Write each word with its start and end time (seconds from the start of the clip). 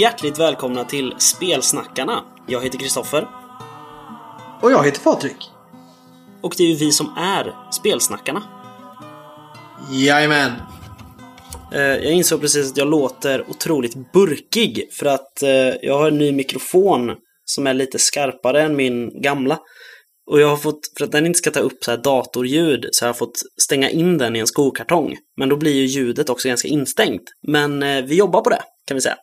Hjärtligt 0.00 0.38
välkomna 0.38 0.84
till 0.84 1.14
Spelsnackarna. 1.18 2.24
Jag 2.46 2.62
heter 2.64 2.78
Kristoffer. 2.78 3.28
Och 4.62 4.72
jag 4.72 4.84
heter 4.84 5.00
Patrik. 5.00 5.36
Och 6.42 6.54
det 6.56 6.62
är 6.62 6.68
ju 6.68 6.74
vi 6.74 6.92
som 6.92 7.14
är 7.16 7.54
Spelsnackarna. 7.72 8.42
Jajamän. 9.90 10.52
Eh, 11.72 11.80
Jag 11.80 12.12
insåg 12.12 12.40
precis 12.40 12.70
att 12.70 12.76
jag 12.76 12.88
låter 12.88 13.50
otroligt 13.50 14.12
burkig 14.12 14.88
för 14.92 15.06
att 15.06 15.42
eh, 15.42 15.50
jag 15.82 15.98
har 15.98 16.08
en 16.08 16.18
ny 16.18 16.32
mikrofon 16.32 17.16
som 17.44 17.66
är 17.66 17.74
lite 17.74 17.98
skarpare 17.98 18.62
än 18.62 18.76
min 18.76 19.22
gamla. 19.22 19.58
Och 20.30 20.40
jag 20.40 20.48
har 20.48 20.56
fått, 20.56 20.80
för 20.98 21.04
att 21.04 21.12
den 21.12 21.26
inte 21.26 21.38
ska 21.38 21.50
ta 21.50 21.60
upp 21.60 21.84
så 21.84 21.90
här 21.90 21.98
datorljud, 21.98 22.88
så 22.92 23.04
har 23.04 23.08
jag 23.08 23.18
fått 23.18 23.38
stänga 23.62 23.90
in 23.90 24.18
den 24.18 24.36
i 24.36 24.38
en 24.38 24.46
skokartong. 24.46 25.16
Men 25.36 25.48
då 25.48 25.56
blir 25.56 25.72
ju 25.72 25.86
ljudet 25.86 26.30
också 26.30 26.48
ganska 26.48 26.68
instängt. 26.68 27.22
Men 27.46 27.82
eh, 27.82 28.04
vi 28.04 28.16
jobbar 28.16 28.40
på 28.40 28.50
det, 28.50 28.62
kan 28.86 28.94
vi 28.94 29.00
säga. 29.00 29.16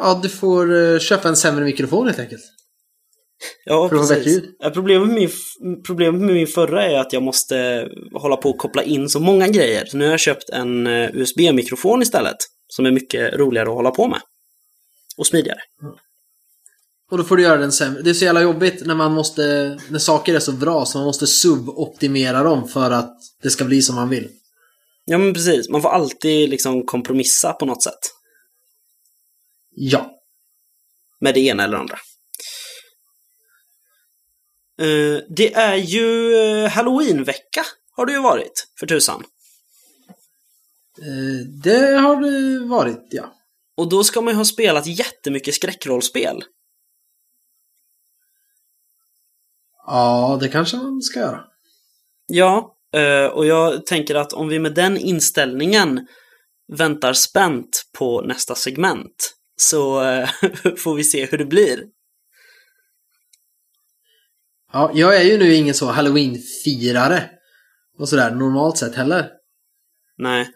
Ja, 0.00 0.20
du 0.22 0.28
får 0.28 0.74
eh, 0.74 0.98
köpa 0.98 1.28
en 1.28 1.36
sämre 1.36 1.64
mikrofon 1.64 2.06
helt 2.06 2.18
enkelt. 2.18 2.42
Ja, 3.64 3.88
För 3.88 3.98
precis. 3.98 4.42
Problemet 4.74 5.08
med, 5.08 5.16
min, 5.16 5.82
problemet 5.82 6.20
med 6.20 6.34
min 6.34 6.46
förra 6.46 6.84
är 6.84 6.98
att 6.98 7.12
jag 7.12 7.22
måste 7.22 7.88
hålla 8.12 8.36
på 8.36 8.50
och 8.50 8.58
koppla 8.58 8.82
in 8.82 9.08
så 9.08 9.20
många 9.20 9.48
grejer. 9.48 9.84
Så 9.86 9.96
nu 9.96 10.04
har 10.04 10.10
jag 10.10 10.20
köpt 10.20 10.50
en 10.50 10.86
eh, 10.86 11.10
USB-mikrofon 11.12 12.02
istället. 12.02 12.36
Som 12.68 12.86
är 12.86 12.90
mycket 12.90 13.34
roligare 13.34 13.68
att 13.68 13.74
hålla 13.74 13.90
på 13.90 14.08
med. 14.08 14.20
Och 15.16 15.26
smidigare. 15.26 15.58
Och 17.10 17.18
då 17.18 17.24
får 17.24 17.36
du 17.36 17.42
göra 17.42 17.56
den 17.58 17.72
sämre. 17.72 18.02
Det 18.02 18.10
är 18.10 18.14
så 18.14 18.24
jävla 18.24 18.42
jobbigt 18.42 18.86
när 18.86 18.94
man 18.94 19.12
måste, 19.12 19.42
när 19.88 19.98
saker 19.98 20.34
är 20.34 20.38
så 20.38 20.52
bra 20.52 20.84
så 20.86 20.98
man 20.98 21.04
måste 21.04 21.26
suboptimera 21.26 22.42
dem 22.42 22.68
för 22.68 22.90
att 22.90 23.18
det 23.42 23.50
ska 23.50 23.64
bli 23.64 23.82
som 23.82 23.94
man 23.94 24.08
vill. 24.08 24.28
Ja, 25.04 25.18
men 25.18 25.34
precis. 25.34 25.68
Man 25.68 25.82
får 25.82 25.88
alltid 25.88 26.48
liksom 26.48 26.86
kompromissa 26.86 27.52
på 27.52 27.64
något 27.66 27.82
sätt. 27.82 27.98
Ja. 29.74 30.10
Med 31.20 31.34
det 31.34 31.40
ena 31.40 31.64
eller 31.64 31.76
andra. 31.76 31.98
Eh, 34.80 35.22
det 35.28 35.54
är 35.54 35.76
ju 35.76 36.34
eh, 36.34 36.70
Halloween-vecka 36.70 37.64
har 37.90 38.06
det 38.06 38.12
ju 38.12 38.22
varit, 38.22 38.68
för 38.78 38.86
tusan. 38.86 39.24
Eh, 40.98 41.46
Det 41.62 41.96
har 41.96 42.20
det 42.20 42.66
varit, 42.66 43.06
ja. 43.10 43.34
Och 43.76 43.88
då 43.88 44.04
ska 44.04 44.20
man 44.20 44.32
ju 44.34 44.36
ha 44.38 44.44
spelat 44.44 44.86
jättemycket 44.86 45.54
skräckrollspel. 45.54 46.44
Ja, 49.86 50.38
det 50.40 50.48
kanske 50.48 50.76
man 50.76 51.02
ska 51.02 51.20
göra. 51.20 51.44
Ja, 52.26 52.76
och 53.32 53.46
jag 53.46 53.86
tänker 53.86 54.14
att 54.14 54.32
om 54.32 54.48
vi 54.48 54.58
med 54.58 54.74
den 54.74 54.96
inställningen 54.96 56.06
väntar 56.72 57.12
spänt 57.12 57.82
på 57.98 58.20
nästa 58.20 58.54
segment 58.54 59.34
så 59.56 60.02
eh, 60.02 60.28
får 60.78 60.94
vi 60.94 61.04
se 61.04 61.26
hur 61.26 61.38
det 61.38 61.44
blir. 61.44 61.84
Ja, 64.72 64.90
jag 64.94 65.16
är 65.16 65.22
ju 65.22 65.38
nu 65.38 65.54
ingen 65.54 65.74
så 65.74 65.86
halloween-firare. 65.86 67.30
Och 67.98 68.08
sådär 68.08 68.30
normalt 68.30 68.78
sett 68.78 68.94
heller. 68.94 69.30
Nej, 70.18 70.48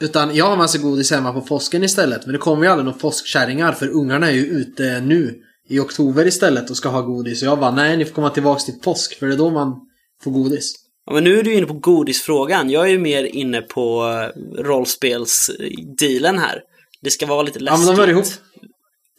Utan 0.00 0.36
jag 0.36 0.44
har 0.44 0.56
massa 0.56 0.78
godis 0.78 1.10
hemma 1.10 1.32
på 1.32 1.40
påsken 1.40 1.84
istället. 1.84 2.26
Men 2.26 2.32
det 2.32 2.38
kommer 2.38 2.64
ju 2.64 2.70
aldrig 2.70 2.84
några 2.84 2.98
påskkärringar 2.98 3.72
för 3.72 3.88
ungarna 3.88 4.28
är 4.28 4.34
ju 4.34 4.46
ute 4.46 5.00
nu 5.00 5.42
i 5.68 5.78
oktober 5.78 6.26
istället 6.26 6.70
och 6.70 6.76
ska 6.76 6.88
ha 6.88 7.00
godis. 7.00 7.42
Och 7.42 7.48
jag 7.48 7.58
bara, 7.58 7.70
nej 7.70 7.96
ni 7.96 8.04
får 8.04 8.14
komma 8.14 8.30
tillbaks 8.30 8.64
till 8.64 8.74
påsk 8.74 9.18
för 9.18 9.26
det 9.26 9.34
är 9.34 9.38
då 9.38 9.50
man 9.50 9.80
får 10.22 10.30
godis. 10.30 10.74
ja, 11.06 11.12
men 11.12 11.24
nu 11.24 11.38
är 11.38 11.42
du 11.42 11.54
inne 11.54 11.66
på 11.66 11.74
godisfrågan. 11.74 12.70
Jag 12.70 12.84
är 12.84 12.88
ju 12.88 12.98
mer 12.98 13.24
inne 13.24 13.60
på 13.60 14.04
eh, 14.04 14.62
rollspelsdealen 14.62 16.38
här. 16.38 16.62
Det 17.00 17.10
ska 17.10 17.26
vara 17.26 17.42
lite 17.42 17.58
Ja 17.58 17.64
läskigt. 17.64 17.86
men 17.86 17.96
de 17.96 18.00
hör 18.00 18.08
ihop. 18.08 18.26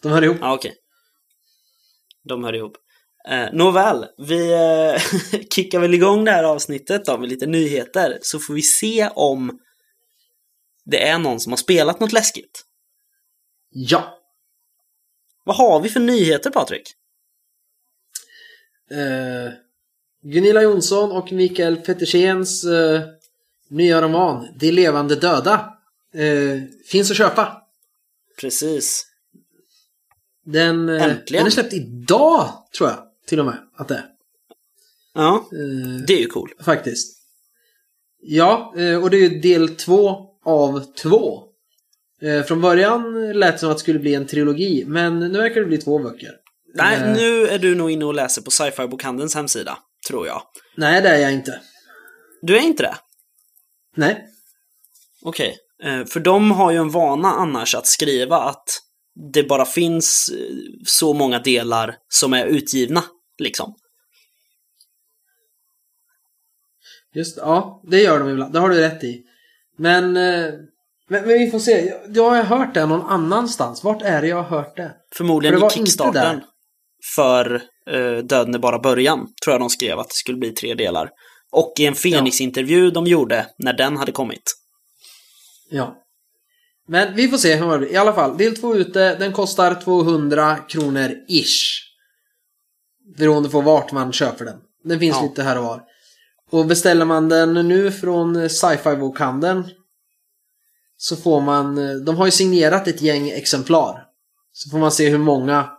De 0.01 0.11
hör 0.11 0.23
ihop. 0.23 0.37
Ja, 0.41 0.53
okej. 0.53 0.75
De 2.23 2.43
hör 2.43 2.55
ihop. 2.55 2.77
Eh, 3.29 3.47
nåväl, 3.53 4.05
vi 4.17 4.53
eh, 4.53 5.01
kickar 5.55 5.79
väl 5.79 5.93
igång 5.93 6.25
det 6.25 6.31
här 6.31 6.43
avsnittet 6.43 7.05
då 7.05 7.17
med 7.17 7.29
lite 7.29 7.45
nyheter 7.45 8.19
så 8.21 8.39
får 8.39 8.53
vi 8.53 8.61
se 8.61 9.09
om 9.15 9.59
det 10.85 11.07
är 11.07 11.19
någon 11.19 11.39
som 11.39 11.51
har 11.51 11.57
spelat 11.57 11.99
något 11.99 12.11
läskigt. 12.11 12.65
Ja. 13.69 14.19
Vad 15.43 15.55
har 15.55 15.79
vi 15.81 15.89
för 15.89 15.99
nyheter 15.99 16.49
Patrik? 16.49 16.93
Eh, 18.91 19.53
Gunilla 20.21 20.61
Jonsson 20.61 21.11
och 21.11 21.31
Mikael 21.31 21.77
Petersens 21.77 22.63
eh, 22.63 23.01
nya 23.69 24.01
roman 24.01 24.47
De 24.59 24.71
levande 24.71 25.15
döda 25.15 25.73
eh, 26.13 26.61
finns 26.87 27.11
att 27.11 27.17
köpa. 27.17 27.61
Precis. 28.41 29.05
Den, 30.45 30.89
eh, 30.89 31.03
Äntligen. 31.03 31.39
den 31.39 31.45
är 31.45 31.49
släppt 31.49 31.73
idag 31.73 32.49
tror 32.77 32.89
jag 32.89 32.99
till 33.27 33.39
och 33.39 33.45
med 33.45 33.57
att 33.77 33.87
det 33.87 33.95
är. 33.95 34.05
Ja, 35.13 35.49
Eh, 35.51 36.05
det 36.07 36.13
är 36.13 36.19
ju 36.19 36.27
cool. 36.27 36.49
Faktiskt. 36.61 37.17
Ja, 38.21 38.73
eh, 38.77 39.03
och 39.03 39.09
det 39.09 39.17
är 39.17 39.29
ju 39.29 39.39
del 39.39 39.75
två 39.75 40.29
av 40.45 40.93
två. 40.93 41.45
Från 42.47 42.61
början 42.61 43.31
lät 43.39 43.53
det 43.53 43.57
som 43.59 43.69
att 43.71 43.77
det 43.77 43.81
skulle 43.81 43.99
bli 43.99 44.15
en 44.15 44.27
trilogi, 44.27 44.83
men 44.87 45.19
nu 45.19 45.37
verkar 45.37 45.61
det 45.61 45.67
bli 45.67 45.77
två 45.77 45.99
böcker. 45.99 46.31
Nej, 46.73 46.97
Eh, 46.97 47.13
nu 47.15 47.47
är 47.47 47.59
du 47.59 47.75
nog 47.75 47.91
inne 47.91 48.05
och 48.05 48.13
läser 48.13 48.41
på 48.41 48.51
sci-fi 48.51 48.87
bokhandelns 48.87 49.35
hemsida, 49.35 49.77
tror 50.07 50.27
jag. 50.27 50.41
Nej, 50.77 51.01
det 51.01 51.09
är 51.09 51.17
jag 51.19 51.33
inte. 51.33 51.61
Du 52.41 52.57
är 52.57 52.61
inte 52.61 52.83
det? 52.83 52.95
Nej. 53.95 54.25
Okej. 55.21 55.57
Eh, 55.83 56.05
För 56.05 56.19
de 56.19 56.51
har 56.51 56.71
ju 56.71 56.77
en 56.77 56.89
vana 56.89 57.27
annars 57.27 57.75
att 57.75 57.87
skriva 57.87 58.37
att 58.37 58.63
det 59.33 59.43
bara 59.43 59.65
finns 59.65 60.29
eh, 60.37 60.55
så 60.85 61.13
många 61.13 61.39
delar 61.39 61.95
som 62.09 62.33
är 62.33 62.45
utgivna, 62.45 63.03
liksom. 63.37 63.75
Just 67.15 67.37
ja, 67.37 67.81
det 67.87 68.01
gör 68.01 68.19
de 68.19 68.29
ibland. 68.29 68.53
Det 68.53 68.59
har 68.59 68.69
du 68.69 68.79
rätt 68.79 69.03
i. 69.03 69.23
Men, 69.77 70.17
eh, 70.17 70.53
men, 71.09 71.27
men 71.27 71.27
vi 71.27 71.51
får 71.51 71.59
se. 71.59 71.85
Jag, 71.85 71.99
jag 72.17 72.43
har 72.43 72.57
hört 72.57 72.73
det 72.73 72.85
någon 72.85 73.05
annanstans. 73.05 73.83
Vart 73.83 74.01
är 74.01 74.21
det 74.21 74.27
jag 74.27 74.43
har 74.43 74.57
hört 74.57 74.77
det? 74.77 74.95
Förmodligen 75.15 75.59
För 75.59 75.67
det 75.67 75.73
i 75.73 75.77
Kickstarten. 75.77 76.41
För 77.15 77.61
eh, 77.89 78.17
Döden 78.17 78.55
är 78.55 78.59
bara 78.59 78.79
början, 78.79 79.27
tror 79.43 79.53
jag 79.53 79.61
de 79.61 79.69
skrev 79.69 79.99
att 79.99 80.09
det 80.09 80.15
skulle 80.15 80.37
bli 80.37 80.51
tre 80.51 80.73
delar. 80.73 81.09
Och 81.51 81.73
i 81.79 81.85
en 81.85 81.95
Fenix-intervju 81.95 82.91
de 82.91 83.05
gjorde 83.05 83.47
när 83.57 83.73
den 83.73 83.97
hade 83.97 84.11
kommit. 84.11 84.58
Ja. 85.69 85.95
Men 86.87 87.15
vi 87.15 87.27
får 87.27 87.37
se 87.37 87.55
hur 87.55 87.71
det 87.71 87.77
blir. 87.77 87.91
I 87.91 87.97
alla 87.97 88.13
fall, 88.13 88.37
del 88.37 88.55
två 88.57 88.75
ute. 88.75 89.15
Den 89.15 89.33
kostar 89.33 89.75
200 89.81 90.57
kronor 90.57 91.11
ish. 91.27 91.81
Beroende 93.17 93.49
på 93.49 93.61
vart 93.61 93.91
man 93.91 94.11
köper 94.11 94.45
den. 94.45 94.57
Den 94.83 94.99
finns 94.99 95.15
Ja. 95.15 95.21
lite 95.23 95.43
här 95.43 95.57
och 95.57 95.63
var. 95.63 95.83
Och 96.51 96.65
beställer 96.65 97.05
man 97.05 97.29
den 97.29 97.53
nu 97.53 97.91
från 97.91 98.49
sci-fi 98.49 98.95
bokhandeln 98.95 99.63
så 100.97 101.15
får 101.15 101.41
man, 101.41 101.77
eh, 101.77 101.95
de 101.95 102.17
har 102.17 102.25
ju 102.25 102.31
signerat 102.31 102.87
ett 102.87 103.01
gäng 103.01 103.29
exemplar. 103.29 104.05
Så 104.51 104.69
får 104.69 104.77
man 104.77 104.91
se 104.91 105.09
hur 105.09 105.17
många, 105.17 105.71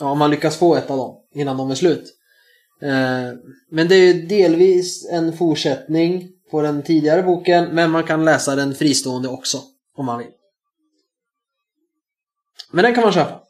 ja 0.00 0.10
om 0.10 0.18
man 0.18 0.30
lyckas 0.30 0.56
få 0.56 0.74
ett 0.76 0.90
av 0.90 0.96
dem 0.98 1.16
innan 1.34 1.56
de 1.56 1.70
är 1.70 1.74
slut. 1.74 2.12
Eh, 2.82 3.32
Men 3.70 3.88
det 3.88 3.94
är 3.94 4.14
ju 4.14 4.26
delvis 4.26 5.08
en 5.10 5.36
fortsättning 5.36 6.28
på 6.50 6.62
den 6.62 6.82
tidigare 6.82 7.22
boken, 7.22 7.64
men 7.74 7.90
man 7.90 8.04
kan 8.04 8.24
läsa 8.24 8.56
den 8.56 8.74
fristående 8.74 9.28
också 9.28 9.62
om 9.96 10.06
man 10.06 10.18
vill. 10.18 10.30
Men 12.70 12.84
den 12.84 12.94
kan 12.94 13.04
man 13.04 13.12
köpa. 13.12 13.40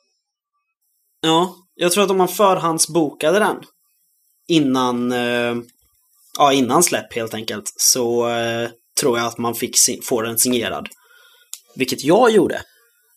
Ja, 1.20 1.56
jag 1.74 1.92
tror 1.92 2.04
att 2.04 2.10
om 2.10 2.16
man 2.18 2.28
förhandsbokade 2.28 3.38
den 3.38 3.56
innan, 4.48 5.12
eh, 5.12 5.56
ja, 6.38 6.52
innan 6.52 6.82
släpp 6.82 7.12
helt 7.14 7.34
enkelt, 7.34 7.72
så 7.76 8.28
eh, 8.28 8.70
tror 9.00 9.18
jag 9.18 9.26
att 9.26 9.38
man 9.38 9.54
fick 9.54 9.78
si- 9.78 10.00
få 10.02 10.22
den 10.22 10.38
signerad. 10.38 10.88
Vilket 11.74 12.04
jag 12.04 12.30
gjorde. 12.30 12.62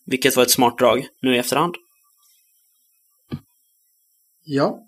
Vilket 0.05 0.35
var 0.35 0.43
ett 0.43 0.51
smart 0.51 0.77
drag 0.77 1.07
nu 1.21 1.35
i 1.35 1.39
efterhand. 1.39 1.75
Ja. 4.43 4.79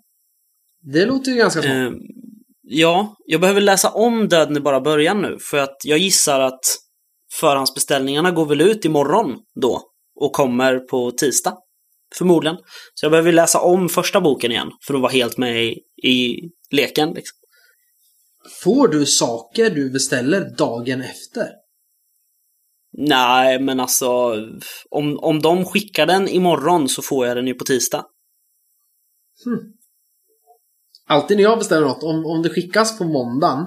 Det 0.80 1.06
låter 1.06 1.30
ju 1.30 1.36
ganska 1.36 1.62
smart. 1.62 1.74
Eh, 1.74 1.90
ja, 2.72 3.16
jag 3.26 3.40
behöver 3.40 3.60
läsa 3.60 3.90
om 3.90 4.28
Döden 4.28 4.56
är 4.56 4.60
bara 4.60 4.80
början 4.80 5.22
nu, 5.22 5.38
för 5.40 5.58
att 5.58 5.76
jag 5.84 5.98
gissar 5.98 6.40
att 6.40 6.60
förhandsbeställningarna 7.40 8.30
går 8.30 8.46
väl 8.46 8.60
ut 8.60 8.84
imorgon 8.84 9.38
då 9.60 9.82
och 10.20 10.32
kommer 10.32 10.78
på 10.78 11.10
tisdag. 11.10 11.58
Förmodligen. 12.18 12.56
Så 12.94 13.04
jag 13.04 13.10
behöver 13.10 13.32
läsa 13.32 13.60
om 13.60 13.88
första 13.88 14.20
boken 14.20 14.52
igen 14.52 14.70
för 14.86 14.94
att 14.94 15.00
vara 15.00 15.12
helt 15.12 15.38
med 15.38 15.64
i, 15.64 15.80
i 16.08 16.40
leken. 16.70 17.08
Liksom. 17.08 17.38
Får 18.62 18.88
du 18.88 19.06
saker 19.06 19.70
du 19.70 19.90
beställer 19.90 20.56
dagen 20.56 21.00
efter? 21.00 21.48
Nej, 22.98 23.60
men 23.60 23.80
alltså 23.80 24.36
om, 24.90 25.18
om 25.18 25.42
de 25.42 25.64
skickar 25.64 26.06
den 26.06 26.28
imorgon 26.28 26.88
så 26.88 27.02
får 27.02 27.26
jag 27.26 27.36
den 27.36 27.46
ju 27.46 27.54
på 27.54 27.64
tisdag. 27.64 28.06
Alltid 31.12 31.36
när 31.36 31.44
jag 31.44 31.58
beställer 31.58 31.86
något, 31.86 32.02
om, 32.02 32.26
om 32.26 32.42
det 32.42 32.48
skickas 32.48 32.98
på 32.98 33.04
måndagen 33.04 33.58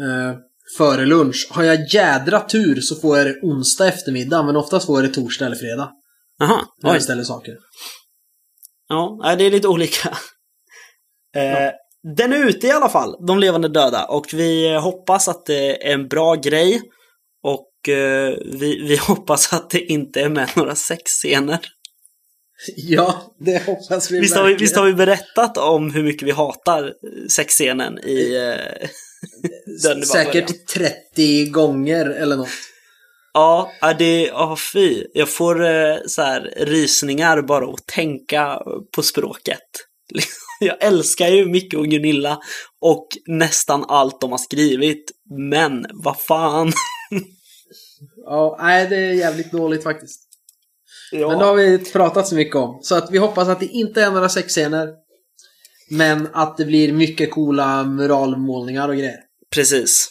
eh, 0.00 0.38
före 0.78 1.06
lunch. 1.06 1.48
Har 1.50 1.62
jag 1.62 1.86
jädra 1.94 2.40
tur 2.40 2.80
så 2.80 2.96
får 2.96 3.18
jag 3.18 3.26
det 3.26 3.40
onsdag 3.42 3.88
eftermiddag, 3.88 4.42
men 4.42 4.56
oftast 4.56 4.86
får 4.86 5.00
jag 5.00 5.10
det 5.10 5.14
torsdag 5.14 5.46
eller 5.46 5.56
fredag. 5.56 5.92
Aha, 6.42 6.62
När 6.82 6.90
jag 6.90 6.96
beställer 6.96 7.22
saker. 7.22 7.54
Ja, 8.88 9.34
det 9.38 9.44
är 9.44 9.50
lite 9.50 9.68
olika. 9.68 10.08
Eh, 11.36 11.70
Den 12.16 12.32
är 12.32 12.48
ute 12.48 12.66
i 12.66 12.70
alla 12.70 12.88
fall, 12.88 13.26
De 13.26 13.38
levande 13.38 13.68
döda, 13.68 14.04
och 14.04 14.26
vi 14.32 14.76
hoppas 14.76 15.28
att 15.28 15.46
det 15.46 15.88
är 15.88 15.94
en 15.94 16.08
bra 16.08 16.34
grej. 16.34 16.82
Och 17.42 17.88
eh, 17.88 18.34
vi, 18.44 18.86
vi 18.88 18.96
hoppas 19.08 19.52
att 19.52 19.70
det 19.70 19.80
inte 19.80 20.20
är 20.20 20.28
med 20.28 20.50
några 20.56 20.74
sexscener. 20.74 21.58
Ja, 22.76 23.34
det 23.38 23.66
hoppas 23.66 24.10
vi 24.10 24.20
Visst 24.20 24.36
har, 24.36 24.48
vi, 24.48 24.54
visst 24.54 24.76
har 24.76 24.86
vi 24.86 24.94
berättat 24.94 25.58
om 25.58 25.90
hur 25.90 26.02
mycket 26.02 26.28
vi 26.28 26.32
hatar 26.32 26.94
sexscenen 27.28 27.98
i 27.98 28.34
eh, 28.34 28.88
börjar? 29.82 30.04
Säkert 30.04 30.66
30 30.66 31.46
gånger 31.46 32.06
eller 32.06 32.36
något. 32.36 32.48
Ja, 33.34 33.70
det, 33.98 34.22
ja 34.22 34.56
fy. 34.72 35.04
Jag 35.14 35.28
får 35.28 35.64
eh, 35.64 35.96
så 36.06 36.22
här 36.22 36.54
rysningar 36.56 37.42
bara 37.42 37.66
att 37.66 37.86
tänka 37.86 38.62
på 38.96 39.02
språket. 39.02 39.58
Jag 40.60 40.76
älskar 40.84 41.28
ju 41.28 41.46
Micke 41.46 41.74
och 41.74 41.86
Gunilla 41.86 42.38
och 42.80 43.08
nästan 43.26 43.84
allt 43.88 44.20
de 44.20 44.30
har 44.30 44.38
skrivit. 44.38 45.10
Men 45.50 45.86
vad 45.92 46.20
fan. 46.20 46.72
Ja, 48.24 48.58
nej, 48.60 48.86
det 48.88 48.96
är 48.96 49.12
jävligt 49.12 49.52
dåligt 49.52 49.82
faktiskt. 49.82 50.25
Ja. 51.12 51.28
Men 51.28 51.38
det 51.38 51.44
har 51.44 51.54
vi 51.54 51.78
pratat 51.78 52.28
så 52.28 52.34
mycket 52.34 52.56
om. 52.56 52.78
Så 52.82 52.94
att 52.94 53.10
vi 53.10 53.18
hoppas 53.18 53.48
att 53.48 53.60
det 53.60 53.66
inte 53.66 54.02
är 54.02 54.10
några 54.10 54.28
sexscener. 54.28 54.88
Men 55.90 56.28
att 56.32 56.56
det 56.56 56.64
blir 56.64 56.92
mycket 56.92 57.30
coola 57.30 57.84
muralmålningar 57.84 58.88
och 58.88 58.96
grejer. 58.96 59.16
Precis. 59.50 60.08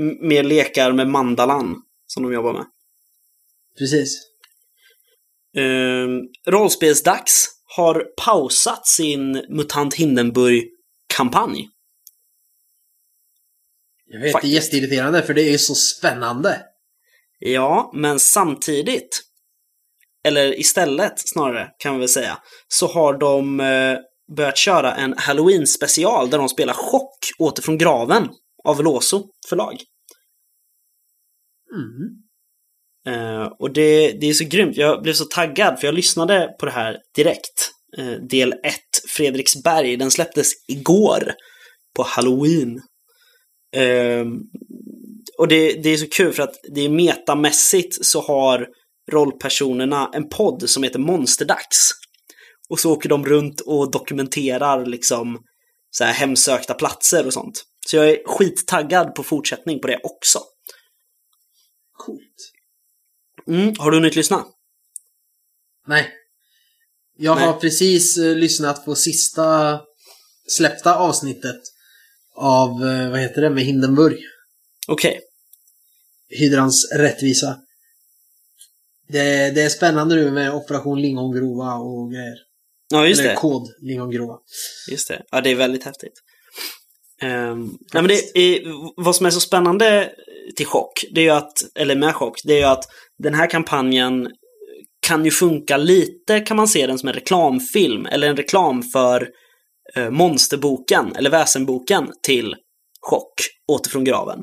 M- 0.00 0.28
mer 0.28 0.42
lekar 0.42 0.92
med 0.92 1.08
mandalan 1.08 1.76
som 2.06 2.22
de 2.22 2.32
jobbar 2.32 2.52
med. 2.52 2.64
Precis. 3.78 4.20
Ehm, 5.56 6.20
rollspelsdags 6.46 7.48
har 7.76 8.04
pausat 8.24 8.86
sin 8.86 9.32
MUTANT 9.48 9.94
Hindenburg-kampanj. 9.94 11.68
Jag 14.06 14.20
vet, 14.20 14.22
det 14.24 14.28
är 14.28 14.32
Faktiskt. 14.32 14.54
jätteirriterande 14.54 15.22
för 15.22 15.34
det 15.34 15.42
är 15.42 15.50
ju 15.50 15.58
så 15.58 15.74
spännande. 15.74 16.62
Ja, 17.38 17.90
men 17.94 18.20
samtidigt, 18.20 19.20
eller 20.24 20.60
istället 20.60 21.12
snarare 21.16 21.70
kan 21.78 21.94
vi 21.94 21.98
väl 21.98 22.08
säga, 22.08 22.38
så 22.68 22.86
har 22.86 23.18
de 23.18 23.60
eh, 23.60 23.98
börjat 24.36 24.56
köra 24.56 24.94
en 24.94 25.14
Halloween-special 25.14 26.30
där 26.30 26.38
de 26.38 26.48
spelar 26.48 26.74
Chock 26.74 27.18
åter 27.38 27.62
från 27.62 27.78
graven 27.78 28.28
av 28.64 28.82
Låso 28.82 29.24
förlag. 29.48 29.76
Mm. 31.74 32.28
Eh, 33.08 33.52
och 33.58 33.72
det, 33.72 34.12
det 34.12 34.26
är 34.26 34.32
så 34.32 34.44
grymt. 34.44 34.76
Jag 34.76 35.02
blev 35.02 35.12
så 35.12 35.24
taggad 35.24 35.80
för 35.80 35.86
jag 35.86 35.94
lyssnade 35.94 36.54
på 36.60 36.66
det 36.66 36.72
här 36.72 36.98
direkt. 37.16 37.70
Eh, 37.98 38.12
del 38.12 38.52
1, 38.52 38.74
Fredriksberg, 39.08 39.96
den 39.96 40.10
släpptes 40.10 40.52
igår 40.68 41.34
på 41.96 42.02
Halloween. 42.02 42.80
Eh, 43.76 44.24
och 45.38 45.48
det, 45.48 45.72
det 45.82 45.90
är 45.90 45.96
så 45.96 46.08
kul 46.08 46.32
för 46.32 46.42
att 46.42 46.54
det 46.74 46.80
är 46.80 46.88
metamässigt 46.88 48.04
så 48.06 48.20
har 48.20 48.68
rollpersonerna 49.08 50.10
en 50.14 50.28
podd 50.28 50.70
som 50.70 50.82
heter 50.82 50.98
Monsterdags. 50.98 51.92
Och 52.68 52.80
så 52.80 52.92
åker 52.92 53.08
de 53.08 53.24
runt 53.24 53.60
och 53.60 53.90
dokumenterar 53.90 54.86
liksom 54.86 55.38
så 55.90 56.04
här 56.04 56.12
hemsökta 56.12 56.74
platser 56.74 57.26
och 57.26 57.32
sånt. 57.32 57.64
Så 57.86 57.96
jag 57.96 58.10
är 58.10 58.18
skittaggad 58.26 59.14
på 59.14 59.22
fortsättning 59.22 59.80
på 59.80 59.86
det 59.86 60.00
också. 60.02 60.40
Coolt. 61.92 62.52
Mm, 63.46 63.74
har 63.78 63.90
du 63.90 63.96
hunnit 63.96 64.16
lyssna? 64.16 64.46
Nej. 65.86 66.12
Jag 67.16 67.36
Nej. 67.36 67.46
har 67.46 67.52
precis 67.52 68.18
eh, 68.18 68.36
lyssnat 68.36 68.84
på 68.84 68.94
sista 68.94 69.80
släppta 70.48 70.96
avsnittet 70.96 71.60
av, 72.36 72.70
eh, 72.70 73.10
vad 73.10 73.20
heter 73.20 73.42
det, 73.42 73.50
med 73.50 73.64
Hindenburg. 73.64 74.18
Okej. 74.88 75.20
Hydrans 76.28 76.92
rättvisa. 76.92 77.56
Det, 79.08 79.50
det 79.54 79.62
är 79.62 79.68
spännande 79.68 80.14
nu 80.14 80.30
med 80.30 80.54
Operation 80.54 81.02
Lingongrova 81.02 81.74
och 81.74 82.12
grejer. 82.12 82.36
Ja, 82.90 83.06
just 83.06 83.20
Eller 83.20 83.30
det. 83.30 83.36
kod 83.36 83.68
Lingongrova. 83.80 84.38
Just 84.90 85.08
det. 85.08 85.22
Ja, 85.30 85.40
det 85.40 85.50
är 85.50 85.54
väldigt 85.54 85.84
häftigt. 85.84 86.22
Um, 87.22 87.78
nej, 87.94 88.02
men 88.02 88.08
det 88.08 88.38
är, 88.38 88.62
vad 89.04 89.16
som 89.16 89.26
är 89.26 89.30
så 89.30 89.40
spännande 89.40 90.10
till 90.56 90.66
chock, 90.66 91.04
det 91.14 91.20
är 91.20 91.24
ju 91.24 91.30
att, 91.30 91.52
eller 91.74 91.96
med 91.96 92.14
chock, 92.14 92.40
det 92.44 92.52
är 92.52 92.58
ju 92.58 92.64
att 92.64 92.84
den 93.18 93.34
här 93.34 93.50
kampanjen 93.50 94.28
kan 95.06 95.24
ju 95.24 95.30
funka 95.30 95.76
lite, 95.76 96.40
kan 96.40 96.56
man 96.56 96.68
se 96.68 96.86
den 96.86 96.98
som 96.98 97.08
en 97.08 97.14
reklamfilm, 97.14 98.06
eller 98.06 98.28
en 98.28 98.36
reklam 98.36 98.82
för 98.82 99.28
eh, 99.96 100.10
monsterboken, 100.10 101.16
eller 101.16 101.30
väsenboken 101.30 102.12
till 102.22 102.54
chock, 103.00 103.34
åter 103.68 103.90
från 103.90 104.04
graven. 104.04 104.38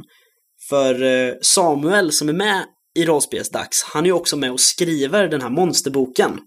För 0.70 1.04
eh, 1.04 1.34
Samuel 1.42 2.12
som 2.12 2.30
är 2.30 2.34
med 2.34 2.66
i 2.96 3.06
Rollspelsdags, 3.06 3.84
han 3.84 4.04
är 4.04 4.08
ju 4.08 4.14
också 4.14 4.38
med 4.38 4.52
och 4.52 4.60
skriver 4.60 5.28
den 5.28 5.42
här 5.42 5.50
monsterboken. 5.50 6.40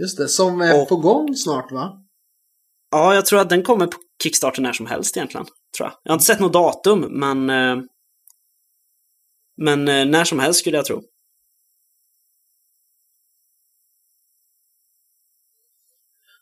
Just 0.00 0.18
det, 0.18 0.28
som 0.28 0.60
är 0.60 0.82
Och- 0.82 0.88
på 0.88 0.96
gång 0.96 1.34
snart 1.36 1.72
va? 1.72 2.02
Ja, 2.90 3.14
jag 3.14 3.26
tror 3.26 3.40
att 3.40 3.48
den 3.50 3.62
kommer 3.62 3.86
på 3.86 3.98
Kickstarter 4.22 4.62
när 4.62 4.72
som 4.72 4.86
helst 4.86 5.16
egentligen. 5.16 5.46
Tror 5.46 5.88
jag. 5.88 5.92
jag 6.02 6.10
har 6.10 6.14
inte 6.14 6.24
sett 6.24 6.40
något 6.40 6.52
datum, 6.52 7.00
men... 7.20 7.50
eh, 7.50 7.84
Men 9.56 9.88
eh, 9.88 10.04
när 10.06 10.24
som 10.24 10.38
helst 10.38 10.60
skulle 10.60 10.76
jag 10.76 10.84
tro. 10.86 11.02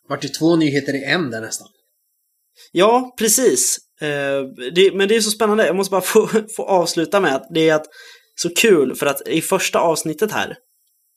Vart 0.08 0.24
ju 0.24 0.28
två 0.28 0.56
nyheter 0.56 0.94
i 0.94 1.04
en 1.04 1.30
där 1.30 1.40
nästan. 1.40 1.68
Ja, 2.72 3.14
precis. 3.18 3.76
Eh, 4.00 4.42
det, 4.74 4.94
men 4.94 5.08
det 5.08 5.16
är 5.16 5.20
så 5.20 5.30
spännande. 5.30 5.66
Jag 5.66 5.76
måste 5.76 5.90
bara 5.90 6.00
få, 6.00 6.26
få 6.56 6.62
avsluta 6.64 7.20
med 7.20 7.34
att 7.36 7.46
det 7.54 7.68
är 7.68 7.74
att 7.74 7.86
så 8.34 8.50
kul 8.54 8.94
för 8.94 9.06
att 9.06 9.28
i 9.28 9.40
första 9.40 9.78
avsnittet 9.78 10.32
här 10.32 10.56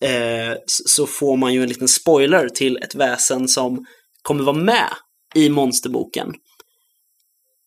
eh, 0.04 0.58
så 0.66 1.08
får 1.08 1.38
man 1.38 1.54
ju 1.54 1.64
en 1.64 1.70
liten 1.70 1.88
spoiler 1.88 2.50
till 2.50 2.78
ett 2.78 2.96
väsen 2.96 3.48
som 3.48 3.86
kommer 4.22 4.44
vara 4.44 4.58
med 4.58 4.90
i 5.36 5.50
monsterboken. 5.50 6.34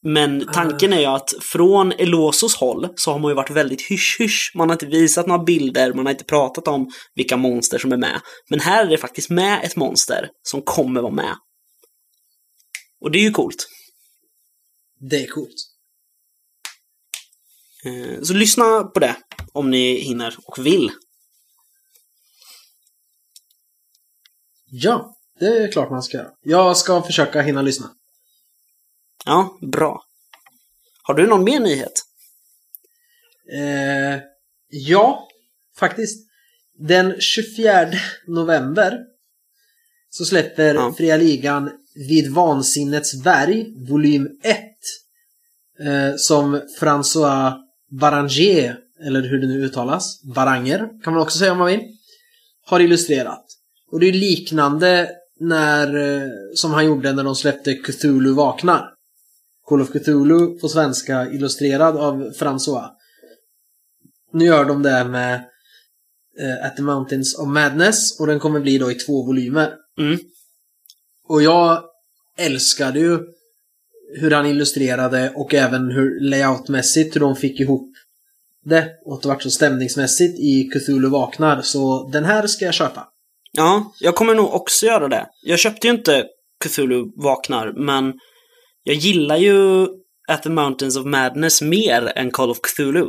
Men 0.02 0.46
tanken 0.52 0.92
är 0.92 1.00
ju 1.00 1.06
att 1.06 1.30
från 1.40 1.92
Elosos 1.92 2.56
håll 2.56 2.88
så 2.96 3.12
har 3.12 3.18
man 3.18 3.30
ju 3.30 3.34
varit 3.34 3.50
väldigt 3.50 3.90
hysch-hysch. 3.90 4.52
Man 4.54 4.68
har 4.68 4.74
inte 4.74 4.86
visat 4.86 5.26
några 5.26 5.44
bilder, 5.44 5.92
man 5.92 6.06
har 6.06 6.12
inte 6.12 6.24
pratat 6.24 6.68
om 6.68 6.90
vilka 7.14 7.36
monster 7.36 7.78
som 7.78 7.92
är 7.92 7.96
med. 7.96 8.20
Men 8.50 8.60
här 8.60 8.86
är 8.86 8.90
det 8.90 8.98
faktiskt 8.98 9.30
med 9.30 9.64
ett 9.64 9.76
monster 9.76 10.28
som 10.42 10.62
kommer 10.62 11.00
vara 11.00 11.12
med. 11.12 11.34
Och 13.00 13.10
det 13.10 13.18
är 13.18 13.22
ju 13.22 13.30
coolt. 13.30 13.66
Det 15.10 15.16
är 15.16 15.26
coolt. 15.26 15.69
Eh, 17.84 18.22
Så 18.22 18.34
lyssna 18.34 18.84
på 18.84 19.00
det 19.00 19.16
om 19.52 19.70
ni 19.70 19.94
hinner 20.00 20.36
och 20.44 20.66
vill. 20.66 20.90
Ja, 24.70 25.16
det 25.40 25.46
är 25.46 25.72
klart 25.72 25.90
man 25.90 26.02
ska 26.02 26.16
göra. 26.16 26.30
Jag 26.42 26.76
ska 26.76 27.02
försöka 27.02 27.42
hinna 27.42 27.62
lyssna. 27.62 27.90
Ja, 29.24 29.58
bra. 29.62 30.04
Har 31.02 31.14
du 31.14 31.26
någon 31.26 31.44
mer 31.44 31.60
nyhet? 31.60 31.92
Eh, 33.52 34.20
ja, 34.68 35.28
faktiskt. 35.76 36.26
Den 36.78 37.20
24 37.20 37.86
november 38.26 38.98
så 40.10 40.24
släpper 40.24 40.74
Ja. 40.74 40.94
Fria 40.96 41.16
Ligan 41.16 41.70
Vid 41.94 42.32
vansinnets 42.32 43.22
berg, 43.22 43.74
volym 43.88 44.28
1. 44.42 44.64
Eh, 45.86 46.16
som 46.16 46.60
François 46.80 47.54
Baranger, 47.90 48.78
eller 49.06 49.22
hur 49.22 49.40
det 49.40 49.46
nu 49.46 49.64
uttalas, 49.64 50.22
Baranger 50.22 51.02
kan 51.04 51.12
man 51.12 51.22
också 51.22 51.38
säga 51.38 51.52
om 51.52 51.58
man 51.58 51.66
vill, 51.66 51.80
har 52.66 52.80
illustrerat. 52.80 53.44
Och 53.92 54.00
det 54.00 54.06
är 54.06 54.12
liknande 54.12 55.10
när, 55.40 55.96
eh, 55.96 56.28
som 56.54 56.70
han 56.72 56.86
gjorde 56.86 57.12
när 57.12 57.24
de 57.24 57.36
släppte 57.36 57.74
Cthulhu 57.74 58.32
vaknar. 58.32 58.94
Call 59.64 59.80
of 59.80 59.92
Cthulhu 59.92 60.58
på 60.58 60.68
svenska 60.68 61.30
illustrerad 61.30 61.96
av 61.96 62.32
François. 62.32 62.90
Nu 64.32 64.44
gör 64.44 64.64
de 64.64 64.82
det 64.82 65.04
med 65.04 65.34
eh, 66.40 66.66
At 66.66 66.76
the 66.76 66.82
Mountains 66.82 67.38
of 67.38 67.48
Madness 67.48 68.20
och 68.20 68.26
den 68.26 68.40
kommer 68.40 68.60
bli 68.60 68.78
då 68.78 68.90
i 68.90 68.94
två 68.94 69.22
volymer. 69.22 69.74
Mm. 69.98 70.18
Och 71.28 71.42
jag 71.42 71.82
älskade 72.38 73.00
ju 73.00 73.18
hur 74.20 74.30
han 74.30 74.46
illustrerade 74.46 75.32
och 75.34 75.54
även 75.54 75.90
hur 75.90 76.20
layoutmässigt 76.20 77.16
hur 77.16 77.20
de 77.20 77.36
fick 77.36 77.60
ihop 77.60 77.92
det. 78.64 78.88
Och 79.04 79.14
att 79.14 79.22
det 79.22 79.28
vart 79.28 79.42
så 79.42 79.50
stämningsmässigt 79.50 80.40
i 80.40 80.70
Cthulhu 80.74 81.08
vaknar. 81.08 81.62
Så 81.62 82.10
den 82.12 82.24
här 82.24 82.46
ska 82.46 82.64
jag 82.64 82.74
köpa. 82.74 83.08
Ja, 83.52 83.92
jag 84.00 84.14
kommer 84.14 84.34
nog 84.34 84.54
också 84.54 84.86
göra 84.86 85.08
det. 85.08 85.26
Jag 85.42 85.58
köpte 85.58 85.86
ju 85.86 85.92
inte 85.92 86.24
Cthulhu 86.64 87.04
vaknar, 87.16 87.72
men 87.72 88.12
jag 88.82 88.96
gillar 88.96 89.36
ju 89.36 89.86
At 90.28 90.42
the 90.42 90.50
Mountains 90.50 90.96
of 90.96 91.06
Madness 91.06 91.62
mer 91.62 92.12
än 92.16 92.30
Call 92.30 92.50
of 92.50 92.58
Cthulhu. 92.60 93.06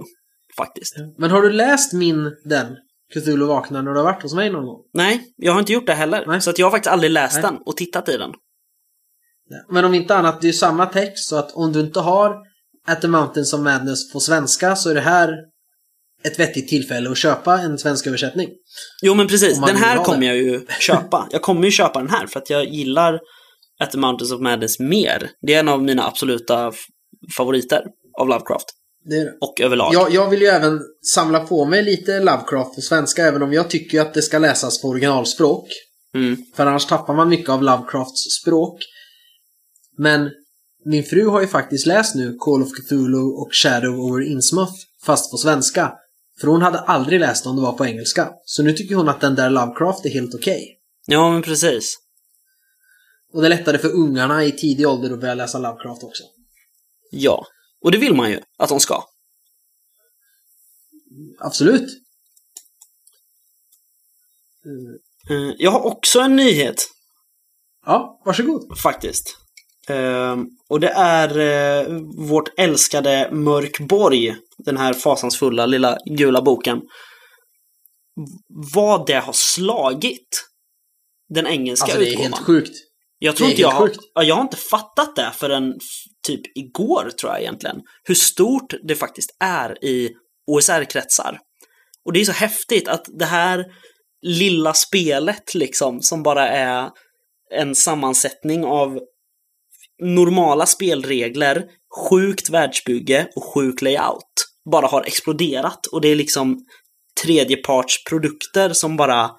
Faktiskt. 0.58 0.96
Men 1.18 1.32
har 1.32 1.42
du 1.42 1.52
läst 1.52 1.94
min, 1.94 2.32
den? 2.46 2.76
Cthulhu 3.14 3.46
vaknar 3.46 3.82
när 3.82 3.92
du 3.92 3.98
har 3.98 4.04
varit 4.04 4.24
hos 4.24 4.34
mig 4.34 4.50
någon 4.50 4.66
gång? 4.66 4.82
Nej, 4.94 5.34
jag 5.38 5.54
har 5.54 5.60
inte 5.60 5.74
gjort 5.74 5.88
det 5.88 5.94
heller. 5.94 6.24
Nej. 6.28 6.42
Så 6.42 6.50
att 6.50 6.60
jag 6.60 6.66
har 6.66 6.72
faktiskt 6.72 6.92
aldrig 6.92 7.12
läst 7.12 7.34
Nej. 7.34 7.44
den 7.44 7.58
och 7.66 7.78
tittat 7.78 8.10
i 8.10 8.18
den. 8.18 8.32
Men 9.70 9.86
om 9.86 9.94
inte 9.94 10.16
annat, 10.16 10.42
det 10.42 10.46
är 10.46 10.52
ju 10.52 10.54
samma 10.54 10.86
text 10.86 11.30
så 11.30 11.36
att 11.36 11.52
om 11.52 11.74
du 11.74 11.80
inte 11.80 12.00
har 12.00 12.36
At 12.88 13.02
the 13.02 13.08
Mountains 13.08 13.54
of 13.54 13.60
Madness 13.60 14.14
på 14.14 14.20
svenska 14.20 14.76
så 14.76 14.90
är 14.90 14.96
det 14.96 15.02
här 15.02 15.34
ett 16.24 16.40
vettigt 16.40 16.70
tillfälle 16.70 17.12
att 17.12 17.18
köpa 17.18 17.60
en 17.60 17.78
svensk 17.78 18.08
översättning. 18.08 18.50
Jo 19.02 19.14
men 19.14 19.28
precis, 19.28 19.62
den 19.66 19.76
här 19.76 20.04
kommer 20.04 20.28
jag 20.28 20.38
ju 20.38 20.66
köpa. 20.80 21.28
Jag 21.32 21.42
kommer 21.42 21.66
ju 21.66 21.72
köpa 21.72 22.00
den 22.00 22.10
här 22.10 22.28
för 22.28 22.40
att 22.40 22.50
jag 22.50 22.66
gillar 22.66 23.20
At 23.80 23.92
the 23.92 23.98
Mountains 23.98 24.32
of 24.32 24.42
Madness 24.42 24.80
mer. 24.80 25.30
Det 25.42 25.54
är 25.54 25.60
en 25.60 25.70
av 25.70 25.84
mina 25.84 26.08
absoluta 26.08 26.72
favoriter 27.38 27.84
av 28.20 28.28
Lovecraft. 28.28 28.66
Det 29.06 29.16
är 29.16 29.26
det. 29.26 29.38
Och 29.42 29.62
överlag. 29.62 29.94
Jag, 29.94 30.14
jag 30.14 30.30
vill 30.30 30.42
ju 30.42 30.48
även 30.48 30.80
samla 31.14 31.40
på 31.40 31.66
mig 31.66 31.84
lite 31.84 32.20
Lovecraft 32.20 32.76
på 32.76 32.82
svenska 32.82 33.28
även 33.28 33.44
om 33.44 33.54
jag 33.54 33.70
tycker 33.70 34.02
att 34.02 34.14
det 34.14 34.22
ska 34.22 34.40
läsas 34.40 34.82
på 34.82 34.88
originalspråk. 34.88 35.68
Mm. 36.16 36.38
För 36.56 36.66
annars 36.66 36.86
tappar 36.86 37.14
man 37.14 37.30
mycket 37.30 37.50
av 37.50 37.64
Lovecrafts 37.64 38.42
språk. 38.42 38.80
Men 40.02 40.30
min 40.86 41.04
fru 41.04 41.28
har 41.28 41.42
ju 41.42 41.48
faktiskt 41.48 41.86
läst 41.86 42.16
nu 42.16 42.38
Call 42.40 42.62
of 42.64 42.70
Cthulhu 42.72 43.22
och 43.24 43.50
Shadow 43.54 44.00
over 44.00 44.22
Innsmouth 44.32 44.74
fast 45.04 45.32
på 45.32 45.38
svenska. 45.38 45.94
För 46.40 46.48
hon 46.48 46.62
hade 46.62 46.80
aldrig 46.80 47.20
läst 47.20 47.46
om 47.46 47.56
det 47.56 47.62
var 47.62 47.74
på 47.74 47.86
engelska. 47.86 48.32
Så 48.46 48.64
nu 48.64 48.74
tycker 48.74 48.96
hon 48.96 49.10
att 49.10 49.22
den 49.22 49.36
där 49.36 49.50
Lovecraft 49.50 50.06
är 50.06 50.10
helt 50.10 50.36
okej. 50.36 50.80
Ja 51.08 51.32
men 51.32 51.42
precis. 51.42 51.98
Och 53.34 53.42
det 53.42 53.48
är 53.48 53.50
lättare 53.50 53.78
för 53.78 53.92
ungarna 53.92 54.44
i 54.44 54.52
tidig 54.52 54.88
ålder 54.88 55.12
att 55.14 55.20
börja 55.22 55.34
läsa 55.34 55.60
Lovecraft 55.60 56.04
också. 56.04 56.24
Ja. 57.12 57.46
Och 57.82 57.92
det 57.92 57.98
vill 57.98 58.14
man 58.14 58.30
ju 58.32 58.40
att 58.58 58.70
de 58.70 58.80
ska. 58.80 59.04
Absolut. 61.40 61.90
Eh, 65.30 65.56
Jag 65.58 65.72
har 65.72 65.80
också 65.86 66.20
en 66.20 66.36
nyhet 66.36 66.88
Ja, 67.86 68.22
varsågod. 68.26 68.78
faktiskt. 68.80 69.38
Eh, 69.92 70.38
och 70.70 70.80
det 70.80 70.90
är 70.90 71.40
eh, 71.40 72.02
vårt 72.18 72.60
älskade 72.60 73.30
Mörkborg. 73.32 74.36
Den 74.58 74.78
här 74.78 74.94
fasansfulla 74.94 75.66
lilla 75.66 75.98
gula 76.06 76.42
boken. 76.42 76.82
Vad 78.74 79.08
det 79.08 79.20
har 79.20 79.34
slagit 79.34 80.48
den 81.30 81.48
engelska 81.48 81.84
Alltså 81.84 82.00
det 82.00 82.06
är 82.06 82.10
utgåvan. 82.10 82.34
helt 82.34 82.46
sjukt. 82.46 82.76
Jag 83.20 83.36
tror 83.36 83.50
inte 83.50 83.62
jag 83.62 83.72
har, 83.72 83.92
jag 84.14 84.36
har 84.36 84.42
inte 84.42 84.58
fattat 84.58 85.16
det 85.16 85.32
förrän 85.36 85.74
typ 86.28 86.42
igår 86.58 87.10
tror 87.20 87.32
jag 87.32 87.42
egentligen. 87.42 87.82
Hur 88.04 88.16
stort 88.16 88.74
det 88.84 88.96
faktiskt 88.96 89.36
är 89.40 89.86
i 89.86 90.10
OSR-kretsar. 90.52 91.40
Och 92.06 92.14
det 92.14 92.22
är 92.22 92.26
så 92.26 92.32
häftigt 92.32 92.88
att 92.88 93.06
det 93.20 93.26
här 93.26 93.66
lilla 94.22 94.74
spelet 94.74 95.54
liksom 95.56 96.02
som 96.02 96.24
bara 96.24 96.48
är 96.48 96.90
en 97.54 97.76
sammansättning 97.76 98.66
av 98.66 99.00
normala 100.02 100.66
spelregler, 100.66 101.64
sjukt 102.10 102.50
världsbygge 102.50 103.28
och 103.36 103.44
sjuk 103.44 103.82
layout 103.82 104.48
bara 104.72 104.88
har 104.88 105.04
exploderat 105.04 105.86
och 105.86 106.02
det 106.02 106.08
är 106.08 106.16
liksom 106.16 106.66
tredjepartsprodukter 107.24 108.74
som 108.74 108.98
bara 108.98 109.32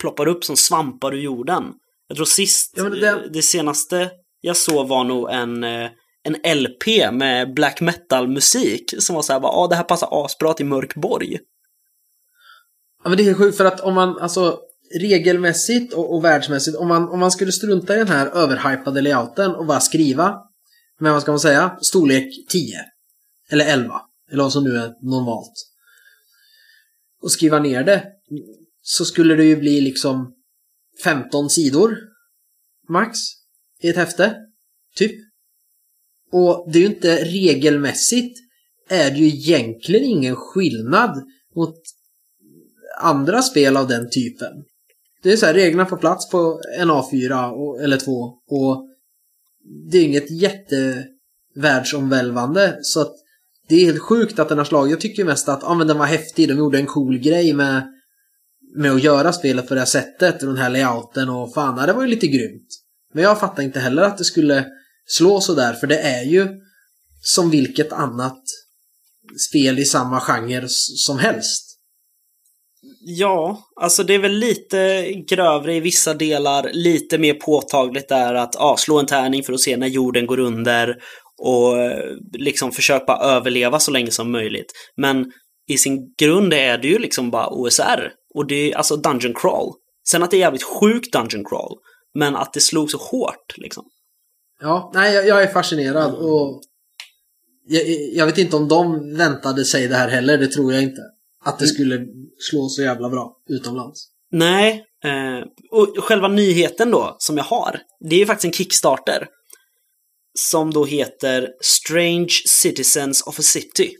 ploppar 0.00 0.28
upp 0.28 0.44
som 0.44 0.56
svampar 0.56 1.14
ur 1.14 1.20
jorden. 1.20 1.64
Jag 2.08 2.16
tror 2.16 2.26
sist, 2.26 2.74
Ja, 2.76 2.84
det- 2.84 3.28
det... 3.32 3.42
senaste 3.42 4.10
jag 4.40 4.56
såg 4.56 4.88
var 4.88 5.04
nog 5.04 5.30
en, 5.30 5.64
eh, 5.64 5.90
en 6.22 6.56
LP 6.58 7.10
med 7.12 7.54
black 7.54 7.80
metal-musik 7.80 8.94
som 8.98 9.14
var 9.14 9.22
så 9.22 9.32
här, 9.32 9.40
bara, 9.40 9.52
ah, 9.52 9.66
det 9.66 9.74
här 9.76 9.82
passar 9.84 10.08
asbra 10.24 10.52
till 10.54 10.66
Mörkborg. 10.66 11.38
Ja, 13.04 13.08
men 13.08 13.16
det 13.18 13.28
är 13.28 13.34
sjukt 13.34 13.56
för 13.56 13.64
att 13.64 13.80
om 13.80 13.94
man, 13.94 14.18
alltså 14.18 14.58
regelmässigt 15.00 15.94
och, 15.94 16.14
och 16.14 16.24
världsmässigt, 16.24 16.76
om 16.76 16.88
man, 16.88 17.08
om 17.08 17.20
man 17.20 17.30
skulle 17.30 17.52
strunta 17.52 17.94
i 17.94 17.98
den 17.98 18.08
här 18.08 18.26
överhypade 18.26 19.00
layouten 19.00 19.54
och 19.54 19.66
bara 19.66 19.80
skriva 19.80 20.36
med, 21.00 21.12
vad 21.12 21.22
ska 21.22 21.32
man 21.32 21.40
säga, 21.40 21.78
storlek 21.82 22.48
10. 22.48 22.76
Eller 23.50 23.64
11. 23.64 24.00
Eller 24.30 24.42
vad 24.42 24.52
som 24.52 24.64
nu 24.64 24.76
är 24.76 24.94
normalt. 25.02 25.52
Och 27.22 27.32
skriva 27.32 27.58
ner 27.58 27.84
det. 27.84 28.06
Så 28.82 29.04
skulle 29.04 29.34
det 29.34 29.44
ju 29.44 29.56
bli 29.56 29.80
liksom 29.80 30.34
15 31.04 31.50
sidor. 31.50 31.98
Max. 32.88 33.18
I 33.80 33.88
ett 33.88 33.96
häfte. 33.96 34.36
Typ. 34.96 35.12
Och 36.32 36.70
det 36.72 36.78
är 36.78 36.80
ju 36.80 36.88
inte 36.88 37.24
regelmässigt 37.24 38.38
är 38.88 39.10
det 39.10 39.16
ju 39.16 39.26
egentligen 39.26 40.04
ingen 40.04 40.36
skillnad 40.36 41.24
mot 41.54 41.74
andra 43.00 43.42
spel 43.42 43.76
av 43.76 43.88
den 43.88 44.10
typen. 44.10 44.52
Det 45.28 45.32
är 45.32 45.36
så 45.36 45.46
här, 45.46 45.54
reglerna 45.54 45.84
på 45.84 45.96
plats 45.96 46.30
på 46.30 46.60
en 46.78 46.90
A4 46.90 47.50
och, 47.50 47.82
eller 47.82 47.96
två 47.96 48.34
och 48.50 48.88
det 49.90 49.98
är 49.98 50.04
inget 50.04 50.30
jättevärldsomvälvande 50.30 52.78
så 52.82 53.00
att 53.00 53.14
det 53.68 53.74
är 53.74 53.84
helt 53.84 54.02
sjukt 54.02 54.38
att 54.38 54.48
den 54.48 54.58
har 54.58 54.64
slagit. 54.64 54.90
Jag 54.90 55.00
tycker 55.00 55.24
mest 55.24 55.48
att 55.48 55.62
ja, 55.62 55.74
men 55.74 55.86
den 55.86 55.98
var 55.98 56.06
häftig, 56.06 56.48
de 56.48 56.58
gjorde 56.58 56.78
en 56.78 56.86
cool 56.86 57.18
grej 57.18 57.52
med, 57.52 57.82
med 58.76 58.92
att 58.92 59.02
göra 59.02 59.32
spelet 59.32 59.68
på 59.68 59.74
det 59.74 59.80
här 59.80 59.86
sättet 59.86 60.42
och 60.42 60.48
den 60.48 60.56
här 60.56 60.70
layouten 60.70 61.28
och 61.28 61.54
fan, 61.54 61.78
ja, 61.78 61.86
det 61.86 61.92
var 61.92 62.02
ju 62.02 62.08
lite 62.08 62.26
grymt. 62.26 62.68
Men 63.14 63.24
jag 63.24 63.40
fattar 63.40 63.62
inte 63.62 63.80
heller 63.80 64.02
att 64.02 64.18
det 64.18 64.24
skulle 64.24 64.66
slå 65.06 65.40
sådär 65.40 65.72
för 65.72 65.86
det 65.86 65.98
är 65.98 66.22
ju 66.22 66.48
som 67.20 67.50
vilket 67.50 67.92
annat 67.92 68.42
spel 69.48 69.78
i 69.78 69.84
samma 69.84 70.20
genre 70.20 70.66
som 70.68 71.18
helst. 71.18 71.67
Ja, 73.10 73.58
alltså 73.76 74.02
det 74.02 74.14
är 74.14 74.18
väl 74.18 74.32
lite 74.32 75.12
grövre 75.12 75.74
i 75.74 75.80
vissa 75.80 76.14
delar, 76.14 76.70
lite 76.72 77.18
mer 77.18 77.34
påtagligt 77.34 78.08
där 78.08 78.34
att 78.34 78.56
ah, 78.56 78.76
slå 78.76 78.98
en 78.98 79.06
tärning 79.06 79.42
för 79.42 79.52
att 79.52 79.60
se 79.60 79.76
när 79.76 79.86
jorden 79.86 80.26
går 80.26 80.38
under 80.38 80.96
och 81.42 81.78
eh, 81.78 82.16
liksom 82.32 82.72
försöka 82.72 83.12
överleva 83.12 83.80
så 83.80 83.90
länge 83.90 84.10
som 84.10 84.32
möjligt. 84.32 84.72
Men 84.96 85.32
i 85.68 85.78
sin 85.78 86.14
grund 86.18 86.52
är 86.52 86.78
det 86.78 86.88
ju 86.88 86.98
liksom 86.98 87.30
bara 87.30 87.48
OSR 87.48 88.10
och 88.34 88.46
det 88.46 88.72
är 88.72 88.76
alltså 88.76 88.96
Dungeon 88.96 89.34
Crawl. 89.34 89.72
Sen 90.10 90.22
att 90.22 90.30
det 90.30 90.36
är 90.36 90.40
jävligt 90.40 90.62
sjukt 90.80 91.12
Dungeon 91.12 91.44
Crawl, 91.44 91.76
men 92.14 92.36
att 92.36 92.52
det 92.52 92.60
slog 92.60 92.90
så 92.90 92.98
hårt 92.98 93.54
liksom. 93.56 93.84
Ja, 94.60 94.90
nej, 94.94 95.14
jag, 95.14 95.26
jag 95.26 95.42
är 95.42 95.52
fascinerad 95.52 96.14
och 96.14 96.60
jag, 97.68 97.82
jag 98.14 98.26
vet 98.26 98.38
inte 98.38 98.56
om 98.56 98.68
de 98.68 99.16
väntade 99.16 99.64
sig 99.64 99.88
det 99.88 99.96
här 99.96 100.08
heller, 100.08 100.38
det 100.38 100.48
tror 100.48 100.72
jag 100.72 100.82
inte. 100.82 101.02
Att 101.44 101.58
det 101.58 101.66
skulle 101.66 102.06
slå 102.50 102.68
så 102.68 102.82
jävla 102.82 103.08
bra 103.08 103.36
utomlands. 103.50 104.08
Nej, 104.32 104.84
eh, 105.04 105.44
och 105.70 105.94
själva 106.04 106.28
nyheten 106.28 106.90
då 106.90 107.16
som 107.18 107.36
jag 107.36 107.44
har, 107.44 107.80
det 108.08 108.14
är 108.16 108.20
ju 108.20 108.26
faktiskt 108.26 108.44
en 108.44 108.52
Kickstarter. 108.52 109.26
Som 110.38 110.70
då 110.72 110.84
heter 110.84 111.48
Strange 111.60 112.28
Citizens 112.46 113.22
of 113.22 113.38
a 113.38 113.42
City. 113.42 113.94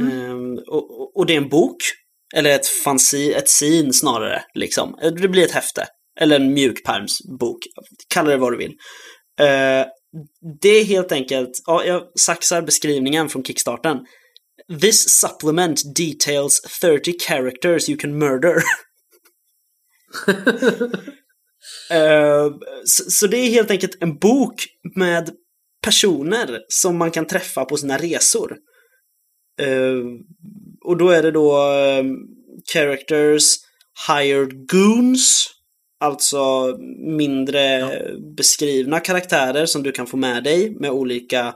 Ehm, 0.00 0.58
och, 0.58 1.00
och- 1.00 1.16
och 1.16 1.26
det 1.26 1.32
är 1.32 1.36
en 1.36 1.48
bok, 1.48 1.76
eller 2.34 2.50
ett 2.50 2.66
fanzi, 2.66 3.32
ett 3.32 3.48
sin 3.48 3.92
snarare, 3.92 4.42
liksom. 4.54 4.98
Det 5.20 5.28
blir 5.28 5.44
ett 5.44 5.50
häfte. 5.52 5.86
Eller 6.20 6.36
en 6.36 6.54
mjukpärmsbok. 6.54 7.58
Kalla 8.08 8.30
det 8.30 8.36
vad 8.36 8.52
du 8.52 8.56
vill. 8.56 8.72
Eh, 9.40 9.86
det 10.60 10.68
är 10.68 10.84
helt 10.84 11.12
enkelt, 11.12 11.50
ja, 11.66 11.84
jag 11.84 12.02
saxar 12.18 12.62
beskrivningen 12.62 13.28
från 13.28 13.44
Kickstarten. 13.44 13.98
This 14.68 15.08
supplement 15.08 15.94
details 15.94 16.60
30 16.80 17.12
characters 17.18 17.88
you 17.88 17.96
can 17.96 18.18
murder. 18.18 18.62
Eh, 21.90 22.52
så, 22.84 23.10
så 23.10 23.26
det 23.26 23.36
är 23.36 23.50
helt 23.50 23.70
enkelt 23.70 23.96
en 24.00 24.18
bok 24.18 24.66
med 24.96 25.30
personer 25.84 26.60
som 26.68 26.96
man 26.96 27.10
kan 27.10 27.26
träffa 27.26 27.64
på 27.64 27.76
sina 27.76 27.98
resor. 27.98 28.56
Eh, 29.60 30.04
och 30.84 30.96
då 30.96 31.10
är 31.10 31.22
det 31.22 31.30
då 31.30 31.72
eh, 31.72 32.04
characters, 32.72 33.56
hired 34.08 34.68
goons, 34.68 35.50
alltså 36.00 36.76
mindre 37.16 37.90
beskrivna 38.36 39.00
karaktärer 39.00 39.66
som 39.66 39.82
du 39.82 39.92
kan 39.92 40.06
få 40.06 40.16
med 40.16 40.44
dig 40.44 40.74
med 40.80 40.90
olika 40.90 41.54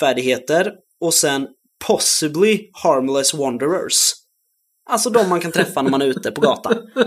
färdigheter. 0.00 0.72
Och 1.00 1.14
sen 1.14 1.48
possibly 1.86 2.70
harmless 2.72 3.34
wanderers. 3.34 4.12
Alltså 4.90 5.10
de 5.10 5.28
man 5.28 5.40
kan 5.40 5.52
träffa 5.52 5.82
när 5.82 5.90
man 5.90 6.02
är 6.02 6.06
ute 6.06 6.30
på 6.30 6.40
gatan. 6.40 6.74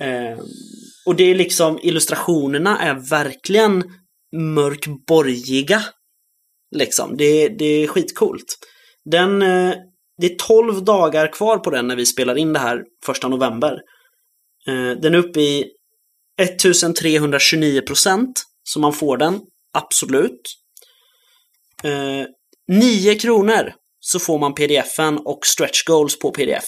Eh, 0.00 0.38
och 1.06 1.16
det 1.16 1.24
är 1.24 1.34
liksom, 1.34 1.78
illustrationerna 1.82 2.78
är 2.78 2.94
verkligen 3.10 3.84
mörkborgiga. 4.36 5.82
Liksom, 6.76 7.16
det, 7.16 7.48
det 7.48 7.64
är 7.64 7.86
skitcoolt. 7.86 8.58
Den, 9.04 9.42
eh, 9.42 9.74
det 10.20 10.26
är 10.26 10.36
12 10.38 10.84
dagar 10.84 11.32
kvar 11.32 11.58
på 11.58 11.70
den 11.70 11.86
när 11.86 11.96
vi 11.96 12.06
spelar 12.06 12.38
in 12.38 12.52
det 12.52 12.58
här 12.58 12.82
första 13.06 13.28
november. 13.28 13.72
Eh, 14.66 14.90
den 15.00 15.14
är 15.14 15.18
uppe 15.18 15.40
i 15.40 15.64
1329 16.40 17.80
procent, 17.80 18.42
så 18.64 18.80
man 18.80 18.92
får 18.92 19.16
den, 19.16 19.40
absolut. 19.72 20.40
Eh, 21.84 22.26
9 22.68 23.14
kronor 23.14 23.72
så 24.04 24.18
får 24.18 24.38
man 24.38 24.54
pdf-en 24.54 25.18
och 25.18 25.46
stretch 25.46 25.84
goals 25.84 26.18
på 26.18 26.30
pdf. 26.30 26.64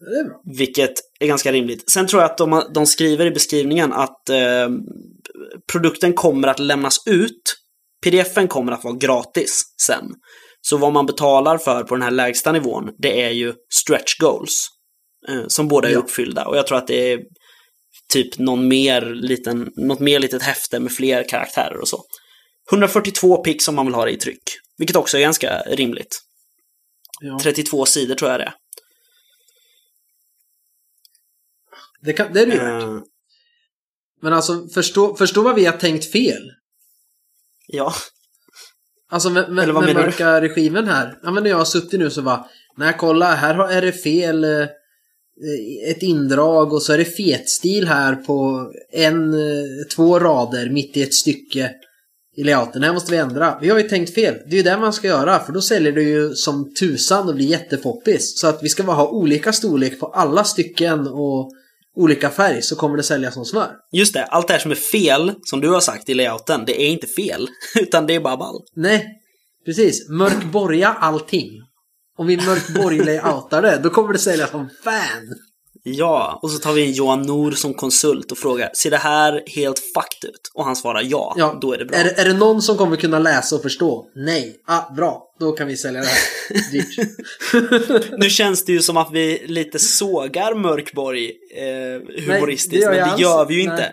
Är. 0.00 0.56
Vilket 0.58 0.92
är 1.20 1.26
ganska 1.26 1.52
rimligt. 1.52 1.90
Sen 1.90 2.06
tror 2.06 2.22
jag 2.22 2.30
att 2.30 2.38
de, 2.38 2.70
de 2.74 2.86
skriver 2.86 3.26
i 3.26 3.30
beskrivningen 3.30 3.92
att 3.92 4.28
eh, 4.28 4.68
produkten 5.72 6.12
kommer 6.12 6.48
att 6.48 6.58
lämnas 6.58 7.06
ut. 7.06 7.56
Pdf-en 8.04 8.48
kommer 8.48 8.72
att 8.72 8.84
vara 8.84 8.94
gratis 8.96 9.62
sen. 9.86 10.04
Så 10.60 10.76
vad 10.76 10.92
man 10.92 11.06
betalar 11.06 11.58
för 11.58 11.82
på 11.84 11.94
den 11.94 12.02
här 12.02 12.10
lägsta 12.10 12.52
nivån, 12.52 12.90
det 12.98 13.22
är 13.22 13.30
ju 13.30 13.54
stretch 13.74 14.18
goals. 14.18 14.68
Eh, 15.28 15.42
som 15.48 15.68
båda 15.68 15.88
är 15.88 15.92
Ja. 15.92 15.98
uppfyllda. 15.98 16.46
Och 16.46 16.56
jag 16.56 16.66
tror 16.66 16.78
att 16.78 16.86
det 16.86 17.12
är 17.12 17.20
typ 18.12 18.38
någon 18.38 18.68
mer 18.68 19.00
liten, 19.00 19.70
något 19.76 20.00
mer 20.00 20.18
litet 20.18 20.42
häfte 20.42 20.80
med 20.80 20.92
fler 20.92 21.28
karaktärer 21.28 21.80
och 21.80 21.88
så. 21.88 22.02
142 22.70 23.36
pix 23.36 23.68
om 23.68 23.74
man 23.74 23.86
vill 23.86 23.94
ha 23.94 24.04
det 24.04 24.10
i 24.12 24.16
tryck. 24.16 24.42
Vilket 24.78 24.96
också 24.96 25.16
är 25.16 25.20
ganska 25.22 25.60
rimligt. 25.60 26.20
Ja. 27.20 27.38
32 27.42 27.86
sidor 27.86 28.14
tror 28.14 28.30
jag 28.30 28.40
det 28.40 28.44
är. 28.44 28.54
Det, 32.02 32.12
kan, 32.12 32.32
det 32.32 32.40
är 32.40 32.46
det 32.46 32.52
ju 32.52 32.58
värt. 32.58 32.82
Eh, 32.82 32.98
Men 34.22 34.32
alltså, 34.32 34.68
förstå, 34.74 35.16
förstå 35.16 35.42
vad 35.42 35.54
vi 35.54 35.64
har 35.64 35.72
tänkt 35.76 36.12
fel. 36.12 36.42
ja, 37.66 37.92
Alltså 39.12 39.30
med, 39.30 39.50
med, 39.52 39.62
Eller 39.62 39.72
vad 39.72 39.84
med 39.84 39.94
menar 39.94 40.06
du? 40.06 40.10
mörka 40.12 40.40
regimen 40.40 40.86
här. 40.88 41.18
Ja 41.22 41.30
men 41.30 41.42
när 41.42 41.50
jag 41.50 41.56
har 41.56 41.64
suttit 41.64 42.00
nu 42.00 42.10
så 42.10 42.22
bara, 42.22 42.46
nej 42.76 42.94
kolla 42.98 43.34
här 43.34 43.54
har- 43.54 43.68
är 43.68 43.82
det 43.82 43.92
fel. 43.92 44.44
eh, 44.44 44.66
Ett 45.90 46.02
indrag 46.02 46.72
och 46.72 46.82
så 46.82 46.92
är 46.92 46.98
det 46.98 47.04
fetstil 47.04 47.88
här 47.88 48.14
på 48.16 48.66
en, 48.92 49.34
eh, 49.34 49.86
två 49.96 50.18
rader 50.18 50.70
mitt 50.70 50.96
i 50.96 51.02
ett 51.02 51.14
stycke 51.14 51.74
i 52.36 52.44
layouten. 52.44 52.80
Det 52.80 52.86
här 52.86 52.94
måste 52.94 53.12
vi 53.12 53.18
ändra. 53.18 53.58
Vi 53.60 53.68
har 53.68 53.78
ju 53.78 53.88
tänkt 53.88 54.14
fel. 54.14 54.34
Det 54.46 54.52
är 54.52 54.56
ju 54.56 54.62
det 54.62 54.76
man 54.76 54.92
ska 54.92 55.06
göra 55.06 55.40
för 55.40 55.52
då 55.52 55.60
säljer 55.60 55.92
det 55.92 56.02
ju 56.02 56.34
som 56.34 56.74
tusan 56.74 57.28
och 57.28 57.34
blir 57.34 57.46
jättepoppis. 57.46 58.40
Så 58.40 58.46
att 58.46 58.62
vi 58.62 58.68
ska 58.68 58.82
bara 58.82 58.96
ha 58.96 59.08
olika 59.08 59.52
storlek 59.52 60.00
på 60.00 60.06
alla 60.06 60.44
stycken 60.44 61.06
och 61.06 61.50
olika 61.96 62.30
färg 62.30 62.62
så 62.62 62.76
kommer 62.76 62.96
det 62.96 63.02
säljas 63.02 63.34
som 63.34 63.44
smör. 63.44 63.70
just 63.92 64.14
det. 64.14 64.24
Allt 64.24 64.46
det 64.48 64.52
här 64.52 64.60
som 64.60 64.70
är 64.70 64.74
fel, 64.74 65.32
som 65.42 65.60
du 65.60 65.68
har 65.68 65.80
sagt 65.80 66.08
i 66.08 66.14
layouten, 66.14 66.64
det 66.66 66.82
är 66.82 66.88
inte 66.88 67.06
fel. 67.06 67.48
Utan 67.80 68.06
det 68.06 68.14
är 68.14 68.20
bara 68.20 68.36
ball. 68.36 68.62
Nej, 68.76 69.06
precis. 69.66 70.08
Mörkborga 70.08 70.88
allting. 70.88 71.48
Om 72.18 72.26
vi 72.26 72.36
mörkborg-layoutar 72.36 73.62
det, 73.62 73.80
då 73.82 73.90
kommer 73.90 74.12
det 74.12 74.18
säljas 74.18 74.50
som 74.50 74.68
fan. 74.84 75.34
Ja, 75.82 76.38
och 76.42 76.50
så 76.50 76.58
tar 76.58 76.72
vi 76.72 76.84
in 76.84 76.92
Johan 76.92 77.22
Nor 77.22 77.50
som 77.52 77.74
konsult 77.74 78.32
och 78.32 78.38
frågar, 78.38 78.70
ser 78.74 78.90
det 78.90 78.96
här 78.96 79.42
helt 79.46 79.78
fucked 79.78 80.30
ut? 80.30 80.50
Och 80.54 80.64
han 80.64 80.76
svarar 80.76 81.02
ja, 81.04 81.34
Ja, 81.38 81.58
då 81.60 81.72
är 81.72 81.78
det 81.78 81.84
bra. 81.84 81.98
Är, 81.98 82.04
det- 82.04 82.20
är 82.20 82.24
det 82.24 82.32
någon 82.34 82.62
som 82.62 82.76
kommer 82.76 82.96
kunna 82.96 83.18
läsa 83.18 83.56
och 83.56 83.62
förstå? 83.62 84.10
Nej. 84.14 84.56
Ah, 84.66 84.94
bra. 84.94 85.22
Då 85.40 85.52
kan 85.52 85.66
vi 85.66 85.76
sälja 85.76 86.00
det 86.00 86.06
här. 86.06 86.70
Dyrt. 86.72 88.18
Nu 88.18 88.30
känns 88.30 88.64
det 88.64 88.72
ju 88.72 88.80
som 88.82 88.96
att 88.96 89.12
vi 89.12 89.42
lite 89.46 89.78
sågar 89.78 90.54
Mörkborg 90.54 91.30
eh, 91.56 92.22
humoristiskt, 92.26 92.70
det 92.70 92.76
gör 92.82 92.90
men 92.90 92.98
det 92.98 93.04
alls. 93.04 93.20
gör 93.20 93.44
vi 93.46 93.54
ju 93.54 93.62
Nej. 93.66 93.72
inte. 93.72 93.92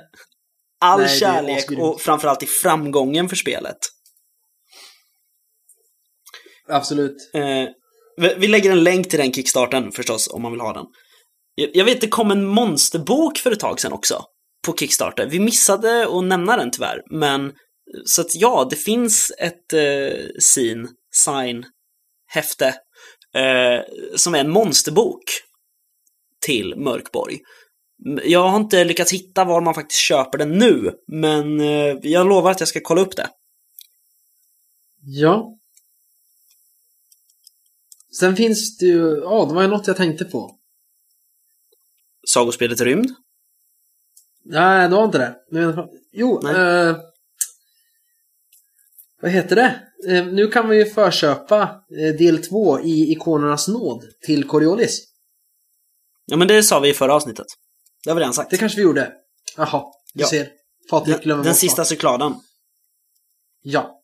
All 0.82 1.00
Nej, 1.00 1.08
det 1.08 1.14
är 1.16 1.20
kärlek 1.20 1.72
och 1.80 2.02
framförallt 2.02 2.44
i 2.44 2.46
framgången 2.46 3.30
för 3.30 3.36
spelet. 3.36 3.78
Absolut. 6.70 7.16
Eh, 7.34 7.66
vi 8.38 8.48
lägger 8.48 8.72
en 8.72 8.84
länk 8.84 9.10
till 9.10 9.20
den 9.20 9.34
kickstarten 9.34 9.92
förstås, 9.92 10.28
om 10.34 10.42
man 10.42 10.52
vill 10.52 10.62
ha 10.62 10.74
den. 10.74 10.86
Jag, 11.60 11.70
jag 11.74 11.86
vet, 11.86 12.02
det 12.02 12.08
kom 12.08 12.32
en 12.32 12.46
monsterbok 12.46 13.38
för 13.38 13.52
ett 13.52 13.60
tag 13.60 13.80
sedan 13.80 13.94
också. 13.94 14.24
På 14.66 14.76
Kickstarter. 14.78 15.28
Vi 15.28 15.40
missade 15.40 16.08
att 16.10 16.24
nämna 16.24 16.58
den 16.58 16.72
tyvärr, 16.72 17.02
men 17.10 17.54
så 18.06 18.22
att 18.22 18.36
ja, 18.36 18.68
det 18.70 18.76
finns 18.76 19.32
ett 19.38 19.74
eh, 19.74 20.40
sin, 20.40 20.90
sign, 21.12 21.66
häfte 22.28 22.68
eh, 23.36 23.82
som 24.16 24.36
är 24.36 24.40
en 24.40 24.50
monsterbok 24.50 25.24
till 26.46 26.76
Mörkborg. 26.76 27.40
Jag 28.24 28.50
har 28.50 28.58
inte 28.58 28.84
lyckats 28.84 29.14
hitta 29.14 29.46
var 29.46 29.62
man 29.62 29.74
faktiskt 29.74 30.02
köper 30.02 30.38
den 30.38 30.52
nu, 30.52 30.92
men 31.08 31.60
eh, 31.60 31.96
jag 32.02 32.28
lovar 32.28 32.52
att 32.52 32.60
jag 32.60 32.70
ska 32.70 32.80
kolla 32.84 33.02
upp 33.02 33.16
det. 33.16 33.30
Ja. 35.02 35.58
Sen 38.20 38.36
finns 38.36 38.78
det 38.78 38.86
ju, 38.86 39.20
ja 39.24 39.46
det 39.46 39.54
var 39.54 39.62
ju 39.62 39.68
något 39.68 39.88
jag 39.88 39.98
tänkte 39.98 40.26
på. 40.26 40.57
Sagospelet 42.34 42.82
Rymd. 42.82 43.10
Nej, 44.46 44.90
det 44.90 44.96
var 44.96 45.06
inte 45.06 45.18
det. 45.18 45.36
Jo, 46.12 46.48
eh, 46.50 46.96
vad 49.22 49.32
heter 49.32 49.56
det? 49.56 49.80
Eh, 50.10 50.26
nu 50.26 50.48
kan 50.48 50.68
man 50.68 50.78
ju 50.78 50.86
förköpa 50.86 51.62
eh, 52.02 52.16
del 52.18 52.44
2 52.44 52.80
i 52.80 53.12
Ikonernas 53.12 53.68
nåd 53.68 54.04
till 54.26 54.44
Coriolis. 54.48 55.04
Ja, 56.26 56.38
men 56.38 56.48
det 56.48 56.64
sa 56.64 56.80
vi 56.80 56.90
i 56.90 56.94
förra 56.94 57.14
avsnittet. 57.16 57.46
Det 58.04 58.10
har 58.10 58.16
vi 58.16 58.22
redan 58.22 58.34
sagt. 58.34 58.50
Det 58.52 58.58
kanske 58.58 58.76
vi 58.78 58.84
gjorde. 58.84 59.12
Jaha, 59.58 59.84
du 60.14 60.22
Ja. 60.22 60.28
ser. 60.28 60.50
Patrik 60.90 61.16
Den, 61.16 61.24
glömmer 61.24 61.44
den 61.44 61.52
bort 61.52 61.60
sista 61.60 61.86
cykladen. 61.86 62.34
Ja. 63.62 64.02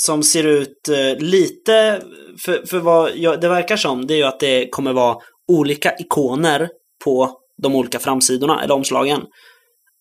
Som 0.00 0.22
ser 0.22 0.44
ut 0.44 0.88
eh, 0.88 1.16
lite, 1.18 2.02
för, 2.44 2.66
för 2.66 2.78
vad 2.78 3.16
jag, 3.16 3.40
det 3.40 3.48
verkar 3.48 3.76
som, 3.76 4.06
det 4.06 4.14
är 4.14 4.18
ju 4.18 4.24
att 4.24 4.40
det 4.40 4.68
kommer 4.68 4.92
vara 4.92 5.16
olika 5.48 5.96
ikoner 5.98 6.68
på 7.04 7.38
de 7.62 7.74
olika 7.74 7.98
framsidorna, 7.98 8.62
eller 8.62 8.74
omslagen. 8.74 9.20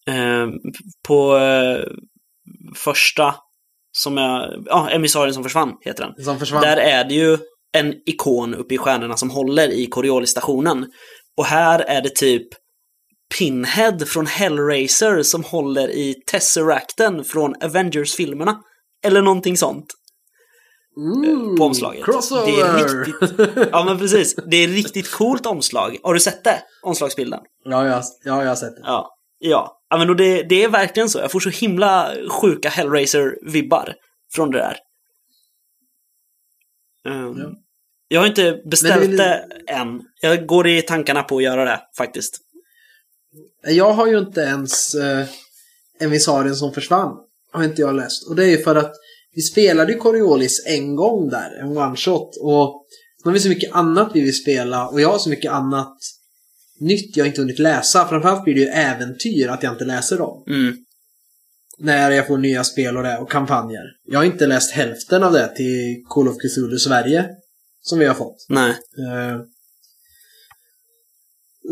Eh, 0.07 0.47
på 1.07 1.37
eh, 1.37 1.83
första, 2.75 3.35
som 3.97 4.17
jag, 4.17 4.63
ja, 4.65 4.89
Emissarien 4.89 5.33
som 5.33 5.43
försvann, 5.43 5.73
heter 5.81 6.03
den. 6.03 6.25
Som 6.25 6.39
försvann. 6.39 6.61
Där 6.61 6.77
är 6.77 7.03
det 7.03 7.13
ju 7.13 7.37
en 7.77 7.93
ikon 8.05 8.55
uppe 8.55 8.75
i 8.75 8.77
stjärnorna 8.77 9.17
som 9.17 9.29
håller 9.29 9.69
i 9.69 9.85
Coriolis-stationen. 9.87 10.85
Och 11.37 11.45
här 11.45 11.79
är 11.79 12.01
det 12.01 12.15
typ 12.15 12.47
Pinhead 13.37 13.99
från 14.07 14.25
Hellraiser 14.25 15.23
som 15.23 15.43
håller 15.43 15.89
i 15.89 16.15
Tesseracten 16.31 17.23
från 17.23 17.55
Avengers-filmerna. 17.61 18.61
Eller 19.05 19.21
någonting 19.21 19.57
sånt. 19.57 19.85
Ooh, 20.97 21.57
på 21.57 21.63
omslaget. 21.63 22.05
Crossover! 22.05 22.45
Det 22.45 22.61
är 22.61 23.05
riktigt- 23.05 23.69
Ja 23.71 23.83
men 23.85 23.97
precis. 23.99 24.35
Det 24.35 24.57
är 24.57 24.67
riktigt 24.67 25.11
coolt 25.11 25.45
omslag. 25.45 25.97
Har 26.03 26.13
du 26.13 26.19
sett 26.19 26.43
det? 26.43 26.63
Omslagsbilden? 26.83 27.39
ja, 27.63 27.87
jag, 27.87 28.03
ja, 28.23 28.41
jag 28.41 28.49
har 28.49 28.55
sett 28.55 28.75
det. 28.75 28.81
Ja. 28.83 29.11
Ja. 29.39 29.81
ja 29.89 29.97
men 29.97 30.17
det, 30.17 30.43
det 30.43 30.63
är 30.63 30.69
verkligen 30.69 31.09
så. 31.09 31.19
Jag 31.19 31.31
får 31.31 31.39
så 31.39 31.49
himla 31.49 32.15
sjuka 32.29 32.69
Hellraiser-vibbar 32.69 33.93
från 34.33 34.51
det 34.51 34.57
där. 34.57 34.77
Um, 37.07 37.37
Ja. 37.37 37.49
Jag 38.07 38.19
har 38.21 38.27
inte 38.27 38.61
beställt 38.69 39.17
det 39.17 39.17
det, 39.17 39.71
än. 39.73 40.01
Jag 40.21 40.45
går 40.47 40.67
i 40.67 40.81
tankarna 40.81 41.23
på 41.23 41.37
att 41.37 41.43
göra 41.43 41.65
det 41.65 41.81
faktiskt. 41.97 42.37
Jag 43.67 43.93
har 43.93 44.07
ju 44.07 44.19
inte 44.19 44.41
ens 44.41 44.95
eh, 44.95 45.25
Emissarien 45.99 46.55
som 46.55 46.73
försvann. 46.73 47.17
Har 47.51 47.63
inte 47.63 47.81
jag 47.81 47.95
läst. 47.95 48.29
Och 48.29 48.35
det 48.35 48.43
är 48.43 48.47
ju 48.49 48.63
för 48.63 48.75
att 48.75 48.91
vi 49.35 49.41
spelade 49.41 49.91
ju 49.91 49.97
Coriolis 49.97 50.65
en 50.65 50.95
gång 50.95 51.29
där, 51.29 51.59
en 51.59 51.77
one 51.77 51.95
shot. 51.95 52.37
Och 52.41 52.85
nu 53.23 53.29
har 53.29 53.33
vi 53.33 53.39
så 53.39 53.49
mycket 53.49 53.75
annat 53.75 54.11
vi 54.13 54.21
vill 54.21 54.41
spela 54.41 54.87
och 54.87 55.01
jag 55.01 55.09
har 55.09 55.19
så 55.19 55.29
mycket 55.29 55.51
annat 55.51 55.97
nytt 56.79 57.17
jag 57.17 57.27
inte 57.27 57.41
hunnit 57.41 57.59
läsa. 57.59 58.07
Framförallt 58.07 58.43
blir 58.43 58.53
det 58.55 58.61
ju 58.61 58.67
äventyr 58.67 59.47
att 59.47 59.63
jag 59.63 59.73
inte 59.73 59.85
läser 59.85 60.17
dem. 60.17 60.43
Mm. 60.47 60.77
När 61.77 62.11
jag 62.11 62.27
får 62.27 62.37
nya 62.37 62.63
spel 62.63 62.97
och 62.97 63.03
det 63.03 63.17
och 63.17 63.31
kampanjer. 63.31 63.83
Jag 64.05 64.19
har 64.19 64.25
inte 64.25 64.47
läst 64.47 64.71
hälften 64.71 65.23
av 65.23 65.33
det 65.33 65.55
till 65.55 66.03
Call 66.09 66.27
of 66.27 66.35
Cthulhu 66.37 66.77
Sverige. 66.77 67.29
Som 67.81 67.99
vi 67.99 68.05
har 68.05 68.13
fått. 68.13 68.45
Nej. 68.49 68.69
Eh, 68.69 69.41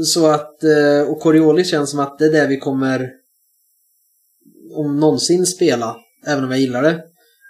Så 0.06 0.28
att, 0.28 0.64
eh, 0.64 1.02
och 1.10 1.20
Coriolis 1.20 1.70
känns 1.70 1.92
som 1.92 2.00
att 2.00 2.20
det 2.20 2.26
är 2.26 2.32
det 2.32 2.48
vi 2.48 2.58
kommer 2.58 3.10
om 4.76 5.00
någonsin 5.00 5.46
spela, 5.46 5.96
även 6.26 6.44
om 6.44 6.52
jag 6.52 6.60
gillar 6.60 6.84
det. 6.84 7.04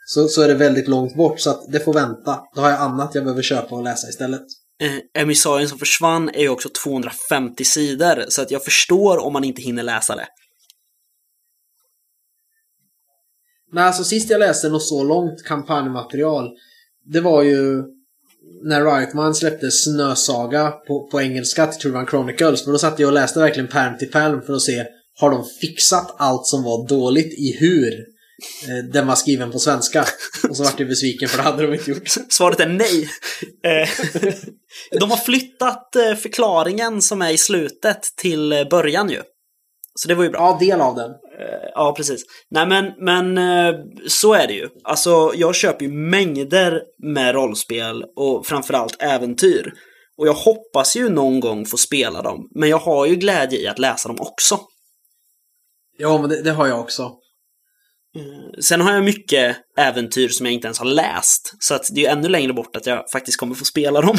Så, 0.05 0.27
så 0.27 0.41
är 0.41 0.47
det 0.47 0.53
väldigt 0.53 0.87
långt 0.87 1.15
bort 1.15 1.39
så 1.39 1.49
att 1.49 1.71
det 1.71 1.79
får 1.79 1.93
vänta. 1.93 2.39
Då 2.55 2.61
har 2.61 2.69
jag 2.69 2.79
annat 2.81 3.15
jag 3.15 3.23
behöver 3.23 3.41
köpa 3.41 3.75
och 3.75 3.83
läsa 3.83 4.09
istället. 4.09 4.41
Eh, 4.81 5.21
Emissarien 5.21 5.69
som 5.69 5.79
försvann 5.79 6.29
är 6.29 6.41
ju 6.41 6.49
också 6.49 6.69
250 6.83 7.63
sidor. 7.63 8.25
Så 8.27 8.41
att 8.41 8.51
jag 8.51 8.63
förstår 8.63 9.17
om 9.17 9.33
man 9.33 9.43
inte 9.43 9.61
hinner 9.61 9.83
läsa 9.83 10.15
det. 10.15 10.27
Men 13.71 13.83
alltså 13.83 14.03
sist 14.03 14.29
jag 14.29 14.39
läste 14.39 14.69
något 14.69 14.83
så 14.83 15.03
långt 15.03 15.43
kampanjmaterial 15.43 16.49
Det 17.05 17.21
var 17.21 17.43
ju 17.43 17.83
när 18.63 18.85
Riotman 18.85 19.35
släppte 19.35 19.71
Snösaga 19.71 20.71
på, 20.71 21.07
på 21.07 21.21
engelska 21.21 21.67
till 21.67 21.81
Turban 21.81 22.07
Chronicles. 22.07 22.65
Men 22.65 22.73
då 22.73 22.79
satt 22.79 22.99
jag 22.99 23.07
och 23.07 23.13
läste 23.13 23.39
verkligen 23.39 23.69
pärm 23.69 23.97
till 23.97 24.11
pärm 24.11 24.41
för 24.41 24.53
att 24.53 24.61
se 24.61 24.85
Har 25.19 25.31
de 25.31 25.45
fixat 25.61 26.15
allt 26.17 26.47
som 26.47 26.63
var 26.63 26.87
dåligt 26.87 27.39
i 27.39 27.57
hur 27.59 28.12
den 28.93 29.07
var 29.07 29.15
skriven 29.15 29.51
på 29.51 29.59
svenska? 29.59 30.05
Och 30.49 30.57
så 30.57 30.63
vart 30.63 30.79
jag 30.79 30.89
besviken 30.89 31.29
för 31.29 31.37
det 31.37 31.43
hade 31.43 31.67
de 31.67 31.73
inte 31.73 31.91
gjort. 31.91 32.07
Svaret 32.29 32.59
är 32.59 32.67
nej. 32.67 33.09
Eh, 33.63 33.89
De 34.99 35.11
har 35.11 35.17
flyttat 35.17 35.95
eh, 35.95 36.15
förklaringen 36.15 37.01
som 37.01 37.21
är 37.21 37.31
i 37.31 37.37
slutet 37.37 38.01
till 38.21 38.53
eh, 38.53 38.67
början 38.69 39.09
ju. 39.09 39.21
Så 39.95 40.07
det 40.07 40.15
var 40.15 40.23
ju 40.23 40.29
bra. 40.29 40.41
Ja, 40.41 40.65
del 40.67 40.81
av 40.81 40.95
den. 40.95 41.09
Eh, 41.11 41.63
Ja, 41.75 41.93
precis. 41.97 42.23
Nej, 42.49 42.67
men, 42.67 42.85
men 42.97 43.37
eh, 43.37 43.79
så 44.07 44.33
är 44.33 44.47
det 44.47 44.53
ju. 44.53 44.69
Alltså, 44.83 45.31
jag 45.35 45.55
köper 45.55 45.85
ju 45.85 45.91
mängder 45.91 46.81
med 47.13 47.35
rollspel 47.35 48.03
och 48.15 48.45
framförallt 48.45 49.01
äventyr. 49.01 49.73
Och 50.17 50.27
jag 50.27 50.33
hoppas 50.33 50.95
ju 50.95 51.09
någon 51.09 51.39
gång 51.39 51.65
få 51.65 51.77
spela 51.77 52.21
dem, 52.21 52.49
men 52.55 52.69
jag 52.69 52.77
har 52.77 53.05
ju 53.05 53.15
glädje 53.15 53.59
i 53.59 53.67
att 53.67 53.79
läsa 53.79 54.07
dem 54.09 54.17
också. 54.19 54.59
Ja, 55.97 56.17
men 56.17 56.29
det, 56.29 56.41
det 56.41 56.51
har 56.51 56.67
jag 56.67 56.79
också. 56.79 57.11
Sen 58.61 58.81
har 58.81 58.93
jag 58.93 59.03
mycket 59.03 59.57
äventyr 59.77 60.27
som 60.29 60.45
jag 60.45 60.53
inte 60.53 60.67
ens 60.67 60.79
har 60.79 60.85
läst, 60.85 61.53
så 61.59 61.73
att 61.75 61.87
det 61.91 62.05
är 62.05 62.11
ännu 62.11 62.27
längre 62.29 62.53
bort 62.53 62.75
att 62.75 62.85
jag 62.85 63.09
faktiskt 63.11 63.39
kommer 63.39 63.55
få 63.55 63.65
spela 63.65 64.01
dem. 64.01 64.17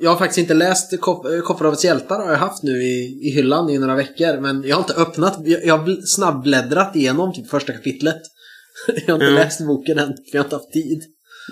Jag 0.00 0.10
har 0.10 0.18
faktiskt 0.18 0.38
inte 0.38 0.54
läst 0.54 0.92
Kop- 1.00 1.40
Kopparhavets 1.42 1.84
hjältar 1.84 2.18
har 2.18 2.30
jag 2.30 2.38
haft 2.38 2.62
nu 2.62 2.70
i, 2.82 3.20
i 3.28 3.30
hyllan 3.30 3.70
i 3.70 3.78
några 3.78 3.94
veckor. 3.94 4.40
Men 4.40 4.62
jag 4.62 4.76
har 4.76 4.82
inte 4.82 4.94
öppnat, 4.94 5.38
jag, 5.46 5.78
har 5.78 5.86
bl- 5.86 6.02
snabbbläddrat 6.06 6.96
igenom 6.96 7.32
typ 7.34 7.50
första 7.50 7.72
kapitlet. 7.72 8.22
Jag 8.86 8.94
har 8.94 9.14
inte 9.14 9.26
Mm. 9.26 9.34
läst 9.34 9.66
boken 9.66 9.98
än, 9.98 10.06
för 10.08 10.22
jag 10.32 10.40
har 10.40 10.44
inte 10.44 10.56
haft 10.56 10.72
tid. 10.72 11.02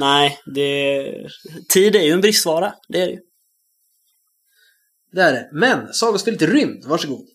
Nej, 0.00 0.38
det... 0.54 1.04
Tid 1.72 1.96
är 1.96 2.02
ju 2.02 2.10
en 2.10 2.20
bristvara, 2.20 2.74
det 2.88 3.00
är 3.02 3.06
det 3.06 3.12
ju. 3.12 3.18
Det 5.12 5.20
är 5.22 5.32
det. 5.32 5.48
Men, 5.52 5.92
sagospelet 5.92 6.42
Rymd, 6.42 6.84
varsågod. 6.86 7.26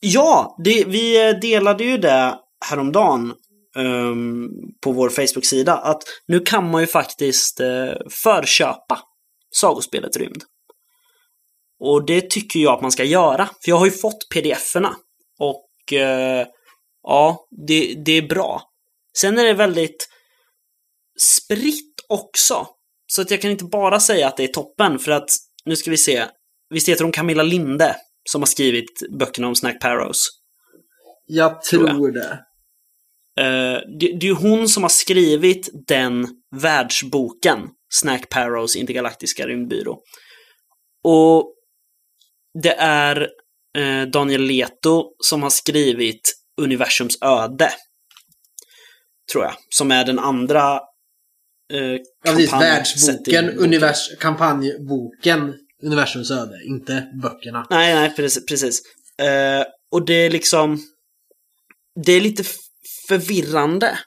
Ja, 0.00 0.56
det, 0.64 0.84
vi 0.84 1.28
eh, 1.28 1.38
delade 1.40 1.84
ju 1.84 1.98
det 1.98 2.34
häromdagen 2.70 3.34
ehm, 3.76 4.48
på 4.80 4.92
vår 4.92 5.08
Facebook-sida 5.08 5.76
att 5.76 6.02
nu 6.26 6.40
kan 6.40 6.70
man 6.70 6.80
ju 6.80 6.86
faktiskt 6.86 7.60
uh, 7.60 7.92
förköpa 8.10 8.98
sagospelet 9.60 10.16
Rymd. 10.16 10.44
Och 11.84 12.06
det 12.06 12.30
tycker 12.30 12.60
jag 12.60 12.74
att 12.74 12.82
man 12.82 12.92
ska 12.92 13.04
göra, 13.04 13.46
för 13.46 13.70
jag 13.70 13.76
har 13.76 13.84
ju 13.84 13.90
fått 13.90 14.28
pdf-erna. 14.34 14.94
Och 15.38 15.92
eh, 15.92 16.46
ja, 17.02 17.46
det, 17.66 17.94
det 18.04 18.12
är 18.12 18.28
bra. 18.28 18.62
Sen 19.18 19.38
är 19.38 19.44
det 19.44 19.54
väldigt 19.54 20.08
spritt 21.20 21.94
också. 22.08 22.66
Så 23.06 23.22
att 23.22 23.30
jag 23.30 23.40
kan 23.40 23.50
inte 23.50 23.64
bara 23.64 24.00
säga 24.00 24.28
att 24.28 24.36
det 24.36 24.44
är 24.44 24.48
toppen, 24.48 24.98
för 24.98 25.12
att 25.12 25.28
nu 25.64 25.76
ska 25.76 25.90
vi 25.90 25.96
se. 25.96 26.26
Visst 26.70 26.88
heter 26.88 27.04
hon 27.04 27.12
Camilla 27.12 27.42
Linde 27.42 27.96
som 28.30 28.40
har 28.40 28.46
skrivit 28.46 29.18
böckerna 29.18 29.48
om 29.48 29.54
Snack 29.54 29.80
Parrows? 29.80 30.28
Jag 31.26 31.62
Tror 31.62 31.88
tror, 31.88 32.08
jag. 32.08 32.14
det. 32.14 32.40
Eh, 33.40 33.78
det, 34.00 34.18
det 34.20 34.28
är 34.28 34.34
hon 34.34 34.68
som 34.68 34.82
har 34.82 34.90
skrivit 34.90 35.70
den 35.86 36.28
världsboken, 36.56 37.68
Snack 37.92 38.28
Parrows 38.28 38.76
intergalaktiska 38.76 39.46
rymdbyrå. 39.46 39.98
Och 41.04 41.54
det 42.62 42.74
är 42.78 43.28
eh, 43.78 44.02
Daniel 44.02 44.42
Leto 44.42 45.14
som 45.18 45.42
har 45.42 45.50
skrivit 45.50 46.34
Universums 46.60 47.22
öde. 47.22 47.70
Tror 49.32 49.44
jag. 49.44 49.54
Som 49.68 49.90
är 49.90 50.04
den 50.04 50.18
andra 50.18 50.80
eh, 51.72 51.80
Ja, 52.24 52.32
precis. 52.32 52.52
Världsboken, 52.52 53.50
univers, 53.50 54.16
kampanjboken, 54.20 55.54
universums 55.82 56.30
öde, 56.30 56.64
inte 56.64 57.06
böckerna. 57.22 57.66
Nej, 57.70 57.94
nej, 57.94 58.14
precis. 58.16 58.46
precis. 58.46 58.82
Eh, 59.18 59.64
och 59.90 60.06
det 60.06 60.14
är 60.14 60.30
liksom... 60.30 60.78
Det 62.04 62.12
är 62.12 62.20
lite 62.20 62.44
förvirrande 63.18 63.98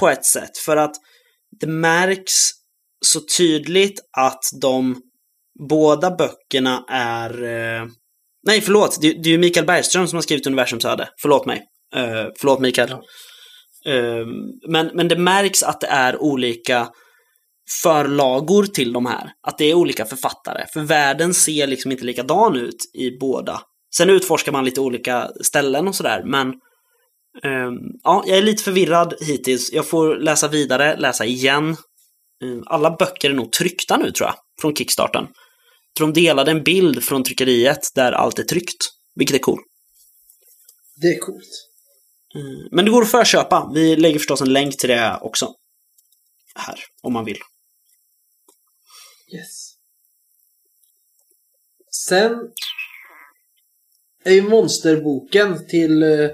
på 0.00 0.08
ett 0.08 0.24
sätt. 0.24 0.58
För 0.58 0.76
att 0.76 0.94
det 1.60 1.66
märks 1.66 2.32
så 3.06 3.20
tydligt 3.36 4.00
att 4.16 4.44
de 4.60 5.02
båda 5.68 6.10
böckerna 6.10 6.84
är... 6.88 7.42
Eh, 7.42 7.86
nej, 8.46 8.60
förlåt. 8.60 8.98
Det, 9.00 9.12
det 9.12 9.28
är 9.28 9.32
ju 9.32 9.38
Mikael 9.38 9.66
Bergström 9.66 10.08
som 10.08 10.16
har 10.16 10.22
skrivit 10.22 10.46
Universums 10.46 10.84
öde. 10.84 11.08
Förlåt 11.22 11.46
mig. 11.46 11.62
Eh, 11.94 12.26
förlåt 12.38 12.60
Mikael. 12.60 12.90
Eh, 12.90 14.26
men, 14.68 14.90
men 14.94 15.08
det 15.08 15.18
märks 15.18 15.62
att 15.62 15.80
det 15.80 15.86
är 15.86 16.22
olika 16.22 16.88
förlagor 17.82 18.64
till 18.64 18.92
de 18.92 19.06
här. 19.06 19.30
Att 19.46 19.58
det 19.58 19.64
är 19.64 19.74
olika 19.74 20.04
författare. 20.04 20.64
För 20.72 20.80
världen 20.80 21.34
ser 21.34 21.66
liksom 21.66 21.92
inte 21.92 22.04
likadan 22.04 22.56
ut 22.56 22.94
i 22.94 23.18
båda. 23.20 23.60
Sen 23.96 24.10
utforskar 24.10 24.52
man 24.52 24.64
lite 24.64 24.80
olika 24.80 25.30
ställen 25.42 25.88
och 25.88 25.94
sådär, 25.94 26.22
men 26.24 26.54
ja, 28.02 28.24
jag 28.26 28.38
är 28.38 28.42
lite 28.42 28.62
förvirrad 28.62 29.14
hittills. 29.20 29.72
Jag 29.72 29.88
får 29.88 30.16
läsa 30.16 30.48
vidare, 30.48 30.96
läsa 30.96 31.24
igen. 31.24 31.76
Ehm, 32.44 32.62
alla 32.66 32.96
böcker 32.96 33.30
är 33.30 33.34
nog 33.34 33.52
tryckta 33.52 33.96
nu 33.96 34.12
tror 34.12 34.26
jag, 34.28 34.34
från 34.60 34.76
Kickstarten. 34.76 35.26
Tror 35.96 36.12
de 36.12 36.20
delade 36.20 36.50
en 36.50 36.62
bild 36.62 37.04
från 37.04 37.24
tryckeriet 37.24 37.94
där 37.94 38.12
allt 38.12 38.38
är 38.38 38.42
tryckt, 38.42 38.88
vilket 39.14 39.36
är 39.36 39.40
cool. 39.40 39.58
Det 41.00 41.06
är 41.06 41.18
coolt. 41.18 41.68
Mm, 42.34 42.68
Men 42.70 42.84
det 42.84 42.90
går 42.90 43.02
att 43.02 43.10
förköpa. 43.10 43.70
Vi 43.74 43.96
lägger 43.96 44.18
förstås 44.18 44.40
en 44.40 44.52
länk 44.52 44.76
till 44.76 44.88
det 44.88 45.18
också. 45.20 45.54
Här, 46.54 46.78
om 47.02 47.12
man 47.12 47.24
vill. 47.24 47.38
Yes. 49.34 49.74
Sen 51.90 52.32
är 54.24 54.32
ju 54.32 54.42
monsterboken 54.42 55.66
till 55.66 56.02
eh, 56.02 56.30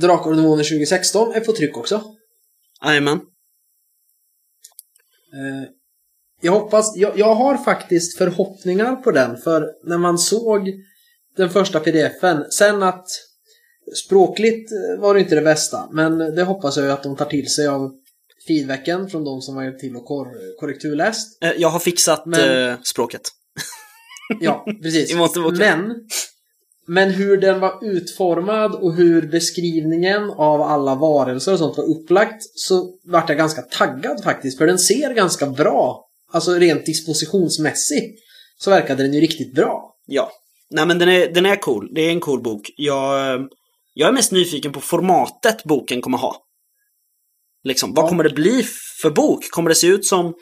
Drakar 0.00 0.30
och 0.30 0.36
Demoner 0.36 0.64
2016 0.64 1.32
är 1.34 1.40
på 1.40 1.52
tryck 1.52 1.76
också. 1.76 2.02
Jajamän. 2.84 3.16
Eh, 5.32 5.70
jag 6.40 6.52
hoppas, 6.52 6.96
jag, 6.96 7.18
jag 7.18 7.34
har 7.34 7.56
faktiskt 7.56 8.18
förhoppningar 8.18 8.96
på 8.96 9.10
den 9.10 9.36
för 9.36 9.70
när 9.84 9.98
man 9.98 10.18
såg 10.18 10.70
den 11.36 11.50
första 11.50 11.80
pdfen, 11.80 12.44
sen 12.50 12.82
att 12.82 13.06
språkligt 14.06 14.72
eh, 14.72 15.00
var 15.00 15.14
det 15.14 15.20
inte 15.20 15.34
det 15.34 15.40
bästa, 15.42 15.88
men 15.92 16.18
det 16.18 16.42
hoppas 16.42 16.76
jag 16.76 16.90
att 16.90 17.02
de 17.02 17.16
tar 17.16 17.24
till 17.26 17.50
sig 17.50 17.66
av 17.68 17.92
feedbacken 18.48 19.08
från 19.10 19.24
de 19.24 19.40
som 19.40 19.56
har 19.56 19.64
hjälpt 19.64 19.80
till 19.80 19.96
och 19.96 20.04
kor- 20.04 20.58
korrekturläst. 20.60 21.42
Eh, 21.42 21.50
Jag 21.56 21.68
har 21.68 21.78
fixat 21.80 22.26
Men- 22.26 22.84
språket. 22.84 23.22
Ja, 24.40 24.64
precis. 24.82 25.14
Men, 25.58 25.86
men 26.92 27.10
hur 27.10 27.36
den 27.36 27.60
var 27.60 27.84
utformad 27.84 28.74
och 28.74 28.94
hur 28.94 29.22
beskrivningen 29.22 30.30
av 30.30 30.62
alla 30.62 30.94
varelser 30.94 31.52
och 31.52 31.58
sånt 31.58 31.76
var 31.76 31.84
upplagt 31.84 32.42
så 32.54 32.94
vart 33.04 33.28
jag 33.28 33.38
ganska 33.38 33.62
taggad 33.62 34.24
faktiskt. 34.24 34.58
För 34.58 34.66
den 34.66 34.78
ser 34.78 35.14
ganska 35.14 35.46
bra. 35.46 36.04
Alltså 36.32 36.52
rent 36.54 36.86
dispositionsmässigt 36.86 38.20
så 38.58 38.70
verkade 38.70 39.02
den 39.02 39.14
ju 39.14 39.20
riktigt 39.20 39.54
bra. 39.54 39.94
Ja. 40.06 40.30
Nej 40.70 40.86
men 40.86 40.98
den 40.98 41.08
är, 41.08 41.28
den 41.34 41.46
är 41.46 41.56
cool. 41.56 41.94
Det 41.94 42.00
är 42.00 42.10
en 42.10 42.20
cool 42.20 42.42
bok. 42.42 42.70
Jag, 42.76 43.40
jag 43.94 44.08
är 44.08 44.12
mest 44.12 44.32
nyfiken 44.32 44.72
på 44.72 44.80
formatet 44.80 45.64
boken 45.64 46.02
kommer 46.02 46.18
ha. 46.18 46.36
Liksom, 47.64 47.94
vad 47.94 48.08
kommer 48.08 48.24
det 48.24 48.34
bli 48.34 48.66
för 49.02 49.10
bok? 49.10 49.50
Kommer 49.50 49.68
det 49.68 49.74
se 49.74 49.86
ut 49.86 50.06
som 50.06 50.34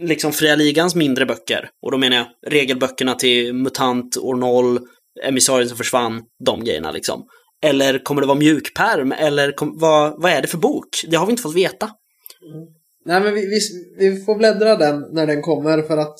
liksom 0.00 0.32
Fria 0.32 0.56
Ligans 0.56 0.94
mindre 0.94 1.26
böcker? 1.26 1.70
Och 1.82 1.90
då 1.90 1.98
menar 1.98 2.16
jag 2.16 2.26
regelböckerna 2.52 3.14
till 3.14 3.52
MUTANT, 3.52 4.16
år 4.16 4.36
0, 4.36 4.78
Emissarien 5.24 5.68
som 5.68 5.78
försvann, 5.78 6.22
de 6.44 6.64
grejerna 6.64 6.90
liksom. 6.90 7.24
Eller 7.62 7.98
kommer 7.98 8.20
det 8.20 8.26
vara 8.26 8.38
mjukperm? 8.38 9.12
Eller 9.12 9.52
kom, 9.52 9.78
vad, 9.78 10.22
vad 10.22 10.32
är 10.32 10.42
det 10.42 10.48
för 10.48 10.58
bok? 10.58 10.88
Det 11.08 11.16
har 11.16 11.26
vi 11.26 11.30
inte 11.30 11.42
fått 11.42 11.56
veta. 11.56 11.90
Mm. 12.54 12.66
Nej 13.04 13.20
men 13.20 13.34
vi, 13.34 13.46
vi, 13.46 13.60
vi 13.98 14.24
får 14.24 14.34
bläddra 14.34 14.76
den 14.76 15.04
när 15.12 15.26
den 15.26 15.42
kommer 15.42 15.82
för 15.82 15.96
att 15.96 16.16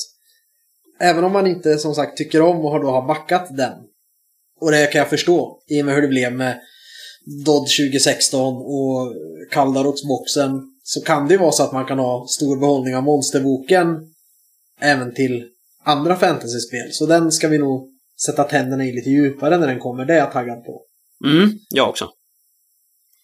även 1.00 1.24
om 1.24 1.32
man 1.32 1.46
inte 1.46 1.78
som 1.78 1.94
sagt 1.94 2.16
tycker 2.16 2.42
om 2.42 2.64
och 2.64 2.70
har 2.70 2.82
då 2.82 2.90
har 2.90 3.06
backat 3.06 3.56
den 3.56 3.72
och 4.60 4.70
det 4.70 4.86
kan 4.86 4.98
jag 4.98 5.10
förstå 5.10 5.62
i 5.68 5.82
och 5.82 5.86
med 5.86 5.94
hur 5.94 6.02
det 6.02 6.08
blev 6.08 6.32
med 6.32 6.60
Dodd 7.44 7.66
2016 7.78 8.56
och 8.56 9.14
Kaldarotsboxen 9.50 10.50
så 10.82 11.00
kan 11.00 11.28
det 11.28 11.34
ju 11.34 11.40
vara 11.40 11.52
så 11.52 11.62
att 11.62 11.72
man 11.72 11.86
kan 11.86 11.98
ha 11.98 12.26
stor 12.28 12.60
behållning 12.60 12.96
av 12.96 13.02
monsterboken 13.02 13.86
även 14.80 15.14
till 15.14 15.48
andra 15.84 16.16
fantasyspel. 16.16 16.92
Så 16.92 17.06
den 17.06 17.32
ska 17.32 17.48
vi 17.48 17.58
nog 17.58 17.90
sätta 18.24 18.44
tänderna 18.44 18.84
i 18.84 18.92
lite 18.92 19.10
djupare 19.10 19.58
när 19.58 19.66
den 19.66 19.78
kommer. 19.78 20.04
Det 20.04 20.14
är 20.14 20.18
jag 20.18 20.32
taggad 20.32 20.64
på. 20.64 20.82
Mm, 21.26 21.50
jag 21.70 21.88
också. 21.88 22.10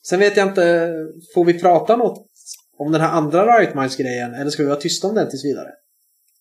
Sen 0.09 0.19
vet 0.19 0.37
jag 0.37 0.49
inte, 0.49 0.93
får 1.35 1.45
vi 1.45 1.61
prata 1.61 1.97
något 1.97 2.27
om 2.79 2.93
den 2.93 3.01
här 3.01 3.11
andra 3.11 3.59
Riot 3.59 3.75
Minds-grejen 3.75 4.35
eller 4.35 4.51
ska 4.51 4.63
vi 4.63 4.69
vara 4.69 4.81
tysta 4.81 5.07
om 5.09 5.15
den 5.15 5.31
tills 5.31 5.45
vidare? 5.45 5.69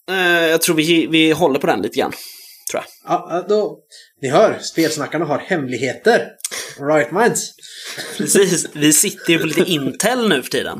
Eh, 0.09 0.49
jag 0.49 0.61
tror 0.61 0.75
vi, 0.75 1.07
vi 1.07 1.31
håller 1.31 1.59
på 1.59 1.67
den 1.67 1.81
lite 1.81 1.99
grann. 1.99 2.11
Tror 2.71 2.83
jag. 2.83 2.85
Ja, 3.11 3.45
då, 3.49 3.79
ni 4.21 4.29
hör, 4.29 4.59
spelsnackarna 4.59 5.25
har 5.25 5.37
hemligheter. 5.37 6.31
Riot 6.79 7.11
Minds. 7.11 7.51
Precis, 8.17 8.67
vi 8.73 8.93
sitter 8.93 9.33
ju 9.33 9.39
på 9.39 9.45
lite 9.45 9.71
Intel 9.71 10.29
nu 10.29 10.43
för 10.43 10.49
tiden. 10.49 10.77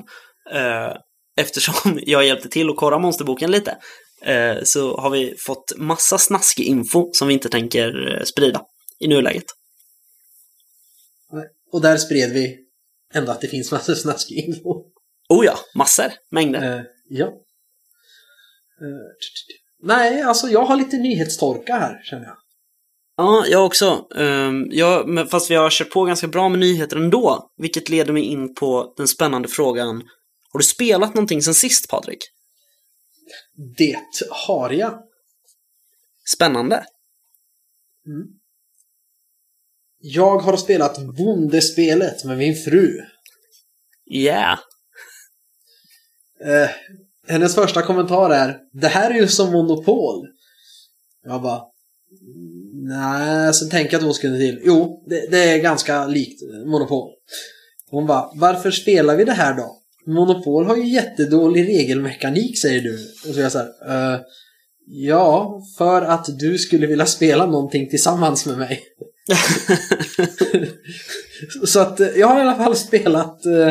Eh, 0.54 0.98
eftersom 1.38 2.00
jag 2.02 2.26
hjälpte 2.26 2.50
till 2.50 2.70
att 2.70 2.78
korra 2.78 3.00
monsterboken 3.00 3.52
lite. 3.52 3.78
Eh, 4.26 4.64
så 4.64 4.98
har 4.98 5.10
vi 5.10 5.36
fått 5.38 5.74
massa 5.78 6.18
snaskig 6.18 6.64
info 6.64 7.10
som 7.14 7.28
vi 7.28 7.34
inte 7.34 7.50
tänker 7.50 8.18
eh, 8.18 8.24
sprida 8.24 8.62
i 9.00 9.08
nuläget. 9.08 9.46
Och 11.72 11.82
där 11.82 11.98
spred 11.98 12.34
vi 12.34 12.60
ändå 13.14 13.32
att 13.32 13.42
det 13.42 13.48
finns 13.48 13.72
massor 13.72 13.96
snaskig 13.96 14.38
info. 14.38 14.84
Oh 15.30 15.46
ja, 15.46 15.58
massor, 15.76 16.12
mängder. 16.32 16.78
Eh, 16.78 16.84
ja. 17.10 17.26
Eh, 18.82 19.28
nej, 19.84 20.22
alltså 20.22 20.48
jag 20.48 20.66
har 20.66 20.76
lite 20.76 20.98
nyhetstorka 20.98 21.74
här 21.74 22.02
känner 22.04 22.26
jag. 22.26 22.38
Ja, 23.18 23.46
jag 23.48 23.66
också. 23.66 24.08
Um, 24.16 24.68
jag, 24.72 25.08
men 25.08 25.28
fast 25.28 25.52
vi 25.52 25.56
har 25.56 25.70
kört 25.70 25.90
på 25.90 26.04
ganska 26.04 26.28
bra 26.28 26.50
med 26.50 26.60
nyheter 26.60 26.98
ändå. 26.98 27.50
Vilket 27.58 27.90
leder 27.90 28.14
mig 28.14 28.24
in 28.24 28.56
på 28.56 28.94
den 28.98 29.08
spännande 29.08 29.48
frågan. 29.48 30.04
Har 30.54 30.60
du 30.60 30.64
spelat 30.64 31.14
någonting 31.14 31.42
sen 31.42 31.54
sist, 31.54 31.90
Patrik? 31.90 32.20
Det 33.78 34.00
har 34.30 34.70
jag. 34.70 35.04
Spännande. 36.36 36.86
Mm. 38.08 38.28
Jag 39.98 40.38
har 40.38 40.58
spelat 40.58 41.00
Bondespelet 41.18 42.24
med 42.24 42.38
min 42.38 42.56
fru. 42.56 43.02
Yeah. 44.12 44.60
Eh, 46.46 46.70
hennes 47.28 47.56
första 47.56 47.82
kommentar 47.82 48.30
är 48.30 48.60
Det 48.72 48.88
här 48.88 49.12
är 49.12 49.16
ju 49.16 49.28
som 49.28 49.52
Monopol. 49.52 50.28
Jag 51.24 51.42
bara 51.42 51.62
Nej, 52.88 53.54
sen 53.54 53.70
tänker 53.70 53.94
jag 53.94 54.02
två 54.02 54.14
sekunder 54.14 54.40
till. 54.40 54.62
Jo, 54.64 55.04
det, 55.08 55.28
det, 55.32 55.50
är 55.50 55.58
ganska 55.58 56.08
likt 56.08 56.42
Monopol. 56.66 57.12
Hon 57.90 58.06
bara 58.06 58.32
Varför 58.36 58.72
spelar 58.72 59.16
vi 59.16 59.24
det 59.24 59.34
här 59.34 59.54
då? 59.54 59.82
Monopol 60.08 60.66
har 60.66 60.76
ju 60.76 60.88
jättedålig 60.88 61.68
regelmekanik 61.68 62.62
säger 62.62 62.82
du. 62.82 62.94
Och 63.28 63.34
så 63.34 63.40
är 63.40 63.44
jag 63.44 63.52
så 63.52 63.58
här, 63.58 64.14
uh, 64.16 64.22
Ja, 64.88 65.62
för 65.78 66.02
att 66.02 66.40
du 66.40 66.58
skulle 66.58 66.88
vilja 66.88 67.06
spela 67.06 67.46
någonting 67.46 67.90
tillsammans 67.90 68.46
med 68.46 68.58
mig. 68.58 68.84
så 71.66 71.80
att 71.80 72.00
eh, 72.00 72.08
jag 72.08 72.28
har 72.28 72.38
i 72.38 72.42
alla 72.42 72.56
fall 72.56 72.76
spelat 72.76 73.46
uh, 73.46 73.68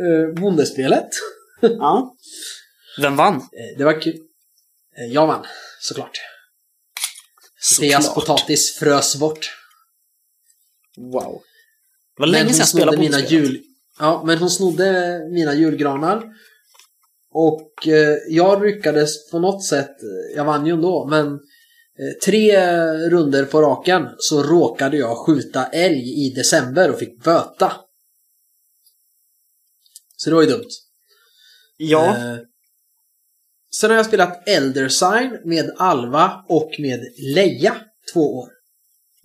uh, 0.00 0.34
Bondespelet. 0.40 1.08
ja. 1.60 2.16
Vem 3.00 3.16
vann? 3.16 3.48
Det 3.78 3.84
var 3.84 4.00
kul. 4.00 4.18
Jag 5.10 5.26
vann, 5.26 5.46
såklart. 5.80 6.20
Deras 7.80 8.14
potatis 8.14 8.78
frös 8.78 9.16
bort. 9.16 9.50
Wow. 10.96 11.42
Det 12.16 12.20
var 12.20 12.26
länge 12.26 12.48
sedan 12.48 12.58
jag 12.58 12.68
spelade 12.68 12.98
mina 12.98 13.20
jul... 13.20 13.62
Ja, 13.98 14.22
men 14.26 14.38
hon 14.38 14.50
snodde 14.50 15.20
mina 15.32 15.54
julgranar. 15.54 16.24
Och 17.30 17.88
eh, 17.88 18.16
jag 18.28 18.62
lyckades 18.62 19.30
på 19.30 19.38
något 19.38 19.64
sätt, 19.64 19.96
jag 20.36 20.44
vann 20.44 20.66
ju 20.66 20.72
ändå, 20.72 21.06
men 21.06 21.26
eh, 21.26 22.18
tre 22.24 22.58
runder 23.08 23.44
på 23.44 23.62
raken 23.62 24.08
så 24.18 24.42
råkade 24.42 24.96
jag 24.96 25.18
skjuta 25.18 25.66
älg 25.66 26.26
i 26.26 26.30
december 26.30 26.90
och 26.90 26.98
fick 26.98 27.24
böta. 27.24 27.72
Så 30.16 30.30
det 30.30 30.36
var 30.36 30.42
ju 30.42 30.48
dumt. 30.48 30.68
Ja. 31.76 32.06
Eh, 32.08 32.38
sen 33.80 33.90
har 33.90 33.96
jag 33.96 34.06
spelat 34.06 34.48
Elder 34.48 34.88
Sign 34.88 35.38
med 35.44 35.70
Alva 35.76 36.44
och 36.48 36.70
med 36.78 37.00
Leia 37.34 37.76
två 38.12 38.38
år. 38.38 38.48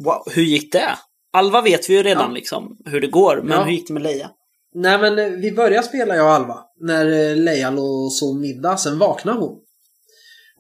Wow, 0.04 0.24
hur 0.36 0.44
gick 0.44 0.72
det? 0.72 0.98
Alva 1.34 1.62
vet 1.62 1.90
vi 1.90 1.94
ju 1.94 2.04
redan 2.04 2.30
ja. 2.30 2.36
liksom 2.36 2.78
hur 2.86 3.02
det 3.02 3.08
går, 3.08 3.42
men 3.44 3.58
ja. 3.58 3.64
hur 3.64 3.72
gick 3.72 3.88
det 3.88 3.94
med 3.94 4.04
Leia? 4.04 4.32
Nej 4.74 4.98
men 5.00 5.20
eh, 5.20 5.26
vi 5.26 5.52
började 5.52 5.88
spela 5.88 6.16
jag 6.16 6.26
och 6.26 6.32
Alva 6.32 6.60
när 6.80 7.06
eh, 7.06 7.36
Leia 7.36 7.70
låg 7.70 8.06
och 8.06 8.14
sov 8.14 8.36
middag, 8.36 8.78
sen 8.78 9.00
vaknade 9.00 9.40
hon. 9.40 9.60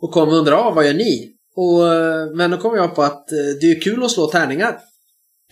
Och 0.01 0.11
kom 0.11 0.29
och 0.29 0.35
undrade, 0.35 0.61
ah, 0.61 0.71
vad 0.71 0.85
gör 0.85 0.93
ni? 0.93 1.29
Och, 1.55 1.93
eh, 1.93 2.31
men 2.35 2.51
då 2.51 2.57
kom 2.57 2.75
jag 2.75 2.95
på 2.95 3.03
att 3.03 3.27
det 3.61 3.71
är 3.71 3.81
kul 3.81 4.03
att 4.03 4.11
slå 4.11 4.27
tärningar. 4.27 4.79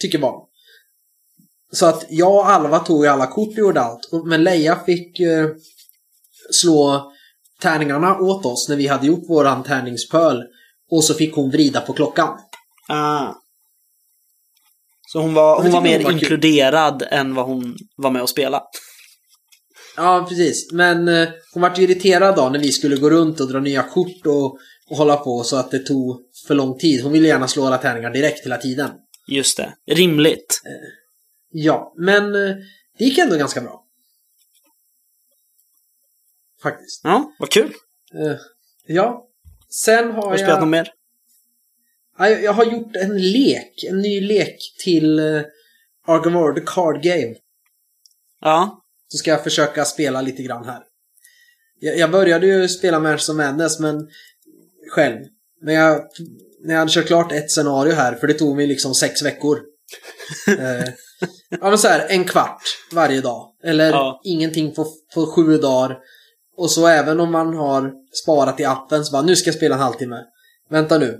Tycker 0.02 0.20
barn. 0.20 0.42
Så 1.72 1.86
att 1.86 2.06
jag 2.10 2.36
och 2.36 2.50
Alva 2.50 2.80
tog 2.80 3.04
ju 3.04 3.12
alla 3.12 3.28
kort 3.28 3.48
och 3.48 3.58
gjorde 3.58 3.82
allt. 3.82 4.10
Men 4.26 4.44
Leia 4.44 4.80
fick 4.86 5.20
eh, 5.20 5.48
slå 6.52 7.12
tärningarna 7.62 8.20
åt 8.20 8.46
oss 8.46 8.70
när 8.70 8.76
vi 8.76 8.88
hade 8.88 9.08
gjort 9.08 9.30
våran 9.30 9.64
tärningspöl. 9.64 10.44
Och 10.92 11.04
så 11.04 11.14
fick 11.14 11.36
hon 11.36 11.52
vrida 11.52 11.82
på 11.82 11.94
klockan. 11.94 12.38
Ah. 12.88 13.34
Så 15.12 15.20
hon 15.20 15.34
var, 15.34 15.62
hon 15.62 15.72
var 15.72 15.82
mer 15.82 15.98
hon 15.98 16.04
var 16.04 16.12
inkluderad 16.12 17.00
kul. 17.00 17.08
än 17.12 17.36
vad 17.36 17.46
hon 17.46 17.78
var 17.96 18.12
med 18.12 18.22
och 18.22 18.30
spela. 18.30 18.64
Ja, 19.98 20.26
precis. 20.30 20.72
Men 20.72 21.08
eh, 21.08 21.30
hon 21.54 21.62
vart 21.62 21.78
irriterad 21.78 22.36
då 22.36 22.50
när 22.50 22.60
vi 22.60 22.72
skulle 22.72 22.96
gå 22.96 23.10
runt 23.10 23.40
och 23.40 23.48
dra 23.48 23.60
nya 23.60 23.84
kort 23.84 24.26
och, 24.26 24.58
och 24.90 24.98
hålla 24.98 25.18
på 25.18 25.44
så 25.44 25.56
att 25.56 25.72
det 25.72 25.80
tog 25.80 26.22
för 26.48 26.56
lång 26.56 26.78
tid. 26.78 27.04
Hon 27.04 27.12
ville 27.12 27.28
gärna 27.28 27.48
slå 27.48 27.66
alla 27.66 27.78
tärningar 27.78 28.14
direkt 28.14 28.46
hela 28.46 28.58
tiden. 28.58 28.92
Just 29.28 29.58
det. 29.58 29.74
Rimligt. 29.92 30.62
Eh, 30.66 30.90
ja, 31.50 31.94
men 31.98 32.36
eh, 32.36 32.56
det 32.98 33.06
gick 33.06 33.18
ändå 33.18 33.36
ganska 33.36 33.62
bra. 33.62 33.84
Faktiskt. 36.64 37.02
Ja, 37.04 37.32
vad 37.40 37.50
kul. 37.50 37.74
Eh, 38.14 38.38
ja. 38.88 39.28
Sen 39.70 40.12
har, 40.12 40.22
har 40.22 40.32
jag... 40.32 40.40
spelat 40.40 40.60
något 40.60 40.70
mer? 40.70 40.92
Jag 42.30 42.54
har 42.54 42.66
gjort 42.66 42.96
en 42.96 43.32
lek, 43.32 43.84
en 43.84 44.00
ny 44.02 44.22
lek 44.22 44.58
till 44.84 45.20
uh, 45.20 45.42
Arkham 46.08 46.34
Horror, 46.34 46.54
The 46.54 46.62
Card 46.66 47.04
Game. 47.04 47.36
Ja. 48.42 48.84
Så 49.08 49.18
ska 49.18 49.32
jag 49.32 49.44
försöka 49.44 49.86
spela 49.86 50.22
lite 50.22 50.44
grann 50.44 50.66
här. 50.66 50.84
Jag, 51.80 52.12
började 52.12 52.48
ju 52.48 52.68
spela 52.68 53.00
Manchester 53.00 53.34
of 53.34 53.38
Madness, 53.38 53.80
men 53.80 54.08
själv. 54.92 55.18
Men 55.62 55.74
jag, 55.74 56.02
när 56.64 56.74
jag 56.74 56.80
hade 56.80 56.92
kört 56.92 57.08
klart 57.08 57.32
ett 57.32 57.52
scenario 57.52 57.94
här, 57.94 58.16
för 58.16 58.28
det 58.28 58.34
tog 58.34 58.56
mig 58.56 58.68
liksom 58.68 58.96
sex 58.96 59.22
veckor. 59.22 59.58
uh, 60.50 60.86
ja 61.50 61.70
men 61.70 61.78
så 61.78 61.88
här, 61.88 62.08
en 62.10 62.26
kvart 62.26 62.62
varje 62.92 63.22
dag. 63.22 63.48
Eller 63.64 63.90
ja. 63.90 64.22
ingenting 64.24 64.74
på, 64.74 64.88
på 65.14 65.26
sju 65.26 65.58
dagar. 65.58 65.98
Och 66.58 66.72
så 66.72 66.88
även 66.88 67.20
om 67.20 67.32
man 67.32 67.54
har 67.54 67.94
sparat 68.24 68.60
i 68.60 68.66
appen 68.66 69.06
så 69.06 69.12
bara, 69.12 69.22
nu 69.22 69.36
ska 69.36 69.48
jag 69.48 69.56
spela 69.56 69.76
en 69.76 69.82
halvtimme. 69.82 70.24
Vänta 70.70 70.98
nu, 70.98 71.20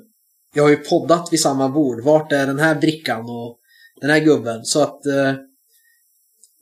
jag 0.54 0.64
har 0.64 0.70
ju 0.70 0.78
poddat 0.78 1.34
vid 1.34 1.40
samma 1.40 1.70
bord. 1.70 2.04
Vart 2.04 2.32
är 2.32 2.48
den 2.48 2.60
här 2.60 2.76
brickan 2.76 3.22
och 3.22 3.60
den 4.02 4.10
här 4.10 4.20
gubben? 4.20 4.66
Så 4.66 4.82
att... 4.82 5.06
Eh, 5.06 5.34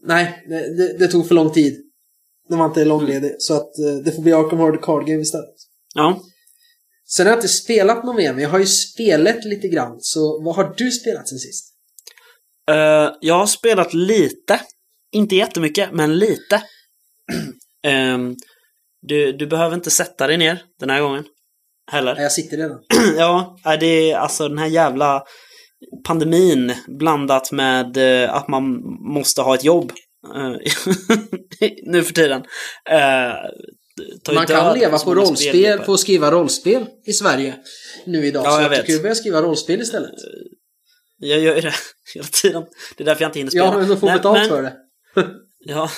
nej, 0.03 0.45
det, 0.49 0.97
det, 0.99 1.07
tog 1.07 1.27
för 1.27 1.35
lång 1.35 1.51
tid. 1.51 1.81
När 2.49 2.57
man 2.57 2.69
inte 2.69 2.81
är 2.81 2.85
långledig. 2.85 3.35
Så 3.39 3.53
att 3.53 3.79
eh, 3.79 3.95
det 4.05 4.11
får 4.11 4.21
bli 4.21 4.33
Arkham 4.33 4.59
Horror 4.59 4.81
Card 4.81 5.07
Game 5.07 5.21
istället. 5.21 5.55
Ja. 5.95 6.21
Sen 7.05 7.25
har 7.25 7.31
jag 7.31 7.37
inte 7.37 7.47
spelat 7.47 8.03
något 8.03 8.15
mer, 8.15 8.33
men 8.33 8.43
jag 8.43 8.49
har 8.49 8.59
ju 8.59 8.65
spelat 8.65 9.45
lite 9.45 9.67
grann. 9.67 9.97
Så 10.01 10.41
vad 10.43 10.55
har 10.55 10.73
du 10.77 10.91
spelat 10.91 11.27
sen 11.27 11.39
sist? 11.39 11.73
Uh, 12.71 13.17
jag 13.21 13.33
har 13.33 13.47
spelat 13.47 13.93
lite. 13.93 14.61
Inte 15.11 15.35
jättemycket, 15.35 15.89
men 15.93 16.19
lite. 16.19 16.63
um, 18.15 18.35
du, 19.01 19.31
du 19.31 19.47
behöver 19.47 19.75
inte 19.75 19.91
sätta 19.91 20.27
dig 20.27 20.37
ner 20.37 20.63
den 20.79 20.89
här 20.89 21.01
gången 21.01 21.25
heller. 21.91 22.15
Jag 22.15 22.31
sitter 22.31 22.57
redan. 22.57 22.79
ja, 23.17 23.57
det 23.79 24.11
är 24.11 24.17
alltså 24.17 24.47
den 24.47 24.57
här 24.57 24.67
jävla 24.67 25.23
pandemin 26.07 26.73
blandat 26.87 27.51
med 27.51 27.97
eh, 28.23 28.33
att 28.33 28.47
man 28.47 28.63
måste 29.13 29.41
ha 29.41 29.55
ett 29.55 29.63
jobb 29.63 29.91
eh, 30.35 31.69
nu 31.83 32.03
för 32.03 32.13
tiden. 32.13 32.43
Eh, 32.89 33.33
man 34.33 34.47
kan 34.47 34.79
leva 34.79 34.99
på 34.99 35.15
rollspel, 35.15 35.79
på 35.79 35.93
att 35.93 35.99
skriva 35.99 36.31
rollspel 36.31 36.85
i 37.05 37.13
Sverige 37.13 37.55
nu 38.05 38.25
idag. 38.25 38.45
Ja, 38.45 38.51
så 38.51 38.61
jag, 38.61 38.73
jag 38.73 38.79
tycker 38.79 38.93
du 38.93 39.01
börja 39.01 39.15
skriva 39.15 39.41
rollspel 39.41 39.81
istället. 39.81 40.11
Jag 41.17 41.39
gör 41.39 41.55
ju 41.55 41.61
det 41.61 41.73
hela 42.13 42.27
tiden. 42.27 42.63
Det 42.97 43.03
är 43.03 43.05
därför 43.05 43.21
jag 43.21 43.29
inte 43.29 43.39
hinner 43.39 43.51
spela. 43.51 43.65
Ja, 43.65 43.77
men 43.77 43.87
du 43.87 43.97
får 43.97 44.11
betalt 44.11 44.39
men, 44.39 44.49
för 44.49 44.61
det. 44.61 44.73
ja. 45.59 45.89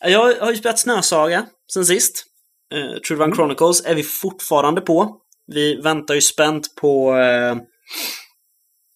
Jag 0.00 0.34
har 0.40 0.50
ju 0.50 0.56
spelat 0.56 0.78
Snösaga 0.78 1.46
sen 1.72 1.86
sist. 1.86 2.24
Uh, 2.72 2.98
True 2.98 3.24
mm. 3.24 3.36
Chronicles 3.36 3.84
är 3.84 3.94
vi 3.94 4.02
fortfarande 4.02 4.80
på. 4.80 5.22
Vi 5.46 5.80
väntar 5.80 6.14
ju 6.14 6.20
spänt 6.20 6.74
på... 6.74 7.16
Eh, 7.16 7.56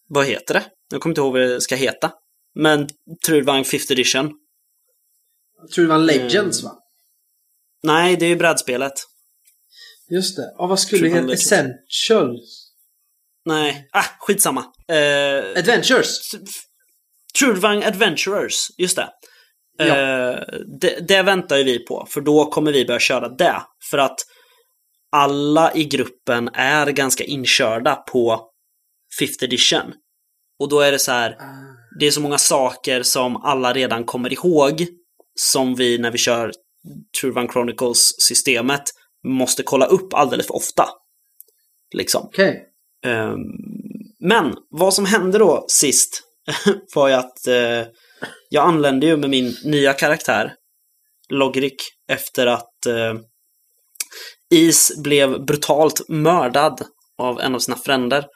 vad 0.08 0.26
heter 0.26 0.54
det? 0.54 0.64
Jag 0.90 1.00
kommer 1.00 1.10
inte 1.10 1.20
ihåg 1.20 1.32
vad 1.32 1.42
det 1.42 1.60
ska 1.60 1.76
heta. 1.76 2.12
Men 2.54 2.88
Trudvang 3.26 3.62
5th 3.62 3.92
edition. 3.92 4.32
Trudvang 5.74 6.02
Legends 6.02 6.62
mm. 6.62 6.72
va? 6.72 6.78
Nej, 7.82 8.16
det 8.16 8.24
är 8.24 8.28
ju 8.28 8.36
brädspelet. 8.36 8.92
Just 10.10 10.36
det. 10.36 10.54
Ja, 10.58 10.66
vad 10.66 10.80
skulle 10.80 11.08
det 11.08 11.14
heta? 11.14 11.32
Essentials? 11.32 12.72
Nej, 13.44 13.88
ah, 13.92 14.04
skitsamma. 14.20 14.60
Uh, 14.60 15.58
Adventures? 15.58 16.34
Trudvang 17.38 17.84
Adventurers, 17.84 18.70
just 18.78 18.96
det. 18.96 19.08
Ja. 19.76 19.84
Uh, 19.84 20.38
det. 20.80 21.08
Det 21.08 21.22
väntar 21.22 21.56
ju 21.56 21.64
vi 21.64 21.78
på, 21.78 22.06
för 22.10 22.20
då 22.20 22.44
kommer 22.44 22.72
vi 22.72 22.84
börja 22.84 23.00
köra 23.00 23.28
det. 23.28 23.62
För 23.90 23.98
att 23.98 24.16
alla 25.12 25.74
i 25.74 25.84
gruppen 25.84 26.50
är 26.54 26.86
ganska 26.86 27.24
inkörda 27.24 27.94
på 27.94 28.50
5th 29.20 29.44
edition. 29.44 29.92
Och 30.58 30.68
då 30.68 30.80
är 30.80 30.92
det 30.92 30.98
så 30.98 31.12
här, 31.12 31.30
ah. 31.30 31.44
det 32.00 32.06
är 32.06 32.10
så 32.10 32.20
många 32.20 32.38
saker 32.38 33.02
som 33.02 33.36
alla 33.36 33.72
redan 33.72 34.04
kommer 34.04 34.32
ihåg 34.32 34.86
som 35.34 35.74
vi 35.74 35.98
när 35.98 36.10
vi 36.10 36.18
kör 36.18 36.52
True 37.20 37.32
Run 37.32 37.48
Chronicles-systemet 37.48 38.82
måste 39.28 39.62
kolla 39.62 39.86
upp 39.86 40.14
alldeles 40.14 40.46
för 40.46 40.56
ofta. 40.56 40.88
Liksom. 41.94 42.26
Okay. 42.26 42.54
Ehm, 43.04 43.38
men 44.20 44.54
vad 44.70 44.94
som 44.94 45.04
hände 45.04 45.38
då 45.38 45.64
sist 45.68 46.22
var 46.94 47.08
ju 47.08 47.14
att 47.14 47.48
uh, 47.48 47.86
jag 48.48 48.68
anlände 48.68 49.06
ju 49.06 49.16
med 49.16 49.30
min 49.30 49.54
nya 49.64 49.92
karaktär, 49.92 50.54
Logrik, 51.28 51.82
efter 52.08 52.46
att 52.46 52.86
eh, 52.86 53.14
Is 54.50 54.92
blev 55.02 55.44
brutalt 55.44 56.08
mördad 56.08 56.82
av 57.18 57.40
en 57.40 57.54
av 57.54 57.58
sina 57.58 57.76
fränder. 57.76 58.26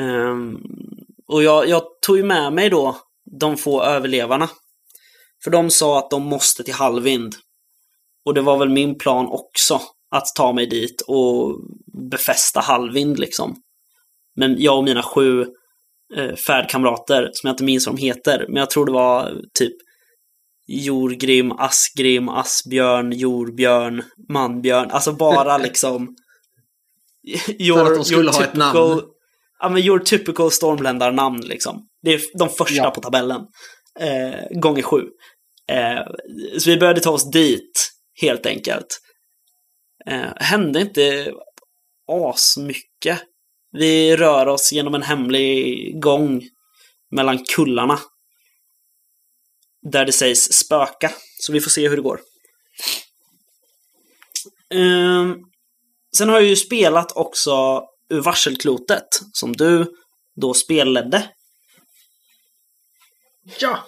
Um, 0.00 0.62
och 1.28 1.42
jag, 1.42 1.68
jag 1.68 1.82
tog 2.06 2.16
ju 2.16 2.22
med 2.22 2.52
mig 2.52 2.70
då 2.70 3.00
de 3.40 3.56
få 3.56 3.82
överlevarna. 3.82 4.48
För 5.44 5.50
de 5.50 5.70
sa 5.70 5.98
att 5.98 6.10
de 6.10 6.22
måste 6.22 6.62
till 6.62 6.74
Halvvind. 6.74 7.34
Och 8.24 8.34
det 8.34 8.40
var 8.40 8.58
väl 8.58 8.68
min 8.68 8.98
plan 8.98 9.26
också, 9.26 9.80
att 10.10 10.26
ta 10.36 10.52
mig 10.52 10.66
dit 10.66 11.02
och 11.06 11.60
befästa 12.10 12.60
Halvvind 12.60 13.18
liksom. 13.18 13.56
Men 14.36 14.56
jag 14.58 14.78
och 14.78 14.84
mina 14.84 15.02
sju 15.02 15.46
färdkamrater, 16.46 17.30
som 17.32 17.48
jag 17.48 17.52
inte 17.52 17.64
minns 17.64 17.86
vad 17.86 17.96
de 17.96 18.02
heter, 18.02 18.46
men 18.48 18.56
jag 18.56 18.70
tror 18.70 18.86
det 18.86 18.92
var 18.92 19.40
typ 19.58 19.76
Jorgrim, 20.66 21.52
Asgrim, 21.52 22.28
Asbjörn, 22.28 23.12
Jorbjörn, 23.12 24.04
Manbjörn. 24.28 24.90
Alltså 24.90 25.12
bara 25.12 25.58
liksom... 25.68 26.16
Your, 27.58 27.78
För 27.78 27.86
att 27.86 27.98
de 27.98 28.04
skulle 28.04 28.30
ha 28.30 28.44
ett 28.44 28.54
namn. 28.54 29.02
Ja, 29.58 29.68
men 29.68 29.82
your 29.82 29.98
typical 29.98 30.50
stormländar-namn 30.50 31.40
liksom. 31.40 31.88
Det 32.02 32.14
är 32.14 32.20
de 32.38 32.48
första 32.48 32.74
ja. 32.74 32.90
på 32.90 33.00
tabellen. 33.00 33.40
Eh, 34.00 34.60
gånger 34.60 34.82
sju. 34.82 35.02
Eh, 35.72 36.02
så 36.58 36.70
vi 36.70 36.76
började 36.76 37.00
ta 37.00 37.10
oss 37.10 37.30
dit, 37.30 37.90
helt 38.20 38.46
enkelt. 38.46 39.00
Eh, 40.06 40.32
hände 40.36 40.80
inte 40.80 41.32
asmycket. 42.12 43.22
Vi 43.76 44.16
rör 44.16 44.46
oss 44.46 44.72
genom 44.72 44.94
en 44.94 45.02
hemlig 45.02 46.00
gång 46.00 46.42
mellan 47.10 47.44
kullarna. 47.44 47.98
Där 49.82 50.04
det 50.04 50.12
sägs 50.12 50.52
spöka. 50.52 51.12
Så 51.40 51.52
vi 51.52 51.60
får 51.60 51.70
se 51.70 51.88
hur 51.88 51.96
det 51.96 52.02
går. 52.02 52.20
Eh, 54.74 55.34
sen 56.16 56.28
har 56.28 56.36
jag 56.36 56.48
ju 56.48 56.56
spelat 56.56 57.12
också 57.16 57.84
ur 58.10 58.20
varselklotet 58.20 59.08
som 59.32 59.52
du 59.52 59.86
då 60.40 60.54
spelledde. 60.54 61.30
Ja! 63.58 63.86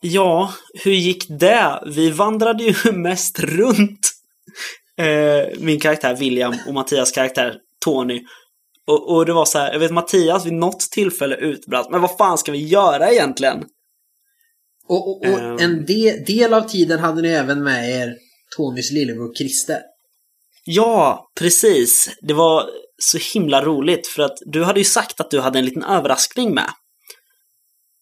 Ja, 0.00 0.54
hur 0.74 0.92
gick 0.92 1.26
det? 1.28 1.82
Vi 1.86 2.10
vandrade 2.10 2.64
ju 2.64 2.92
mest 2.92 3.38
runt. 3.38 4.12
Eh, 4.98 5.58
min 5.58 5.80
karaktär 5.80 6.16
William 6.16 6.56
och 6.66 6.74
Mattias 6.74 7.12
karaktär 7.12 7.58
Tony. 7.84 8.24
Och, 8.86 9.14
och 9.14 9.26
det 9.26 9.32
var 9.32 9.44
så 9.44 9.58
här, 9.58 9.72
jag 9.72 9.80
vet 9.80 9.92
Mattias 9.92 10.46
vid 10.46 10.52
något 10.52 10.80
tillfälle 10.80 11.36
utbrast, 11.36 11.90
men 11.90 12.00
vad 12.00 12.16
fan 12.16 12.38
ska 12.38 12.52
vi 12.52 12.66
göra 12.66 13.12
egentligen? 13.12 13.64
Och, 14.88 15.08
och, 15.08 15.26
och 15.26 15.38
um, 15.38 15.58
en 15.60 15.84
de, 15.86 16.24
del 16.26 16.54
av 16.54 16.62
tiden 16.62 16.98
hade 16.98 17.22
ni 17.22 17.28
även 17.28 17.62
med 17.62 17.90
er 17.90 18.14
Tonys 18.56 18.92
lillebror 18.92 19.34
Christer. 19.34 19.80
Ja, 20.64 21.30
precis. 21.38 22.10
Det 22.20 22.34
var 22.34 22.70
så 23.02 23.18
himla 23.34 23.64
roligt 23.64 24.06
för 24.06 24.22
att 24.22 24.38
du 24.46 24.64
hade 24.64 24.80
ju 24.80 24.84
sagt 24.84 25.20
att 25.20 25.30
du 25.30 25.40
hade 25.40 25.58
en 25.58 25.64
liten 25.64 25.84
överraskning 25.84 26.54
med. 26.54 26.70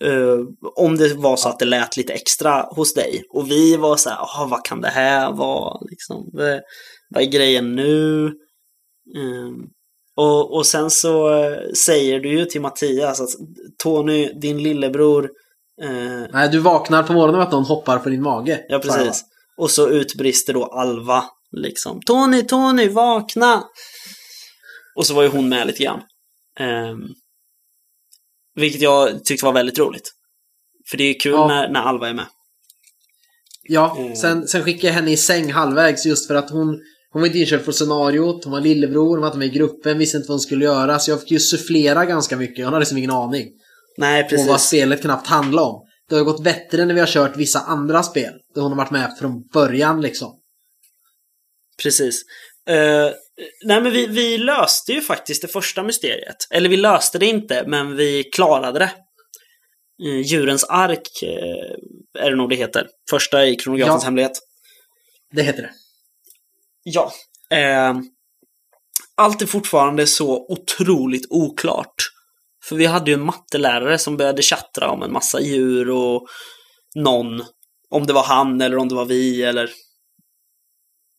Uh, 0.04 0.40
om 0.76 0.96
det 0.96 1.14
var 1.14 1.36
så 1.36 1.48
att 1.48 1.58
det 1.58 1.64
lät 1.64 1.96
lite 1.96 2.12
extra 2.12 2.62
hos 2.62 2.94
dig. 2.94 3.22
Och 3.30 3.50
vi 3.50 3.76
var 3.76 3.96
så 3.96 4.10
här, 4.10 4.46
vad 4.46 4.64
kan 4.64 4.80
det 4.80 4.88
här 4.88 5.32
vara? 5.32 5.78
Liksom, 5.90 6.30
vad, 6.32 6.60
vad 7.10 7.22
är 7.22 7.26
grejen 7.26 7.76
nu? 7.76 8.24
Uh, 9.16 9.52
och, 10.16 10.56
och 10.56 10.66
sen 10.66 10.90
så 10.90 11.28
uh, 11.28 11.72
säger 11.72 12.20
du 12.20 12.28
ju 12.28 12.44
till 12.44 12.60
Mattias 12.60 13.20
att 13.20 13.30
Tony, 13.82 14.32
din 14.40 14.62
lillebror... 14.62 15.30
Eh, 15.82 16.22
Nej, 16.32 16.48
du 16.48 16.58
vaknar 16.58 17.02
på 17.02 17.12
morgonen 17.12 17.36
med 17.36 17.46
att 17.46 17.52
någon 17.52 17.64
hoppar 17.64 17.98
på 17.98 18.08
din 18.08 18.22
mage. 18.22 18.64
Ja, 18.68 18.78
precis. 18.78 19.24
Och 19.56 19.70
så 19.70 19.88
utbrister 19.88 20.52
då 20.52 20.64
Alva 20.64 21.24
liksom. 21.52 22.00
Tony, 22.02 22.42
Tony, 22.42 22.88
vakna! 22.88 23.64
Och 24.96 25.06
så 25.06 25.14
var 25.14 25.22
ju 25.22 25.28
hon 25.28 25.48
med 25.48 25.66
lite 25.66 25.82
grann. 25.82 26.00
Um, 26.60 27.14
vilket 28.54 28.80
jag 28.80 29.24
tyckte 29.24 29.44
var 29.44 29.52
väldigt 29.52 29.78
roligt. 29.78 30.12
För 30.90 30.96
det 30.96 31.04
är 31.04 31.20
kul 31.20 31.32
ja. 31.32 31.48
när, 31.48 31.68
när 31.68 31.80
Alva 31.80 32.08
är 32.08 32.14
med. 32.14 32.26
Ja, 33.62 33.96
mm. 33.98 34.16
sen, 34.16 34.48
sen 34.48 34.64
skickade 34.64 34.86
jag 34.86 34.94
henne 34.94 35.10
i 35.12 35.16
säng 35.16 35.52
halvvägs 35.52 36.06
just 36.06 36.26
för 36.26 36.34
att 36.34 36.50
hon, 36.50 36.80
hon 37.14 37.22
var 37.22 37.26
inte 37.26 37.38
inköpt 37.38 37.64
på 37.64 37.72
scenariot, 37.72 38.44
hon 38.44 38.52
var 38.52 38.60
lillebror, 38.60 39.08
hon 39.08 39.20
var 39.20 39.26
inte 39.26 39.38
med 39.38 39.48
i 39.48 39.50
gruppen, 39.50 39.98
visste 39.98 40.16
inte 40.16 40.28
vad 40.28 40.34
hon 40.34 40.40
skulle 40.40 40.64
göra. 40.64 40.98
Så 40.98 41.10
jag 41.10 41.20
fick 41.20 41.30
ju 41.30 41.40
sufflera 41.40 42.04
ganska 42.04 42.36
mycket, 42.36 42.64
hon 42.64 42.72
hade 42.72 42.82
liksom 42.82 42.98
ingen 42.98 43.10
aning. 43.10 43.48
Nej, 43.96 44.22
precis. 44.22 44.46
Och 44.46 44.52
vad 44.52 44.60
spelet 44.60 45.02
knappt 45.02 45.26
handlade 45.26 45.68
om. 45.68 45.86
Det 46.08 46.16
har 46.16 46.24
gått 46.24 46.44
bättre 46.44 46.84
när 46.84 46.94
vi 46.94 47.00
har 47.00 47.06
kört 47.06 47.36
vissa 47.36 47.58
andra 47.58 48.02
spel. 48.02 48.32
Där 48.54 48.62
hon 48.62 48.70
har 48.72 48.76
varit 48.76 48.90
med 48.90 49.16
från 49.18 49.46
början 49.52 50.00
liksom. 50.00 50.40
Precis. 51.82 52.22
Uh, 52.70 53.12
nej 53.64 53.80
men 53.80 53.92
vi, 53.92 54.06
vi 54.06 54.38
löste 54.38 54.92
ju 54.92 55.00
faktiskt 55.00 55.42
det 55.42 55.48
första 55.48 55.82
mysteriet. 55.82 56.36
Eller 56.50 56.68
vi 56.68 56.76
löste 56.76 57.18
det 57.18 57.26
inte, 57.26 57.64
men 57.66 57.96
vi 57.96 58.24
klarade 58.24 58.78
det. 58.78 58.92
Uh, 60.08 60.20
djurens 60.20 60.64
ark 60.64 61.08
uh, 61.22 62.24
är 62.24 62.30
det 62.30 62.36
nog 62.36 62.50
det 62.50 62.56
heter. 62.56 62.86
Första 63.10 63.46
i 63.46 63.56
kronografens 63.56 64.02
ja, 64.02 64.06
hemlighet. 64.06 64.38
Det 65.32 65.42
heter 65.42 65.62
det. 65.62 65.70
Ja. 66.84 67.12
Ehm, 67.50 68.02
allt 69.16 69.42
är 69.42 69.46
fortfarande 69.46 70.06
så 70.06 70.46
otroligt 70.48 71.26
oklart. 71.30 71.94
För 72.68 72.76
vi 72.76 72.86
hade 72.86 73.10
ju 73.10 73.14
en 73.14 73.24
mattelärare 73.24 73.98
som 73.98 74.16
började 74.16 74.42
chattra 74.42 74.90
om 74.90 75.02
en 75.02 75.12
massa 75.12 75.40
djur 75.40 75.90
och 75.90 76.26
någon. 76.94 77.42
Om 77.90 78.06
det 78.06 78.12
var 78.12 78.24
han 78.24 78.60
eller 78.60 78.76
om 78.76 78.88
det 78.88 78.94
var 78.94 79.04
vi 79.04 79.42
eller... 79.42 79.70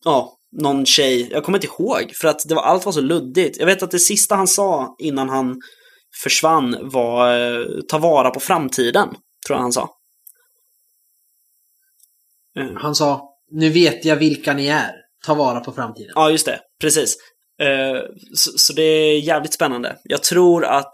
Ja, 0.04 0.36
någon 0.62 0.86
tjej, 0.86 1.28
jag 1.30 1.44
kommer 1.44 1.58
inte 1.58 1.66
ihåg, 1.66 2.12
för 2.14 2.28
att 2.28 2.48
det 2.48 2.54
var, 2.54 2.62
allt 2.62 2.84
var 2.84 2.92
så 2.92 3.00
luddigt. 3.00 3.58
Jag 3.58 3.66
vet 3.66 3.82
att 3.82 3.90
det 3.90 3.98
sista 3.98 4.34
han 4.34 4.48
sa 4.48 4.96
innan 4.98 5.28
han 5.28 5.60
försvann 6.22 6.78
var 6.82 7.38
eh, 7.38 7.66
ta 7.88 7.98
vara 7.98 8.30
på 8.30 8.40
framtiden, 8.40 9.08
tror 9.46 9.56
jag 9.56 9.58
han 9.58 9.72
sa. 9.72 9.90
Eh, 12.58 12.72
han 12.76 12.94
sa, 12.94 13.36
nu 13.50 13.70
vet 13.70 14.04
jag 14.04 14.16
vilka 14.16 14.54
ni 14.54 14.66
är, 14.66 14.92
ta 15.24 15.34
vara 15.34 15.60
på 15.60 15.72
framtiden. 15.72 16.12
Ja, 16.14 16.30
just 16.30 16.46
det, 16.46 16.60
precis. 16.80 17.16
Eh, 17.62 18.00
så 18.34 18.72
det 18.72 18.82
är 18.82 19.18
jävligt 19.18 19.54
spännande. 19.54 19.96
Jag 20.04 20.22
tror 20.22 20.64
att 20.64 20.90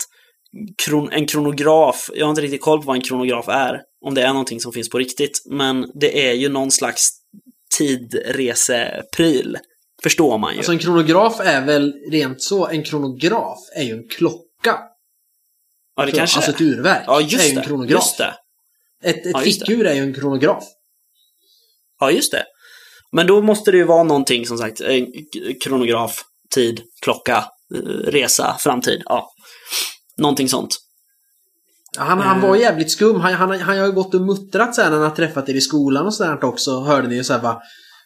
en 1.11 1.27
kronograf, 1.27 2.11
jag 2.15 2.27
har 2.27 2.31
inte 2.31 2.43
riktigt 2.43 2.63
koll 2.63 2.81
på 2.81 2.87
vad 2.87 2.97
en 2.97 3.03
kronograf 3.03 3.49
är, 3.49 3.81
om 4.05 4.15
det 4.15 4.23
är 4.23 4.29
någonting 4.29 4.61
som 4.61 4.73
finns 4.73 4.91
på 4.91 4.99
riktigt, 4.99 5.43
men 5.51 5.91
det 6.01 6.29
är 6.29 6.33
ju 6.33 6.49
någon 6.49 6.71
slags 6.71 7.11
tidresepryl. 7.79 9.59
Förstår 10.03 10.39
man 10.39 10.53
ju. 10.53 10.59
Alltså 10.59 10.73
en 10.73 10.79
kronograf 10.79 11.41
är 11.41 11.67
väl 11.67 11.93
rent 12.11 12.43
så, 12.43 12.67
en 12.67 12.83
kronograf 12.83 13.59
är 13.77 13.83
ju 13.83 13.93
en 13.93 14.09
klocka. 14.09 14.79
Ja, 15.97 16.07
det 16.07 16.13
kanske 16.13 16.37
Alltså 16.37 16.53
ett 16.53 16.61
urverk 16.61 17.05
ja, 17.07 17.21
just 17.21 17.45
är 17.45 17.53
ju 17.53 17.59
en 17.59 17.65
kronograf. 17.65 18.03
Just 18.03 18.19
det. 18.19 18.35
Ett, 19.05 19.27
ett 19.27 19.33
ja, 19.33 19.41
fickur 19.41 19.87
är 19.87 19.95
ju 19.95 20.01
en 20.01 20.15
kronograf. 20.15 20.65
Ja, 22.01 22.11
just 22.11 22.33
det. 22.33 22.45
Men 23.13 23.27
då 23.27 23.43
måste 23.43 23.71
det 23.71 23.77
ju 23.77 23.85
vara 23.85 24.03
någonting 24.03 24.47
som 24.47 24.59
sagt, 24.59 24.81
kronograf, 25.65 26.25
tid, 26.55 26.83
klocka, 27.03 27.45
eh, 27.75 27.81
resa, 27.89 28.57
framtid. 28.59 29.03
Ja. 29.05 29.33
Någonting 30.17 30.49
sånt. 30.49 30.77
Han, 31.99 32.21
han 32.21 32.41
var 32.41 32.55
eh. 32.55 32.61
jävligt 32.61 32.91
skum. 32.91 33.21
Han, 33.21 33.33
han, 33.33 33.61
han 33.61 33.79
har 33.79 33.87
ju 33.87 33.93
gått 33.93 34.15
och 34.15 34.21
muttrat 34.21 34.75
sen 34.75 34.91
när 34.91 34.99
han 34.99 35.09
har 35.09 35.17
träffat 35.17 35.49
er 35.49 35.55
i 35.55 35.61
skolan 35.61 36.07
och 36.07 36.15
sådär 36.15 36.45
också. 36.45 36.81
Hörde 36.81 37.09
ni 37.09 37.15
ju 37.15 37.25
såhär 37.25 37.41
bara. 37.41 37.61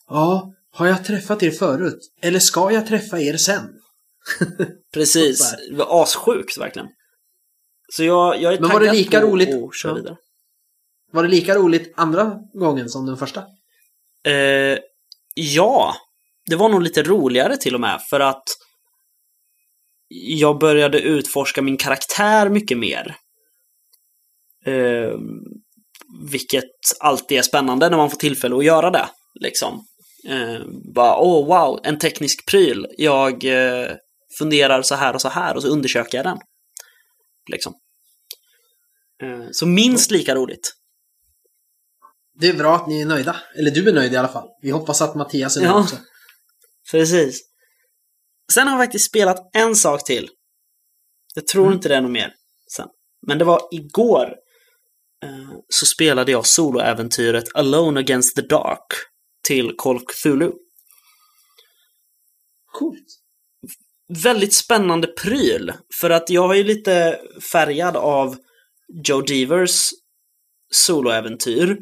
Ja, 0.09 0.53
har 0.73 0.87
jag 0.87 1.05
träffat 1.05 1.43
er 1.43 1.51
förut? 1.51 1.99
Eller 2.23 2.39
ska 2.39 2.71
jag 2.73 2.87
träffa 2.87 3.21
er 3.21 3.37
sen? 3.37 3.69
Precis. 4.95 5.55
Det 5.71 5.77
var 5.77 6.03
assjukt 6.03 6.59
verkligen. 6.59 6.89
Så 7.93 8.05
jag, 8.05 8.43
jag 8.43 8.55
är 8.55 8.61
Men 8.61 8.71
var 8.71 8.81
det 8.81 8.93
lika 8.93 9.23
roligt? 9.23 9.75
köra 9.75 9.95
vidare. 9.95 10.17
Var 11.13 11.23
det 11.23 11.29
lika 11.29 11.55
roligt 11.55 11.93
andra 11.97 12.39
gången 12.53 12.89
som 12.89 13.07
den 13.07 13.17
första? 13.17 13.41
Eh, 14.27 14.79
ja, 15.37 15.97
det 16.47 16.57
var 16.57 16.69
nog 16.69 16.83
lite 16.83 17.03
roligare 17.03 17.57
till 17.57 17.75
och 17.75 17.81
med 17.81 18.01
för 18.11 18.21
att 18.21 18.45
jag 20.09 20.59
började 20.59 21.01
utforska 21.01 21.63
min 21.63 21.77
karaktär 21.77 22.49
mycket 22.49 22.79
mer. 22.79 23.17
Eh, 24.67 25.19
vilket 26.31 26.65
alltid 27.01 27.39
är 27.39 27.43
spännande 27.43 27.91
när 27.91 27.97
man 27.97 28.11
får 28.11 28.17
tillfälle 28.17 28.57
att 28.57 28.65
göra 28.65 28.91
det. 28.91 29.09
Liksom. 29.41 29.85
Eh, 30.29 30.61
bara, 30.95 31.17
åh 31.17 31.43
oh, 31.43 31.47
wow, 31.47 31.81
en 31.83 31.99
teknisk 31.99 32.47
pryl. 32.51 32.87
Jag 32.99 33.45
eh, 33.45 33.91
funderar 34.39 34.83
så 34.83 34.95
här 34.95 35.15
och 35.15 35.21
så 35.21 35.29
här 35.29 35.57
och 35.57 35.63
så 35.63 35.69
undersöker 35.69 36.19
jag 36.19 36.27
den. 36.27 36.39
Liksom. 37.53 37.75
Eh, 39.23 39.47
så 39.53 39.67
minst 39.67 40.11
lika 40.11 40.35
roligt. 40.35 40.73
Det 42.39 42.49
är 42.49 42.55
bra 42.55 42.77
att 42.77 42.89
ni 42.89 43.01
är 43.01 43.07
nöjda. 43.07 43.37
Eller 43.59 43.71
du 43.71 43.89
är 43.89 43.93
nöjd 43.93 44.13
i 44.13 44.17
alla 44.17 44.29
fall. 44.29 44.49
Vi 44.63 44.71
hoppas 44.71 45.03
att 45.03 45.15
Mattias 45.15 45.57
är 45.57 45.61
nöjd 45.61 45.71
ja, 45.71 45.81
också. 45.81 45.97
Precis. 46.91 47.41
Sen 48.53 48.69
har 48.69 48.75
jag 48.75 48.87
faktiskt 48.87 49.07
spelat 49.07 49.51
en 49.53 49.77
sak 49.77 50.05
till. 50.05 50.29
Jag 51.35 51.47
tror 51.47 51.65
mm. 51.65 51.75
inte 51.75 51.89
det 51.89 51.97
är 51.97 52.01
något 52.01 52.11
mer 52.11 52.35
sen. 52.77 52.89
Men 53.27 53.39
det 53.39 53.45
var 53.45 53.61
igår 53.71 54.35
Eh, 55.25 55.59
så 55.69 55.87
spelade 55.87 56.33
jag 56.33 56.47
soloäventyret 56.47 57.45
Alone 57.55 58.01
Against 58.01 58.37
the 58.37 58.43
Dark 58.43 58.87
till 59.49 59.75
Call 59.79 59.97
of 59.97 60.03
Cthulhu. 60.05 60.53
Coolt. 62.73 63.07
väldigt 64.23 64.55
spännande 64.55 65.07
pryl. 65.07 65.73
För 66.01 66.11
att 66.11 66.31
jag 66.31 66.51
är 66.51 66.55
ju 66.55 66.65
lite 66.65 67.21
färgad 67.53 67.97
av 67.97 68.37
Joe 69.05 69.21
Devers 69.21 69.91
soloäventyr. 70.73 71.79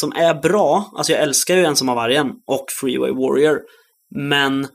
Som 0.00 0.12
är 0.12 0.34
bra, 0.34 0.92
alltså 0.96 1.12
jag 1.12 1.22
älskar 1.22 1.56
ju 1.56 1.64
Ensam 1.64 1.88
av 1.88 1.96
vargen 1.96 2.26
och 2.46 2.64
Freeway 2.80 3.10
Warrior. 3.10 3.60
Men 4.14 4.68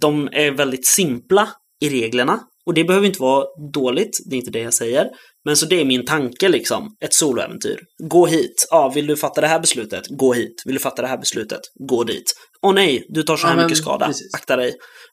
de 0.00 0.28
är 0.32 0.50
väldigt 0.50 0.86
simpla 0.86 1.48
i 1.80 1.88
reglerna. 1.88 2.40
Och 2.66 2.74
det 2.74 2.84
behöver 2.84 3.06
inte 3.06 3.22
vara 3.22 3.46
dåligt, 3.72 4.18
det 4.30 4.36
är 4.36 4.38
inte 4.38 4.50
det 4.50 4.58
jag 4.60 4.74
säger. 4.74 5.06
Men 5.44 5.56
så 5.56 5.66
det 5.66 5.80
är 5.80 5.84
min 5.84 6.04
tanke 6.04 6.48
liksom, 6.48 6.96
ett 7.04 7.14
soloäventyr. 7.14 7.78
Gå 8.10 8.26
hit. 8.26 8.66
Ja, 8.70 8.88
vill 8.94 9.06
du 9.06 9.16
fatta 9.16 9.40
det 9.40 9.46
här 9.46 9.60
beslutet? 9.60 10.04
Gå 10.08 10.32
hit. 10.32 10.62
Vill 10.64 10.74
du 10.74 10.80
fatta 10.80 11.02
det 11.02 11.08
här 11.08 11.18
beslutet? 11.18 11.60
Gå 11.88 12.04
dit. 12.04 12.34
Åh 12.62 12.74
nej, 12.74 13.06
du 13.08 13.22
tar 13.22 13.36
så 13.36 13.46
här 13.46 13.56
Ja, 13.56 13.62
mycket 13.62 13.78
skada. 13.78 14.06
precis. 14.06 14.34
Akta 14.34 14.56
dig. 14.56 14.68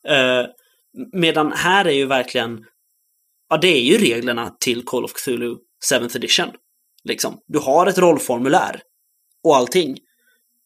Eh, 0.07 0.45
medan 1.13 1.51
här 1.51 1.85
är 1.85 1.91
ju 1.91 2.05
verkligen, 2.05 2.59
ja 3.49 3.57
det 3.57 3.67
är 3.67 3.81
ju 3.81 3.97
reglerna 3.97 4.55
till 4.59 4.83
Call 4.85 5.03
of 5.03 5.13
Cthulhu 5.13 5.55
7th 5.91 6.15
edition. 6.17 6.47
Liksom. 7.03 7.39
Du 7.47 7.59
har 7.59 7.87
ett 7.87 7.97
rollformulär 7.97 8.81
och 9.43 9.55
allting. 9.55 9.97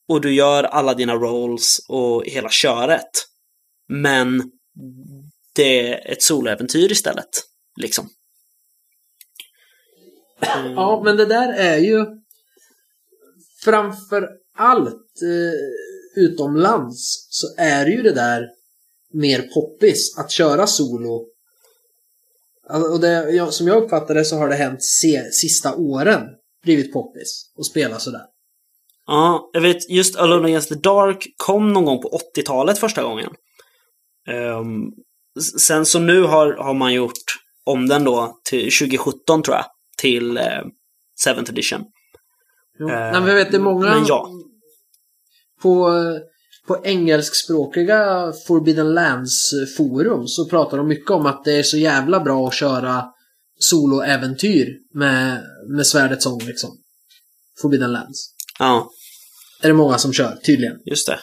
Och 0.08 0.22
du 0.22 0.34
gör 0.34 0.64
alla 0.64 0.94
dina 0.94 1.16
rolls 1.16 1.86
och 1.90 2.26
hela 2.26 2.50
köret. 2.50 3.12
Men 3.88 4.52
det 5.56 5.90
är 5.90 6.12
ett 6.12 6.22
soloäventyr 6.22 6.92
istället. 6.92 7.30
Liksom. 7.82 8.10
Mm. 10.42 10.72
Ja, 10.72 11.02
men 11.06 11.18
det 11.18 11.26
där 11.26 11.54
är 11.54 11.78
ju 11.78 12.06
framför 13.64 14.30
allt 14.56 15.22
eh, 15.22 16.24
utomlands 16.24 17.28
så 17.30 17.48
är 17.58 17.86
ju 17.86 18.02
det 18.02 18.14
där 18.14 18.50
mer 19.14 19.42
poppis 19.42 20.18
att 20.18 20.32
köra 20.32 20.68
solo. 20.68 21.28
Alltså, 22.70 22.92
Och 22.92 23.00
det, 23.00 23.52
som 23.52 23.68
jag 23.68 23.84
uppfattar 23.84 24.16
det 24.16 24.26
så 24.26 24.36
har 24.38 24.48
det 24.50 24.56
hänt 24.56 24.84
se, 24.84 25.32
sista 25.32 25.76
åren 25.76 26.22
blivit 26.64 26.94
poppis 26.94 27.52
att 27.60 27.66
spela 27.66 28.00
sådär. 28.00 28.22
Ja, 29.06 29.50
jag 29.54 29.62
vet 29.62 29.90
just 29.90 30.16
Alone 30.16 30.48
Against 30.48 30.70
the 30.70 30.76
Dark 30.76 31.28
kom 31.38 31.74
någon 31.74 31.86
gång 31.86 32.02
på 32.02 32.20
80-talet 32.38 32.78
första 32.78 33.04
gången. 33.04 33.30
S- 35.40 35.60
sen 35.66 35.86
så 35.86 36.00
nu 36.00 36.22
har, 36.24 36.54
har 36.54 36.74
man 36.74 36.94
gjort 36.94 37.14
om 37.66 37.88
den 37.88 38.04
då 38.04 38.40
till 38.50 38.72
2017 38.72 39.44
tror 39.44 39.56
jag, 39.58 39.66
till 39.98 40.38
uh, 40.38 40.44
7th 41.28 41.50
edition. 41.50 41.86
Jo. 42.80 42.90
Eh, 42.90 42.94
Nej, 42.96 43.12
men 43.14 43.28
jag 43.28 43.36
vet 43.36 43.52
det 43.52 43.58
är 43.58 43.62
många 43.62 43.90
men 43.90 44.06
ja. 44.08 44.30
på, 45.62 45.90
på 46.68 46.82
engelskspråkiga 46.86 48.32
Forbidden 48.48 48.94
Lands 48.94 49.50
forum 49.78 50.28
så 50.28 50.50
pratar 50.50 50.78
de 50.78 50.88
mycket 50.88 51.12
om 51.12 51.26
att 51.26 51.44
det 51.46 51.54
är 51.60 51.64
så 51.64 51.78
jävla 51.78 52.20
bra 52.20 52.48
att 52.48 52.54
köra 52.54 53.06
soloäventyr 53.60 54.68
med, 54.94 55.44
med 55.78 55.88
svärdets 55.88 56.24
sång 56.24 56.40
liksom. 56.46 56.70
Forbidden 57.62 57.92
Lands. 57.92 58.30
Ja, 58.60 58.90
Är 59.62 59.68
det 59.68 59.74
många 59.74 59.98
som 59.98 60.14
kör, 60.14 60.36
tydligen. 60.46 60.78
just 60.86 61.08
det. 61.08 61.20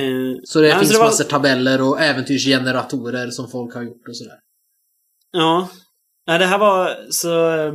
Eh, 0.00 0.34
Så 0.44 0.60
det 0.60 0.78
finns 0.78 0.90
det 0.92 0.98
var- 0.98 1.04
massor 1.06 1.24
tabeller 1.24 1.82
och 1.82 2.00
äventyrsgeneratorer 2.00 3.30
som 3.30 3.50
folk 3.50 3.74
har 3.74 3.82
gjort 3.82 4.08
och 4.08 4.16
sådär. 4.16 4.38
Ja. 5.32 5.68
Nej, 6.26 6.38
det 6.38 6.46
här 6.46 6.58
var 6.58 7.06
så... 7.10 7.54
eh, 7.56 7.72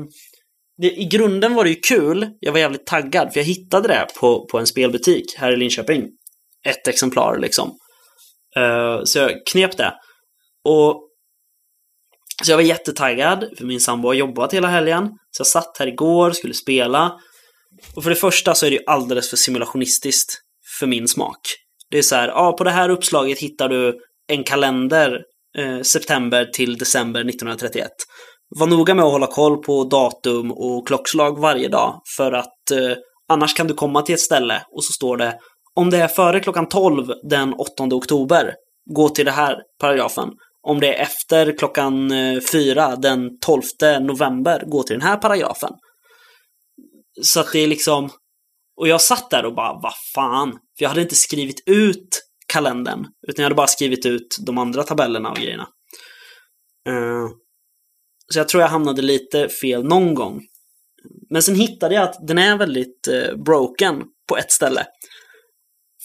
Det, 0.77 0.91
I 0.91 1.05
grunden 1.05 1.53
var 1.55 1.63
det 1.63 1.69
ju 1.69 1.75
kul. 1.75 2.29
Jag 2.39 2.51
var 2.51 2.59
jävligt 2.59 2.85
taggad 2.85 3.33
för 3.33 3.39
jag 3.39 3.45
hittade 3.45 3.87
det 3.87 4.07
på, 4.19 4.45
på 4.51 4.59
en 4.59 4.67
spelbutik 4.67 5.25
här 5.37 5.51
i 5.53 5.57
Linköping. 5.57 6.09
Ett 6.65 6.87
exemplar 6.87 7.37
liksom. 7.37 7.77
Eh, 8.55 9.03
så 9.03 9.19
jag 9.19 9.31
knep 9.51 9.77
det. 9.77 9.93
Och 10.63 11.07
så 12.43 12.51
jag 12.51 12.57
var 12.57 12.63
jättetaggad 12.63 13.45
för 13.57 13.65
min 13.65 13.79
sambo 13.79 14.07
har 14.07 14.13
jobbat 14.13 14.53
hela 14.53 14.67
helgen. 14.67 15.09
Så 15.31 15.41
jag 15.41 15.47
satt 15.47 15.77
här 15.79 15.87
igår, 15.87 16.31
skulle 16.31 16.53
spela. 16.53 17.11
Och 17.95 18.03
för 18.03 18.09
det 18.09 18.15
första 18.15 18.55
så 18.55 18.65
är 18.65 18.69
det 18.69 18.75
ju 18.75 18.83
alldeles 18.87 19.29
för 19.29 19.37
simulationistiskt 19.37 20.33
för 20.79 20.87
min 20.87 21.07
smak. 21.07 21.39
Det 21.89 21.97
är 21.97 22.01
så 22.01 22.15
här, 22.15 22.27
ja 22.27 22.53
på 22.57 22.63
det 22.63 22.71
här 22.71 22.89
uppslaget 22.89 23.39
hittar 23.39 23.69
du 23.69 23.99
en 24.27 24.43
kalender 24.43 25.21
eh, 25.57 25.81
september 25.81 26.45
till 26.45 26.77
december 26.77 27.19
1931. 27.19 27.89
Var 28.59 28.67
noga 28.67 28.93
med 28.93 29.05
att 29.05 29.11
hålla 29.11 29.27
koll 29.27 29.63
på 29.63 29.83
datum 29.83 30.51
och 30.51 30.87
klockslag 30.87 31.39
varje 31.39 31.67
dag 31.67 32.01
för 32.17 32.31
att 32.31 32.71
eh, 32.71 32.97
annars 33.27 33.53
kan 33.53 33.67
du 33.67 33.73
komma 33.73 34.01
till 34.01 34.15
ett 34.15 34.21
ställe 34.21 34.63
och 34.71 34.83
så 34.83 34.93
står 34.93 35.17
det 35.17 35.39
om 35.75 35.89
det 35.89 35.97
är 35.97 36.07
före 36.07 36.39
klockan 36.39 36.69
12 36.69 37.13
den 37.29 37.53
8 37.53 37.83
oktober, 37.83 38.55
gå 38.89 39.09
till 39.09 39.25
den 39.25 39.33
här 39.33 39.57
paragrafen. 39.79 40.29
Om 40.61 40.79
det 40.79 40.95
är 40.95 41.01
efter 41.01 41.57
klockan 41.57 42.11
eh, 42.11 42.41
4 42.51 42.95
den 42.95 43.39
12 43.39 43.61
november, 44.01 44.63
gå 44.67 44.83
till 44.83 44.99
den 44.99 45.07
här 45.07 45.17
paragrafen. 45.17 45.73
Så 47.21 47.39
att 47.39 47.51
det 47.51 47.59
är 47.59 47.67
liksom... 47.67 48.09
Och 48.77 48.87
jag 48.87 49.01
satt 49.01 49.29
där 49.29 49.45
och 49.45 49.55
bara, 49.55 49.73
vad 49.73 49.93
fan? 50.15 50.51
För 50.51 50.83
jag 50.83 50.89
hade 50.89 51.01
inte 51.01 51.15
skrivit 51.15 51.63
ut 51.65 52.21
kalendern, 52.47 53.05
utan 53.27 53.43
jag 53.43 53.43
hade 53.43 53.55
bara 53.55 53.67
skrivit 53.67 54.05
ut 54.05 54.37
de 54.45 54.57
andra 54.57 54.83
tabellerna 54.83 55.29
och 55.29 55.37
grejerna. 55.37 55.67
Eh, 56.87 57.27
så 58.33 58.39
jag 58.39 58.49
tror 58.49 58.61
jag 58.61 58.69
hamnade 58.69 59.01
lite 59.01 59.49
fel 59.49 59.83
någon 59.83 60.13
gång. 60.13 60.41
Men 61.29 61.43
sen 61.43 61.55
hittade 61.55 61.95
jag 61.95 62.03
att 62.03 62.27
den 62.27 62.37
är 62.37 62.57
väldigt 62.57 63.07
eh, 63.07 63.35
broken 63.35 64.03
på 64.29 64.37
ett 64.37 64.51
ställe. 64.51 64.85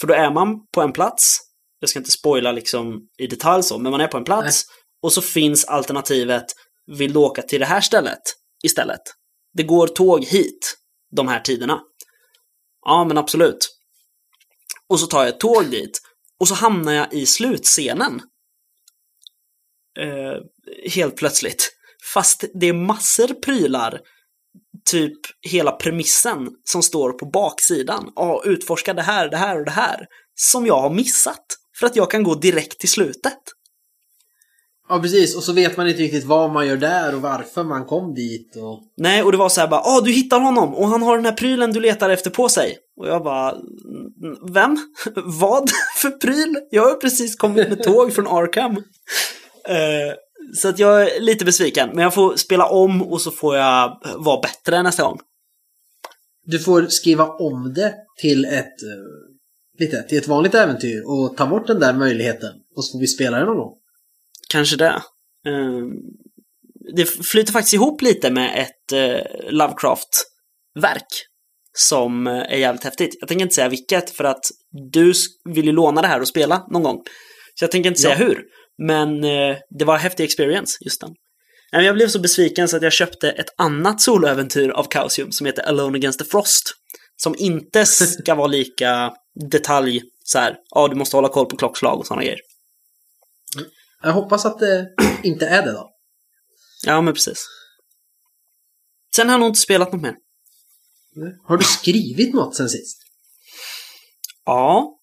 För 0.00 0.06
då 0.06 0.14
är 0.14 0.30
man 0.30 0.66
på 0.72 0.80
en 0.82 0.92
plats, 0.92 1.40
jag 1.80 1.90
ska 1.90 1.98
inte 1.98 2.10
spoila 2.10 2.52
liksom 2.52 3.00
i 3.18 3.26
detalj 3.26 3.62
så, 3.62 3.78
men 3.78 3.92
man 3.92 4.00
är 4.00 4.08
på 4.08 4.16
en 4.16 4.24
plats 4.24 4.64
och 5.02 5.12
så 5.12 5.22
finns 5.22 5.64
alternativet 5.64 6.44
vill 6.86 7.12
du 7.12 7.18
åka 7.18 7.42
till 7.42 7.60
det 7.60 7.66
här 7.66 7.80
stället 7.80 8.22
istället. 8.64 9.00
Det 9.52 9.62
går 9.62 9.86
tåg 9.86 10.24
hit 10.24 10.76
de 11.16 11.28
här 11.28 11.40
tiderna. 11.40 11.80
Ja, 12.84 13.04
men 13.04 13.18
absolut. 13.18 13.68
Och 14.88 15.00
så 15.00 15.06
tar 15.06 15.18
jag 15.18 15.28
ett 15.28 15.40
tåg 15.40 15.70
dit 15.70 16.00
och 16.40 16.48
så 16.48 16.54
hamnar 16.54 16.92
jag 16.92 17.12
i 17.12 17.26
slutscenen. 17.26 18.20
Eh, 19.98 20.40
helt 20.90 21.16
plötsligt. 21.16 21.72
Fast 22.14 22.44
det 22.54 22.66
är 22.66 22.72
massor 22.72 23.34
prylar, 23.34 24.00
typ 24.84 25.18
hela 25.50 25.72
premissen 25.72 26.48
som 26.64 26.82
står 26.82 27.12
på 27.12 27.26
baksidan. 27.26 28.12
Ja, 28.16 28.42
utforska 28.44 28.94
det 28.94 29.02
här, 29.02 29.28
det 29.28 29.36
här 29.36 29.58
och 29.58 29.64
det 29.64 29.70
här. 29.70 30.06
Som 30.34 30.66
jag 30.66 30.80
har 30.80 30.90
missat. 30.90 31.44
För 31.78 31.86
att 31.86 31.96
jag 31.96 32.10
kan 32.10 32.22
gå 32.22 32.34
direkt 32.34 32.78
till 32.80 32.88
slutet. 32.88 33.38
Ja, 34.88 34.98
precis. 35.00 35.36
Och 35.36 35.42
så 35.42 35.52
vet 35.52 35.76
man 35.76 35.88
inte 35.88 36.02
riktigt 36.02 36.24
vad 36.24 36.50
man 36.52 36.66
gör 36.66 36.76
där 36.76 37.14
och 37.14 37.22
varför 37.22 37.64
man 37.64 37.84
kom 37.84 38.14
dit. 38.14 38.56
Och... 38.56 38.80
Nej, 38.96 39.22
och 39.22 39.32
det 39.32 39.38
var 39.38 39.48
så 39.48 39.60
här 39.60 39.68
bara, 39.68 39.80
ah 39.80 40.00
du 40.00 40.12
hittar 40.12 40.40
honom 40.40 40.74
och 40.74 40.88
han 40.88 41.02
har 41.02 41.16
den 41.16 41.24
här 41.26 41.32
prylen 41.32 41.72
du 41.72 41.80
letar 41.80 42.10
efter 42.10 42.30
på 42.30 42.48
sig. 42.48 42.78
Och 42.96 43.08
jag 43.08 43.22
bara, 43.24 43.50
"Mm, 43.50 44.52
vem? 44.52 44.76
Vad 45.24 45.70
för 46.02 46.10
pryl? 46.10 46.56
Jag 46.70 46.82
har 46.88 46.94
precis 46.94 47.36
kommit 47.36 47.68
med 47.68 47.82
tåg 47.82 48.14
från 48.14 48.26
Arkham. 48.26 48.76
Eh, 49.68 50.14
så 50.54 50.68
att 50.68 50.78
jag 50.78 51.02
är 51.02 51.20
lite 51.20 51.44
besviken, 51.44 51.90
men 51.94 52.02
jag 52.02 52.14
får 52.14 52.36
spela 52.36 52.66
om 52.66 53.02
och 53.02 53.20
så 53.20 53.30
får 53.30 53.56
jag 53.56 54.00
vara 54.16 54.40
bättre 54.40 54.82
nästa 54.82 55.02
gång. 55.02 55.18
Du 56.44 56.58
får 56.58 56.86
skriva 56.86 57.26
om 57.28 57.72
det 57.74 57.94
till 58.20 58.44
ett, 58.44 58.82
eh, 58.82 59.78
lite, 59.78 60.02
till 60.02 60.18
ett 60.18 60.28
vanligt 60.28 60.54
äventyr 60.54 61.02
och 61.06 61.36
ta 61.36 61.46
bort 61.46 61.66
den 61.66 61.80
där 61.80 61.92
möjligheten. 61.94 62.52
Och 62.76 62.84
så 62.84 62.92
får 62.92 63.00
vi 63.00 63.06
spela 63.06 63.38
det 63.38 63.44
någon 63.44 63.56
gång. 63.56 63.72
Kanske 64.48 64.76
det. 64.76 65.02
Eh, 65.46 65.82
det 66.96 67.04
flyter 67.26 67.52
faktiskt 67.52 67.74
ihop 67.74 68.02
lite 68.02 68.30
med 68.30 68.58
ett 68.58 68.92
eh, 68.92 69.50
Lovecraft-verk 69.50 71.06
som 71.72 72.26
eh, 72.26 72.32
är 72.32 72.56
jävligt 72.56 72.84
häftigt. 72.84 73.16
Jag 73.20 73.28
tänker 73.28 73.42
inte 73.42 73.54
säga 73.54 73.68
vilket 73.68 74.10
för 74.10 74.24
att 74.24 74.44
du 74.92 75.12
vill 75.54 75.64
ju 75.64 75.72
låna 75.72 76.02
det 76.02 76.08
här 76.08 76.20
och 76.20 76.28
spela 76.28 76.66
någon 76.70 76.82
gång. 76.82 77.02
Så 77.54 77.64
jag 77.64 77.70
tänker 77.70 77.88
inte 77.88 78.00
säga 78.00 78.16
Ja. 78.18 78.26
hur. 78.26 78.44
Men 78.78 79.24
eh, 79.24 79.56
det 79.70 79.84
var 79.84 79.94
en 79.94 80.00
häftig 80.00 80.24
experience, 80.24 80.78
just 80.80 81.00
den. 81.00 81.14
Jag 81.70 81.94
blev 81.94 82.08
så 82.08 82.18
besviken 82.18 82.68
så 82.68 82.76
att 82.76 82.82
jag 82.82 82.92
köpte 82.92 83.30
ett 83.30 83.54
annat 83.56 84.00
soloäventyr 84.00 84.68
av 84.68 84.86
Chaosium 84.92 85.32
som 85.32 85.46
heter 85.46 85.62
Alone 85.62 85.98
Against 85.98 86.18
the 86.18 86.24
Frost. 86.24 86.74
Som 87.16 87.34
inte 87.38 87.86
ska 87.86 88.34
vara 88.34 88.46
lika 88.46 89.12
detalj 89.50 90.02
så 90.24 90.38
här. 90.38 90.56
Ja, 90.70 90.88
du 90.88 90.94
måste 90.94 91.16
hålla 91.16 91.28
koll 91.28 91.46
på 91.46 91.56
klockslag 91.56 91.98
och 91.98 92.06
sådana 92.06 92.22
grejer. 92.22 92.40
Jag 94.02 94.12
hoppas 94.12 94.46
att 94.46 94.58
det 94.58 94.88
inte 95.22 95.46
är 95.46 95.66
det 95.66 95.72
då. 95.72 95.90
Ja, 96.86 97.00
men 97.00 97.14
precis. 97.14 97.46
Sen 99.16 99.28
har 99.28 99.34
jag 99.34 99.40
nog 99.40 99.48
inte 99.48 99.60
spelat 99.60 99.92
något 99.92 100.02
mer. 100.02 100.14
Har 101.44 101.56
du 101.56 101.64
skrivit 101.64 102.34
något 102.34 102.56
sen 102.56 102.68
sist? 102.68 102.98
Ja, 104.44 104.95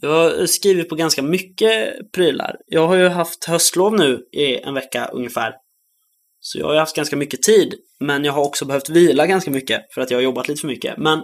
jag 0.00 0.08
har 0.08 0.46
skrivit 0.46 0.88
på 0.88 0.94
ganska 0.94 1.22
mycket 1.22 1.94
prylar. 2.12 2.56
Jag 2.66 2.86
har 2.86 2.96
ju 2.96 3.08
haft 3.08 3.44
höstlov 3.44 3.94
nu 3.94 4.20
i 4.32 4.56
en 4.56 4.74
vecka 4.74 5.10
ungefär. 5.12 5.52
Så 6.40 6.58
jag 6.58 6.66
har 6.66 6.72
ju 6.72 6.78
haft 6.78 6.96
ganska 6.96 7.16
mycket 7.16 7.42
tid. 7.42 7.74
Men 8.00 8.24
jag 8.24 8.32
har 8.32 8.44
också 8.44 8.64
behövt 8.64 8.88
vila 8.88 9.26
ganska 9.26 9.50
mycket 9.50 9.94
för 9.94 10.00
att 10.00 10.10
jag 10.10 10.18
har 10.18 10.22
jobbat 10.22 10.48
lite 10.48 10.60
för 10.60 10.68
mycket. 10.68 10.98
Men 10.98 11.22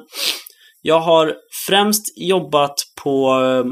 jag 0.82 1.00
har 1.00 1.34
främst 1.66 2.04
jobbat 2.16 2.74
på 3.02 3.42
eh, 3.42 3.64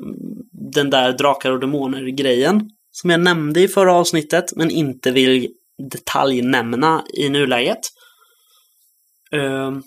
den 0.72 0.90
där 0.90 1.12
Drakar 1.12 1.52
och 1.52 1.60
Demoner-grejen 1.60 2.70
som 2.90 3.10
jag 3.10 3.20
nämnde 3.20 3.60
i 3.60 3.68
förra 3.68 3.94
avsnittet, 3.94 4.44
men 4.56 4.70
inte 4.70 5.10
vill 5.10 5.48
detaljnämna 5.90 7.04
i 7.14 7.28
nuläget. 7.28 7.80
Ehm, 9.32 9.82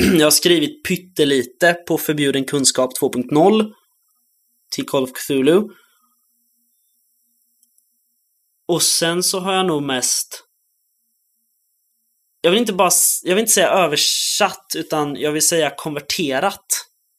Jag 0.18 0.26
har 0.26 0.30
skrivit 0.30 0.84
pyttelite 0.84 1.74
på 1.74 1.98
Förbjuden 1.98 2.44
kunskap 2.44 2.90
2.0 3.00 3.72
till 4.70 4.86
Call 4.86 5.02
of 5.02 5.12
Cthulhu. 5.12 5.62
Och 8.68 8.82
sen 8.82 9.22
så 9.22 9.40
har 9.40 9.52
jag 9.54 9.66
nog 9.66 9.82
mest 9.82 10.44
jag 12.44 12.50
vill 12.50 12.60
inte 12.60 12.72
bara, 12.72 12.90
jag 13.22 13.34
vill 13.34 13.42
inte 13.42 13.52
säga 13.52 13.68
översatt, 13.68 14.66
utan 14.76 15.16
jag 15.16 15.32
vill 15.32 15.46
säga 15.46 15.74
konverterat. 15.76 16.66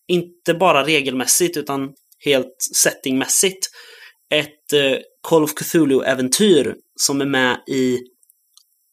Inte 0.08 0.54
bara 0.54 0.86
regelmässigt, 0.86 1.58
utan 1.58 1.94
helt 2.20 2.58
settingmässigt. 2.76 3.68
Ett 4.30 4.74
eh, 4.74 4.98
Call 5.28 5.44
of 5.44 5.54
Cthulhu-äventyr 5.54 6.76
som 6.96 7.22
är 7.22 7.26
med 7.26 7.64
i 7.68 8.00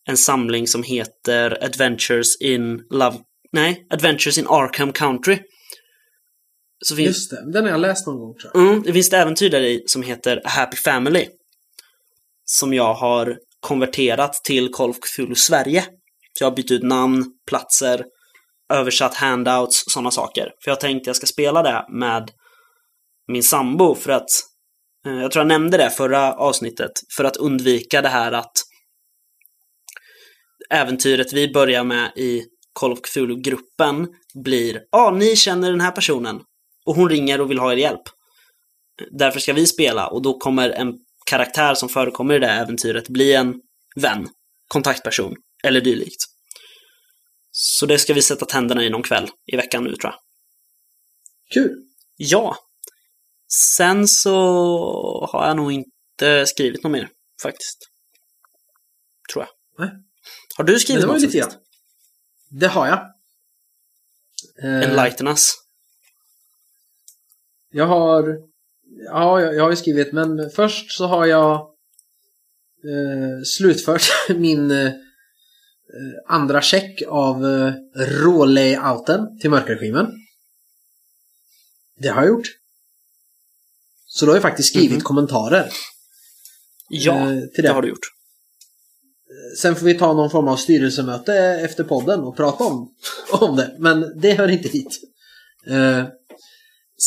en 0.09 0.17
samling 0.17 0.67
som 0.67 0.83
heter 0.83 1.65
Adventures 1.65 2.41
in 2.41 2.83
Love... 2.91 3.19
Nej, 3.53 3.87
Adventures 3.91 4.39
in 4.39 4.47
Arkham 4.47 4.93
Country. 4.93 5.39
Så 6.85 6.97
finns, 6.97 7.09
Just 7.09 7.31
det, 7.31 7.53
den 7.53 7.65
har 7.65 7.71
jag 7.71 7.81
läst 7.81 8.07
någon 8.07 8.19
gång 8.19 8.35
tror 8.39 8.51
jag. 8.55 8.63
Mm, 8.63 8.83
det 8.83 8.93
finns 8.93 9.09
ett 9.09 9.15
äventyr 9.15 9.51
där 9.51 9.61
i 9.61 9.83
som 9.87 10.03
heter 10.03 10.43
Happy 10.45 10.77
Family. 10.77 11.29
Som 12.45 12.75
jag 12.75 12.95
har 12.95 13.39
konverterat 13.61 14.35
till 14.45 14.73
Call 14.73 14.91
of 14.91 14.97
Cthulhu 15.01 15.35
Sverige. 15.35 15.83
Så 16.39 16.45
jag 16.45 16.51
har 16.51 16.57
bytt 16.57 16.71
ut 16.71 16.83
namn, 16.83 17.25
platser, 17.49 18.05
översatt 18.73 19.15
handouts, 19.15 19.85
sådana 19.87 20.11
saker. 20.11 20.53
För 20.65 20.71
jag 20.71 20.81
tänkte 20.81 21.09
jag 21.09 21.17
ska 21.17 21.27
spela 21.27 21.63
det 21.63 21.87
med 21.89 22.31
min 23.33 23.43
sambo 23.43 23.95
för 23.95 24.13
att 24.13 24.29
eh, 25.07 25.13
jag 25.13 25.31
tror 25.31 25.41
jag 25.41 25.49
nämnde 25.49 25.77
det 25.77 25.91
förra 25.91 26.35
avsnittet, 26.35 26.93
för 27.17 27.25
att 27.25 27.37
undvika 27.37 28.03
det 28.03 28.09
här 28.09 28.33
att 28.33 28.53
äventyret 30.71 31.33
vi 31.33 31.53
börjar 31.53 31.85
med 31.85 32.13
i 32.17 32.43
Call 32.73 32.93
of 32.93 33.01
Cthulhu-gruppen 33.01 34.09
blir 34.35 34.75
Ja, 34.75 34.99
ah, 34.99 35.11
ni 35.11 35.37
känner 35.37 35.71
den 35.71 35.81
här 35.81 35.91
personen 35.91 36.41
och 36.87 36.97
hon 36.97 37.09
ringer 37.09 37.41
och 37.41 37.51
vill 37.51 37.59
ha 37.59 37.73
er 37.73 37.77
hjälp. 37.77 38.03
Därför 39.11 39.41
ska 39.41 39.53
vi 39.53 39.67
spela 39.67 40.07
och 40.07 40.23
då 40.23 40.39
kommer 40.39 40.71
en 40.71 40.99
karaktär 41.27 41.75
som 41.75 41.89
förekommer 41.89 42.35
i 42.35 42.39
det 42.39 42.49
äventyret 42.49 43.09
bli 43.09 43.35
en 43.35 43.55
vän, 43.97 44.29
kontaktperson 44.69 45.35
eller 45.65 45.81
dylikt. 45.81 46.25
Så 47.51 47.87
det 47.87 47.99
ska 47.99 48.15
vi 48.15 48.23
sätta 48.23 48.47
tänderna 48.47 48.85
i 48.85 48.91
någon 48.91 49.03
kväll 49.03 49.29
i 49.47 49.57
veckan 49.57 49.85
nu 49.85 49.97
tror 49.97 50.13
jag. 50.13 50.15
Kul! 51.55 51.83
Ja. 52.17 52.57
Sen 53.49 54.09
så 54.09 54.35
har 55.33 55.47
jag 55.47 55.57
nog 55.57 55.73
inte 55.73 56.47
skrivit 56.47 56.83
något 56.83 56.93
mer 56.93 57.09
faktiskt. 57.43 57.79
Tror 59.33 59.45
jag. 59.45 59.87
Nej. 59.87 59.97
Har 60.57 60.65
du 60.65 60.81
skrivit 60.81 61.03
något? 61.07 61.21
Det 61.21 61.27
var 61.27 61.33
lite 61.33 61.59
Det 62.53 62.67
har 62.67 62.87
jag. 62.87 62.99
Eh, 64.63 64.91
Enlighten 64.91 65.29
us. 65.29 65.55
Jag 67.71 67.87
har... 67.87 68.39
Ja, 69.05 69.41
jag 69.41 69.63
har 69.63 69.71
ju 69.71 69.77
skrivit, 69.77 70.13
men 70.13 70.51
först 70.51 70.93
så 70.93 71.07
har 71.07 71.27
jag 71.27 71.55
eh, 72.85 73.43
slutfört 73.45 74.03
min 74.29 74.71
eh, 74.71 74.93
andra 76.27 76.63
check 76.63 77.03
av 77.09 77.47
eh, 77.47 77.73
rålayouten 77.95 79.39
till 79.41 79.51
mörkerskiven. 79.51 80.07
Det 81.97 82.09
har 82.09 82.23
jag 82.23 82.29
gjort. 82.29 82.49
Så 84.07 84.27
då 84.27 84.33
har 84.33 84.37
jag 84.37 84.43
faktiskt 84.43 84.69
skrivit 84.69 84.91
mm 84.91 85.01
-hmm. 85.01 85.05
kommentarer. 85.05 85.73
Ja, 86.89 87.15
eh, 87.15 87.29
till 87.29 87.51
det. 87.55 87.63
det 87.63 87.73
har 87.73 87.83
du 87.83 87.89
gjort. 87.89 88.07
Sen 89.59 89.77
får 89.77 89.87
vi 89.87 89.99
ta 89.99 90.13
någon 90.13 90.31
form 90.31 90.49
av 90.49 90.57
styrelsemöte 90.57 91.35
efter 91.35 91.85
podden 91.85 92.21
och 92.21 92.37
prata 92.37 92.65
om, 92.65 92.95
om 93.33 93.57
det. 93.57 93.77
Men 93.79 94.21
det 94.21 94.33
hör 94.33 94.49
inte 94.49 94.69
hit. 94.69 95.01
Eh, 95.67 96.05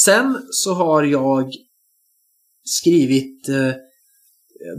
sen 0.04 0.38
så 0.52 0.74
har 0.74 1.04
jag 1.04 1.54
skrivit 2.64 3.50
eh, 3.50 3.74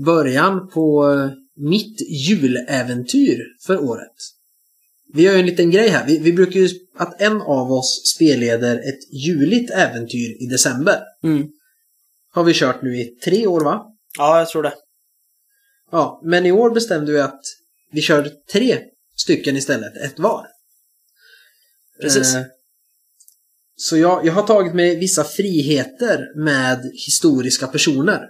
början 0.05 0.69
på 0.69 1.13
eh, 1.13 1.31
mitt 1.57 2.01
juläventyr 2.29 3.39
för 3.67 3.85
året. 3.85 4.17
Vi 5.13 5.23
gör 5.23 5.33
ju 5.33 5.41
en 5.41 5.47
liten 5.47 5.71
grej 5.71 5.89
här. 5.89 6.07
Vi, 6.07 6.19
vi 6.19 6.33
brukar 6.33 6.61
ju 6.61 6.69
att 6.97 7.21
en 7.21 7.41
av 7.41 7.73
oss 7.73 8.15
spelleder 8.15 8.77
ett 8.77 9.27
juligt 9.27 9.71
äventyr 9.71 10.43
i 10.43 10.47
december. 10.47 11.01
Mm. 11.25 11.49
Har 12.33 12.45
vi 12.45 12.53
kört 12.55 12.83
nu 12.83 13.01
i 13.01 13.05
tre 13.25 13.47
år 13.47 13.61
va? 13.61 13.87
Ja, 14.19 14.39
jag 14.39 14.49
tror 14.49 14.63
det. 14.63 14.75
Ja, 15.91 16.21
men 16.25 16.47
i 16.47 16.53
år 16.53 16.71
bestämde 16.71 17.13
vi 17.13 17.21
att 17.21 17.41
vi 17.93 18.01
kör 18.01 18.31
tre 18.53 18.79
stycken 19.17 19.57
istället, 19.57 19.97
ett 19.97 20.19
var. 20.19 20.47
Precis. 22.01 22.35
Eh, 22.35 22.43
så 23.77 23.97
jag, 23.97 24.27
jag 24.27 24.33
har 24.33 24.47
tagit 24.47 24.75
mig 24.75 24.97
vissa 24.97 25.25
friheter 25.25 26.45
med 26.45 26.91
historiska 26.95 27.67
personer. 27.67 28.21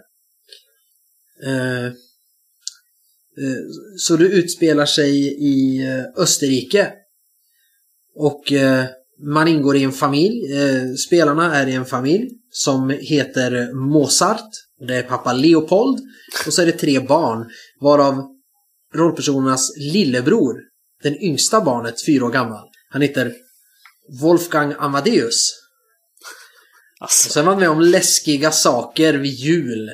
Eh, 1.44 1.92
Eh, 3.38 3.62
så 3.96 4.16
det 4.16 4.24
utspelar 4.24 4.86
sig 4.86 5.11
i 5.38 5.86
eh, 5.86 6.04
Österrike. 6.16 6.92
Och 8.14 8.52
eh, 8.52 8.84
man 9.22 9.48
ingår 9.48 9.76
i 9.76 9.82
en 9.82 9.92
familj. 9.92 10.42
Spelarna 10.96 11.57
är 11.57 11.66
i 11.66 11.74
en 11.74 11.84
familj 11.84 12.30
som 12.57 12.90
heter 12.90 13.74
Mozart. 13.74 14.50
Det 14.86 14.94
är 14.94 15.02
pappa 15.02 15.32
Leopold. 15.32 15.98
Och 16.46 16.52
så 16.52 16.62
är 16.62 16.66
det 16.66 16.72
tre 16.72 17.00
barn. 17.00 17.50
Varav 17.80 18.24
rollpersonernas 18.94 19.76
lillebror, 19.76 20.61
den 21.02 21.22
yngsta 21.22 21.61
barnet, 21.61 22.07
fyra 22.07 22.24
år 22.24 22.30
gammal. 22.30 22.68
Han 22.90 23.02
heter 23.02 23.34
Wolfgang 24.20 24.74
Amadeus. 24.78 25.52
Alltså. 27.00 27.28
Och 27.28 27.32
så 27.32 27.40
är 27.40 27.44
man 27.44 27.59
med 27.59 27.70
om 27.70 27.80
läskiga 27.80 28.50
saker 28.50 29.14
vid 29.14 29.34
jul. 29.34 29.90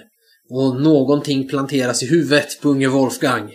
Och 0.51 0.81
någonting 0.81 1.49
planteras 1.49 2.03
i 2.03 2.07
huvudet 2.07 2.61
på 2.61 2.69
unge 2.69 2.89
Wolfgang. 2.89 3.55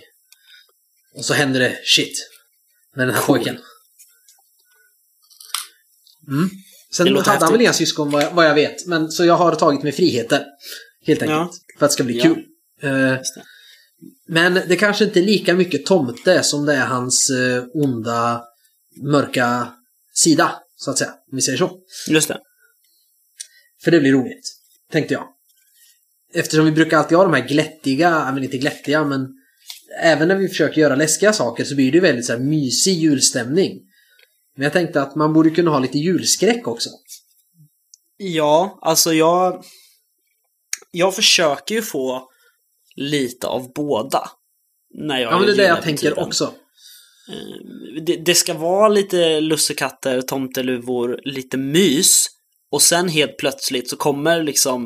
Och 1.16 1.26
så 1.26 1.34
händer 1.34 1.60
det 1.60 1.80
shit. 1.84 2.30
Med 2.96 3.08
den 3.08 3.16
här 3.16 3.22
cool. 3.22 3.38
pojken. 3.38 3.58
Mm. 6.28 6.50
Sen 6.92 7.16
hade 7.16 7.46
han 7.46 7.52
väl 7.52 7.62
inga 7.62 7.74
syskon 7.74 8.12
vad 8.12 8.24
jag, 8.24 8.32
vad 8.32 8.46
jag, 8.46 8.56
vet. 8.56 8.86
Men, 8.86 9.12
så 9.12 9.26
jag 9.26 9.34
har 9.34 9.56
tagit 9.56 9.84
mig 9.84 9.92
friheter. 9.92 10.46
Helt 11.06 11.22
enkelt. 11.22 11.38
Ja. 11.38 11.52
För 11.80 11.86
att 11.86 11.90
det 11.90 11.94
ska 11.94 12.04
bli 12.04 12.18
ja. 12.18 12.24
kul. 12.24 12.44
Uh, 12.84 13.18
men 14.28 14.54
det 14.54 14.76
kanske 14.76 15.06
inte 15.06 15.20
är 15.20 15.24
lika 15.24 15.54
mycket 15.54 15.86
tomte 15.86 16.44
som 16.44 16.66
det 16.66 16.74
är 16.74 16.86
hans 16.86 17.30
uh, 17.30 17.64
onda, 17.74 18.44
mörka 19.04 19.74
sida. 20.14 20.56
Så 20.76 20.92
att 20.92 20.98
säga. 20.98 21.12
Om 21.32 21.36
vi 21.36 21.42
säger 21.42 21.58
så. 21.58 21.72
Just 22.08 22.28
det. 22.28 22.40
För 23.84 23.92
det 23.92 24.00
blir 24.00 24.12
roligt. 24.12 24.54
Tänkte 24.92 25.14
jag 25.14 25.28
eftersom 26.34 26.66
vi 26.66 26.72
brukar 26.72 26.98
alltid 26.98 27.18
ha 27.18 27.26
de 27.26 27.34
här 27.34 27.48
glättiga, 27.48 28.32
men 28.34 28.44
inte 28.44 28.58
glättiga, 28.58 29.04
men 29.04 29.28
även 30.02 30.28
när 30.28 30.36
vi 30.36 30.48
försöker 30.48 30.82
göra 30.82 30.96
läskiga 30.96 31.34
saker 31.34 31.64
så 31.64 31.76
blir 31.76 31.92
det 31.92 32.00
väldigt 32.00 32.26
så 32.26 32.34
här 32.34 32.40
mysig 32.40 32.94
julstämning. 32.94 33.80
Men 34.58 34.64
jag 34.64 34.74
tänkte 34.74 35.02
att 35.02 35.16
man 35.16 35.34
borde 35.34 35.50
kunna 35.50 35.72
ha 35.72 35.80
lite 35.80 35.98
julskräck 35.98 36.68
också. 36.68 36.90
Ja, 38.18 38.80
alltså 38.82 39.14
jag... 39.14 39.64
Jag 40.92 41.16
försöker 41.16 41.76
ju 41.76 41.82
få 41.82 42.30
lite 42.96 43.48
av 43.48 43.74
båda. 43.74 44.30
När 44.94 45.20
jag 45.20 45.32
ja, 45.32 45.38
men 45.38 45.48
det 45.48 45.54
är 45.54 45.58
det 45.58 45.68
jag 45.68 45.82
tänker 45.82 46.20
också. 46.20 46.44
Eh, 47.30 48.02
det, 48.06 48.16
det, 48.16 48.36
ska 48.36 48.54
vara 48.54 48.88
lite 48.88 49.40
lussekatter, 49.40 50.22
tomteluvor, 50.22 51.20
lite 51.24 51.58
mys. 51.58 52.26
Och 52.72 52.82
sen 52.82 53.10
helt 53.10 53.38
plötsligt 53.38 53.90
så 53.90 53.96
kommer 53.96 54.44
liksom 54.44 54.86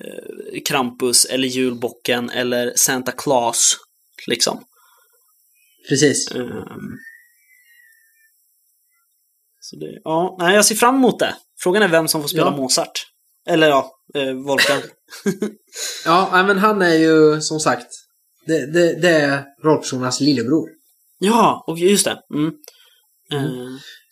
eh, 0.00 0.60
Krampus 0.68 1.24
eller 1.24 1.48
julbocken 1.48 2.30
eller 2.30 2.72
Santa 2.76 3.12
Claus. 3.12 3.76
Liksom. 4.26 4.64
Precis. 5.88 6.34
Um, 6.34 6.98
så 9.74 9.80
det, 9.80 10.00
ja, 10.04 10.36
nej, 10.38 10.54
jag 10.54 10.64
ser 10.64 10.74
fram 10.74 10.94
emot 10.94 11.18
det. 11.18 11.36
Frågan 11.60 11.82
är 11.82 11.88
vem 11.88 12.08
som 12.08 12.22
får 12.22 12.28
spela 12.28 12.46
ja. 12.46 12.56
Mozart. 12.56 13.06
Eller 13.46 13.68
ja, 13.68 13.90
eh, 14.14 14.32
Wolfgang. 14.32 14.82
ja, 16.04 16.44
men 16.46 16.58
han 16.58 16.82
är 16.82 16.94
ju 16.94 17.40
som 17.40 17.60
sagt, 17.60 17.86
det, 18.46 18.66
det, 18.66 19.00
det 19.00 19.10
är 19.10 19.44
rollpersonernas 19.64 20.20
lillebror. 20.20 20.68
Ja, 21.18 21.64
och 21.66 21.78
just 21.78 22.04
det. 22.04 22.18
Mm. 22.34 22.52
Mm. 23.32 23.44
Eh, 23.44 23.68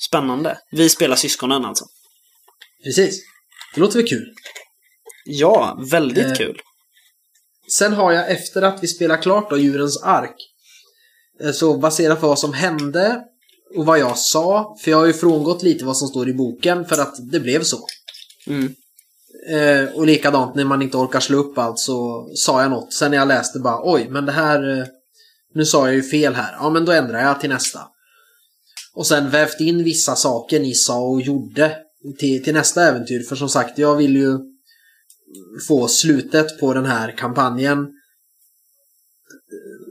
spännande. 0.09 0.59
Vi 0.71 0.89
spelar 0.89 1.17
syskonen 1.17 1.65
alltså. 1.65 1.85
Precis. 2.85 3.23
Det 3.75 3.81
låter 3.81 3.97
väl 3.97 4.09
kul? 4.09 4.35
Ja, 5.25 5.79
väldigt 5.91 6.27
eh, 6.27 6.33
kul. 6.33 6.61
Sen 7.73 7.93
har 7.93 8.13
jag 8.13 8.31
efter 8.31 8.63
att 8.63 8.83
vi 8.83 8.89
spelar 8.89 9.23
klart 9.23 9.51
då 9.51 9.59
Djurens 9.59 10.03
Ark. 10.03 10.37
Eh, 11.43 11.53
så 11.53 11.79
baserat 11.79 12.21
på 12.21 12.29
vad 12.29 12.39
som 12.39 12.53
hände 12.53 13.25
och 13.77 13.87
vad 13.87 13.99
jag 13.99 14.19
sa. 14.19 14.77
För 14.81 14.91
jag 14.91 14.99
har 14.99 15.07
ju 15.07 15.13
frångått 15.13 15.63
lite 15.63 15.85
vad 15.85 15.97
som 15.97 16.09
står 16.09 16.29
i 16.29 16.35
boken 16.35 16.85
för 16.85 17.03
att 17.03 17.31
det 17.33 17.41
blev 17.41 17.63
så. 17.63 17.79
Mm. 18.47 18.75
Eh, 19.49 19.95
och 19.95 20.07
likadant 20.07 20.55
när 20.55 20.65
man 20.65 20.83
inte 20.83 20.97
orkar 20.97 21.21
slå 21.21 21.39
upp 21.39 21.59
allt 21.59 21.79
så 21.79 22.29
sa 22.35 22.63
jag 22.63 22.71
något. 22.71 22.93
Sen 22.93 23.11
när 23.11 23.19
jag 23.19 23.29
läste 23.29 23.59
bara 23.59 23.93
oj, 23.95 24.09
men 24.11 24.27
det 24.27 24.33
här... 24.33 24.79
Eh, 24.79 24.87
nu 25.55 25.65
sa 25.65 25.87
jag 25.87 25.95
ju 25.95 26.03
fel 26.03 26.35
här. 26.35 26.57
Ja, 26.61 26.71
men 26.71 26.85
då 26.85 26.93
ändrar 26.93 27.21
jag 27.21 27.41
till 27.41 27.51
nästa. 27.51 27.81
Och 28.95 29.07
sen 29.07 29.31
vävt 29.31 29.61
in 29.61 29.85
vissa 29.85 30.17
saker 30.17 30.61
ni 30.61 30.75
sa 30.75 31.01
och 31.01 31.23
gjorde 31.23 31.77
till, 32.19 32.45
till 32.45 32.55
nästa 32.55 32.89
äventyr. 32.89 33.23
För 33.23 33.37
som 33.37 33.49
sagt, 33.49 33.79
jag 33.79 33.97
vill 33.97 34.17
ju 34.17 34.39
få 35.69 35.89
slutet 35.89 36.61
på 36.61 36.75
den 36.75 36.87
här 36.87 37.17
kampanjen. 37.17 37.89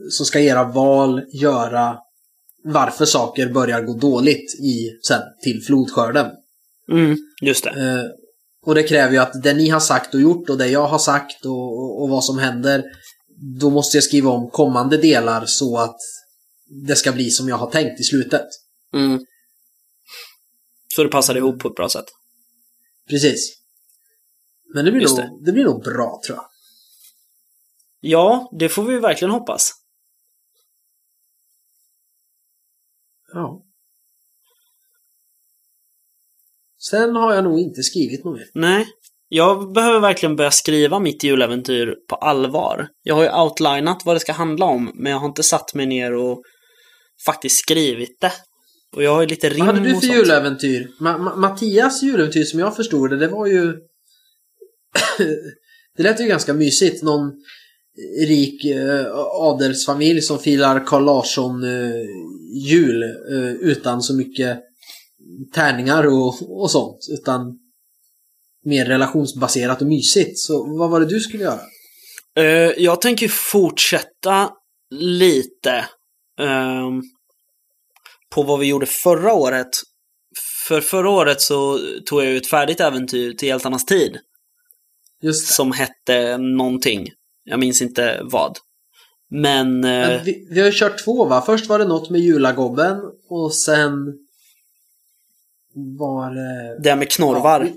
Så 0.09 0.25
ska 0.25 0.39
era 0.39 0.63
val 0.63 1.21
göra 1.33 1.97
varför 2.63 3.05
saker 3.05 3.49
börjar 3.49 3.81
gå 3.81 3.93
dåligt 3.93 4.59
i 4.59 4.99
sen 5.07 5.21
till 5.43 5.63
flodskörden. 5.63 6.31
Mm, 6.91 7.17
just 7.41 7.63
det. 7.63 7.69
Eh, 7.69 8.05
och 8.65 8.75
det 8.75 8.83
kräver 8.83 9.13
ju 9.13 9.17
att 9.17 9.43
det 9.43 9.53
ni 9.53 9.69
har 9.69 9.79
sagt 9.79 10.13
och 10.13 10.21
gjort 10.21 10.49
och 10.49 10.57
det 10.57 10.67
jag 10.67 10.87
har 10.87 10.99
sagt 10.99 11.45
och, 11.45 11.79
och, 11.79 12.01
och 12.01 12.09
vad 12.09 12.23
som 12.23 12.37
händer. 12.37 12.83
Då 13.59 13.69
måste 13.69 13.97
jag 13.97 14.03
skriva 14.03 14.29
om 14.31 14.49
kommande 14.49 14.97
delar 14.97 15.45
så 15.45 15.77
att 15.77 15.97
det 16.87 16.95
ska 16.95 17.11
bli 17.11 17.29
som 17.29 17.49
jag 17.49 17.57
har 17.57 17.71
tänkt 17.71 17.99
i 17.99 18.03
slutet. 18.03 18.47
Mm. 18.93 19.25
Så 20.95 21.03
det 21.03 21.09
passar 21.09 21.37
ihop 21.37 21.59
på 21.59 21.67
ett 21.67 21.75
bra 21.75 21.89
sätt. 21.89 22.05
Precis. 23.09 23.57
Men 24.73 24.85
det 24.85 24.91
blir, 24.91 25.01
Just 25.01 25.17
nog, 25.17 25.45
det. 25.45 25.51
blir 25.51 25.63
nog 25.63 25.83
bra 25.83 26.21
tror 26.25 26.37
jag. 26.37 26.45
Ja, 27.99 28.49
det 28.59 28.69
får 28.69 28.83
vi 28.83 28.99
verkligen 28.99 29.31
hoppas. 29.31 29.71
Ja. 33.33 33.63
Sen 36.79 37.15
har 37.15 37.33
jag 37.35 37.43
nog 37.43 37.59
inte 37.59 37.83
skrivit 37.83 38.25
något 38.25 38.37
mer. 38.37 38.45
Nej. 38.53 38.85
Jag 39.33 39.73
behöver 39.73 39.99
verkligen 39.99 40.35
börja 40.35 40.51
skriva 40.51 40.99
mitt 40.99 41.23
juläventyr 41.23 41.95
på 42.09 42.15
allvar. 42.15 42.87
Jag 43.03 43.15
har 43.15 43.23
ju 43.23 43.29
outlinat 43.29 44.01
vad 44.05 44.15
det 44.15 44.19
ska 44.19 44.31
handla 44.31 44.65
om, 44.65 44.91
men 44.95 45.11
jag 45.11 45.19
har 45.19 45.27
inte 45.27 45.43
satt 45.43 45.73
mig 45.73 45.85
ner 45.85 46.13
och 46.13 46.43
faktiskt 47.25 47.59
skrivit 47.59 48.21
det. 48.21 48.31
Och 48.95 49.03
jag 49.03 49.13
har 49.13 49.21
ju 49.21 49.27
lite 49.27 49.49
rim 49.49 49.65
Vad 49.65 49.75
hade 49.75 49.89
du 49.89 49.99
för 49.99 50.07
juläventyr? 50.07 50.91
Ma 50.99 51.17
Ma 51.17 51.35
Mattias 51.35 52.03
juläventyr 52.03 52.43
som 52.43 52.59
jag 52.59 52.75
förstod 52.75 53.09
det, 53.09 53.17
det 53.17 53.27
var 53.27 53.47
ju... 53.47 53.73
det 55.97 56.03
lät 56.03 56.21
ju 56.21 56.25
ganska 56.25 56.53
mysigt. 56.53 57.03
Någon 57.03 57.31
rik 58.27 58.65
eh, 58.65 59.05
adelsfamilj 59.15 60.21
som 60.21 60.39
firar 60.39 60.85
Carl 60.87 61.05
Larsson 61.05 61.63
eh, 61.63 62.05
jul 62.69 63.03
eh, 63.03 63.51
utan 63.51 64.01
så 64.01 64.15
mycket 64.15 64.59
tärningar 65.53 66.07
och, 66.07 66.61
och 66.61 66.71
sånt. 66.71 66.97
Utan 67.09 67.57
mer 68.65 68.85
relationsbaserat 68.85 69.81
och 69.81 69.87
mysigt. 69.87 70.39
Så 70.39 70.77
vad 70.77 70.89
var 70.89 70.99
det 70.99 71.05
du 71.05 71.19
skulle 71.19 71.43
göra? 71.43 71.59
Eh, 72.37 72.83
jag 72.83 73.01
tänker 73.01 73.27
fortsätta 73.27 74.49
lite 74.89 75.85
ehm, 76.39 77.01
på 78.29 78.43
vad 78.43 78.59
vi 78.59 78.67
gjorde 78.67 78.85
förra 78.85 79.33
året. 79.33 79.69
För 80.67 80.81
förra 80.81 81.09
året 81.09 81.41
så 81.41 81.79
tog 82.05 82.21
jag 82.21 82.31
ju 82.31 82.37
ett 82.37 82.49
färdigt 82.49 82.79
äventyr 82.79 83.33
till 83.33 83.47
Hjältarnas 83.47 83.85
tid. 83.85 84.17
Just. 85.23 85.47
Som 85.47 85.71
hette 85.71 86.37
någonting. 86.37 87.07
Jag 87.43 87.59
minns 87.59 87.81
inte 87.81 88.19
vad. 88.23 88.57
Men... 89.29 89.83
eh, 89.83 89.89
Men 89.89 90.23
vi, 90.25 90.47
vi 90.51 90.59
har 90.59 90.67
ju 90.67 90.73
kört 90.73 91.03
två 91.05 91.25
va? 91.25 91.41
Först 91.45 91.69
var 91.69 91.79
det 91.79 91.85
något 91.85 92.09
med 92.09 92.21
julagobben 92.21 93.01
och 93.29 93.55
sen 93.55 94.13
var 95.97 96.31
det... 96.35 96.79
det 96.83 96.95
med 96.95 97.11
knorvar. 97.11 97.69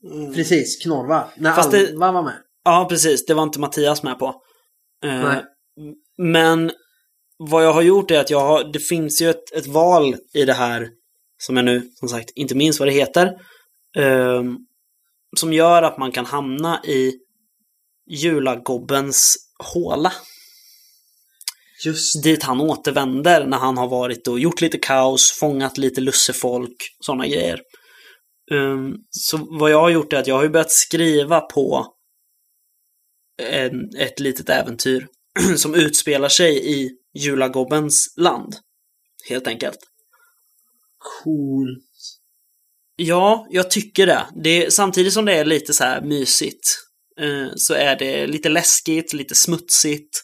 Ja, 0.00 0.32
Precis, 0.34 0.82
knorvar. 0.82 1.26
När 1.36 1.52
Fast 1.52 1.70
det- 1.70 1.90
Alva 1.90 2.12
var 2.12 2.22
med. 2.22 2.34
Ja, 2.64 2.86
precis. 2.88 3.26
Det 3.26 3.34
var 3.34 3.42
inte 3.42 3.60
Mattias 3.60 4.02
med 4.02 4.18
på. 4.18 4.26
Eh, 5.04 5.22
Nej. 5.22 5.44
Men 6.18 6.70
vad 7.38 7.64
jag 7.64 7.72
har 7.72 7.82
gjort 7.82 8.10
är 8.10 8.20
att 8.20 8.30
jag 8.30 8.40
har, 8.40 8.72
det 8.72 8.78
finns 8.78 9.22
ju 9.22 9.30
ett, 9.30 9.52
ett 9.52 9.66
val 9.66 10.16
i 10.34 10.44
det 10.44 10.52
här, 10.52 10.88
som 11.38 11.56
jag 11.56 11.64
nu 11.64 11.90
som 11.94 12.08
sagt 12.08 12.30
inte 12.34 12.54
minns 12.54 12.78
vad 12.80 12.88
det 12.88 12.92
heter, 12.92 13.32
ehm, 13.96 14.56
som 15.36 15.52
gör 15.52 15.82
att 15.82 15.98
man 15.98 16.12
kan 16.12 16.24
hamna 16.26 16.80
i 16.84 17.12
Julagobbens 18.06 19.36
håla. 19.58 20.12
Just 21.84 22.22
Dit 22.22 22.42
han 22.42 22.60
återvänder 22.60 23.46
när 23.46 23.58
han 23.58 23.78
har 23.78 23.88
varit 23.88 24.28
och 24.28 24.40
gjort 24.40 24.60
lite 24.60 24.78
kaos, 24.78 25.32
fångat 25.32 25.78
lite 25.78 26.00
lussefolk, 26.00 26.76
sådana 27.00 27.26
grejer. 27.26 27.60
Ehm, 28.52 28.94
så 29.10 29.46
vad 29.50 29.70
jag 29.70 29.80
har 29.80 29.90
gjort 29.90 30.12
är 30.12 30.16
att 30.16 30.26
jag 30.26 30.34
har 30.34 30.42
ju 30.42 30.48
börjat 30.48 30.70
skriva 30.70 31.40
på 31.40 31.94
en, 33.42 33.96
ett 33.96 34.20
litet 34.20 34.48
äventyr 34.48 35.06
som 35.56 35.74
utspelar 35.74 36.28
sig 36.28 36.80
i 36.80 36.90
Julagobbens 37.14 38.14
land. 38.16 38.56
Helt 39.28 39.46
enkelt. 39.46 39.78
cool. 40.98 41.76
Ja, 42.96 43.46
jag 43.50 43.70
tycker 43.70 44.06
det. 44.06 44.26
det 44.34 44.72
samtidigt 44.72 45.12
som 45.12 45.24
det 45.24 45.32
är 45.32 45.44
lite 45.44 45.74
så 45.74 45.84
här 45.84 46.02
mysigt 46.02 46.85
Eh, 47.20 47.52
så 47.56 47.74
är 47.74 47.96
det 47.96 48.26
lite 48.26 48.48
läskigt, 48.48 49.12
lite 49.12 49.34
smutsigt. 49.34 50.22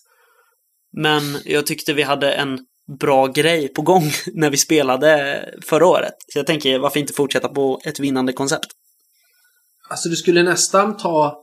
Men 0.93 1.23
jag 1.45 1.67
tyckte 1.67 1.93
vi 1.93 2.03
hade 2.03 2.33
en 2.33 2.59
bra 3.01 3.27
grej 3.27 3.69
på 3.69 3.83
gång 3.83 4.11
när 4.35 4.51
vi 4.51 4.57
spelade 4.57 5.45
förra 5.63 5.87
året. 5.87 6.15
Så 6.33 6.39
jag 6.39 6.47
tänker, 6.47 6.79
varför 6.79 7.01
inte 7.01 7.13
fortsätta 7.13 7.49
på 7.49 7.81
ett 7.85 8.01
vinnande 8.01 8.33
koncept? 8.33 8.67
Alltså 9.91 10.09
du 10.09 10.17
skulle 10.17 10.43
nästan 10.43 10.97
ta... 10.97 11.39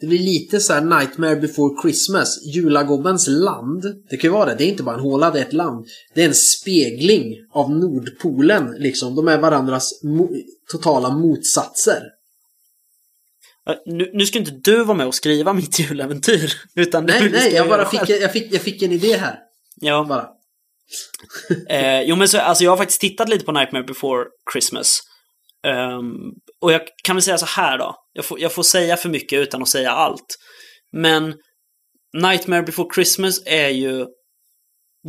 Det 0.00 0.06
blir 0.06 0.18
lite 0.18 0.60
så 0.60 0.72
här 0.72 0.80
Nightmare 0.80 1.36
before 1.36 1.82
Christmas. 1.82 2.46
Julagobbens 2.54 3.28
land. 3.28 3.82
Det 4.10 4.16
kan 4.16 4.28
ju 4.28 4.32
vara 4.32 4.46
det. 4.46 4.54
Det 4.54 4.64
är 4.64 4.68
inte 4.68 4.82
bara 4.82 4.94
en 4.94 5.00
håla, 5.00 5.30
det 5.30 5.38
är 5.38 5.44
ett 5.44 5.52
land. 5.52 5.86
Det 6.14 6.22
är 6.22 6.28
en 6.28 6.34
spegling 6.34 7.34
av 7.52 7.70
Nordpolen 7.70 8.74
liksom. 8.78 9.14
De 9.14 9.28
är 9.28 9.38
varandras 9.38 10.02
mo 10.04 10.28
totala 10.72 11.10
motsatser. 11.10 12.02
Eh, 13.68 13.76
Nu, 13.86 14.10
nu 14.14 14.26
ska 14.26 14.38
inte 14.38 14.50
du 14.64 14.84
vara 14.84 14.96
med 14.96 15.06
och 15.06 15.14
skriva 15.14 15.52
mitt 15.52 15.78
juläventyr. 15.78 16.52
Utan 16.74 17.06
Nej, 17.06 17.30
nej, 17.30 17.52
jag 17.52 17.68
bara 17.68 17.86
fick, 17.90 18.08
jag 18.08 18.32
fick, 18.32 18.54
jag 18.54 18.62
fick 18.62 18.82
en 18.82 18.92
idé 18.92 19.16
här. 19.16 19.38
Ja, 19.80 20.04
Bara. 20.08 20.28
Eh, 21.68 22.00
jo 22.02 22.16
men 22.16 22.28
så, 22.28 22.38
alltså 22.38 22.64
jag 22.64 22.70
har 22.70 22.76
faktiskt 22.76 23.00
tittat 23.00 23.28
lite 23.28 23.44
på 23.44 23.52
Nightmare 23.52 23.82
before 23.82 24.24
Christmas. 24.52 25.00
Ehm, 25.66 26.14
och 26.60 26.72
jag 26.72 26.80
kan 27.04 27.16
väl 27.16 27.22
säga 27.22 27.38
så 27.38 27.46
här 27.46 27.78
då. 27.78 27.96
Jag 28.12 28.24
får, 28.24 28.40
jag 28.40 28.52
får 28.52 28.62
säga 28.62 28.96
för 28.96 29.08
mycket 29.08 29.38
utan 29.38 29.62
att 29.62 29.68
säga 29.68 29.90
allt. 29.90 30.36
Men 30.92 31.34
Nightmare 32.12 32.62
before 32.62 32.88
Christmas 32.94 33.42
är 33.46 33.68
ju 33.68 34.06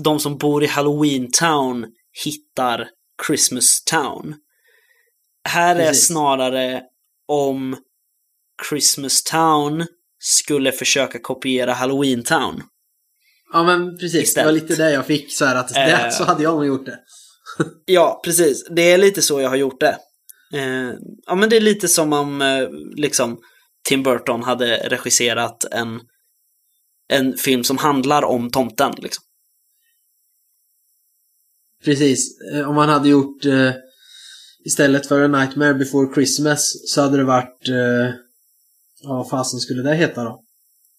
de 0.04 0.20
som 0.20 0.38
bor 0.38 0.64
i 0.64 0.68
Halloween 0.68 1.32
Town 1.32 1.86
hittar 2.24 2.88
Christmas 3.28 3.84
Town. 3.84 4.36
Här 5.50 5.76
är 5.76 5.88
Precis. 5.88 6.08
snarare 6.08 6.82
om 7.28 7.78
Christmas 8.70 9.24
Town 9.24 9.86
skulle 10.20 10.72
försöka 10.72 11.20
kopiera 11.20 11.74
Halloween 11.74 12.24
Town. 12.24 12.64
Ja 13.54 13.64
men 13.64 13.98
precis, 13.98 14.34
det 14.34 14.44
var 14.44 14.52
Istället. 14.52 14.70
lite 14.70 14.84
det 14.84 14.92
jag 14.92 15.06
fick 15.06 15.34
så 15.34 15.46
här 15.46 15.56
att 15.56 15.74
det, 15.74 15.80
Eh. 15.92 16.10
så 16.18 16.24
hade 16.24 16.44
jag 16.44 16.54
nog 16.54 16.66
gjort 16.66 16.86
det. 16.86 17.00
Ja, 17.86 18.22
precis. 18.26 18.66
Det 18.70 18.82
är 18.92 18.98
lite 18.98 19.22
så 19.22 19.42
jag 19.42 19.50
har 19.50 19.56
gjort 19.56 19.80
det. 19.80 19.98
Eh, 20.54 20.94
ja, 21.26 21.36
men 21.36 21.50
det 21.50 21.56
är 21.56 21.62
lite 21.62 21.88
som 21.88 22.14
om 22.14 22.42
eh, 22.42 22.70
liksom 22.96 23.40
Tim 23.88 24.04
Burton 24.04 24.44
hade 24.44 24.78
regisserat 24.78 25.66
en, 25.72 26.00
en 27.10 27.38
film 27.38 27.64
som 27.64 27.78
handlar 27.78 28.24
om 28.24 28.50
tomten. 28.52 28.94
Liksom. 28.98 29.24
Precis, 31.84 32.42
eh, 32.54 32.70
om 32.70 32.76
man 32.76 32.90
hade 32.90 33.10
gjort 33.10 33.46
eh, 33.46 33.72
istället 34.66 35.08
för 35.08 35.22
A 35.24 35.28
Nightmare 35.28 35.74
before 35.74 36.14
Christmas 36.14 36.74
så 36.86 37.02
hade 37.02 37.18
det 37.18 37.24
varit 37.24 37.70
eh, 37.70 38.14
ja, 39.02 39.14
vad 39.14 39.30
fasen 39.30 39.60
skulle 39.60 39.84
det 39.84 39.96
heta 39.96 40.24
då? 40.24 40.44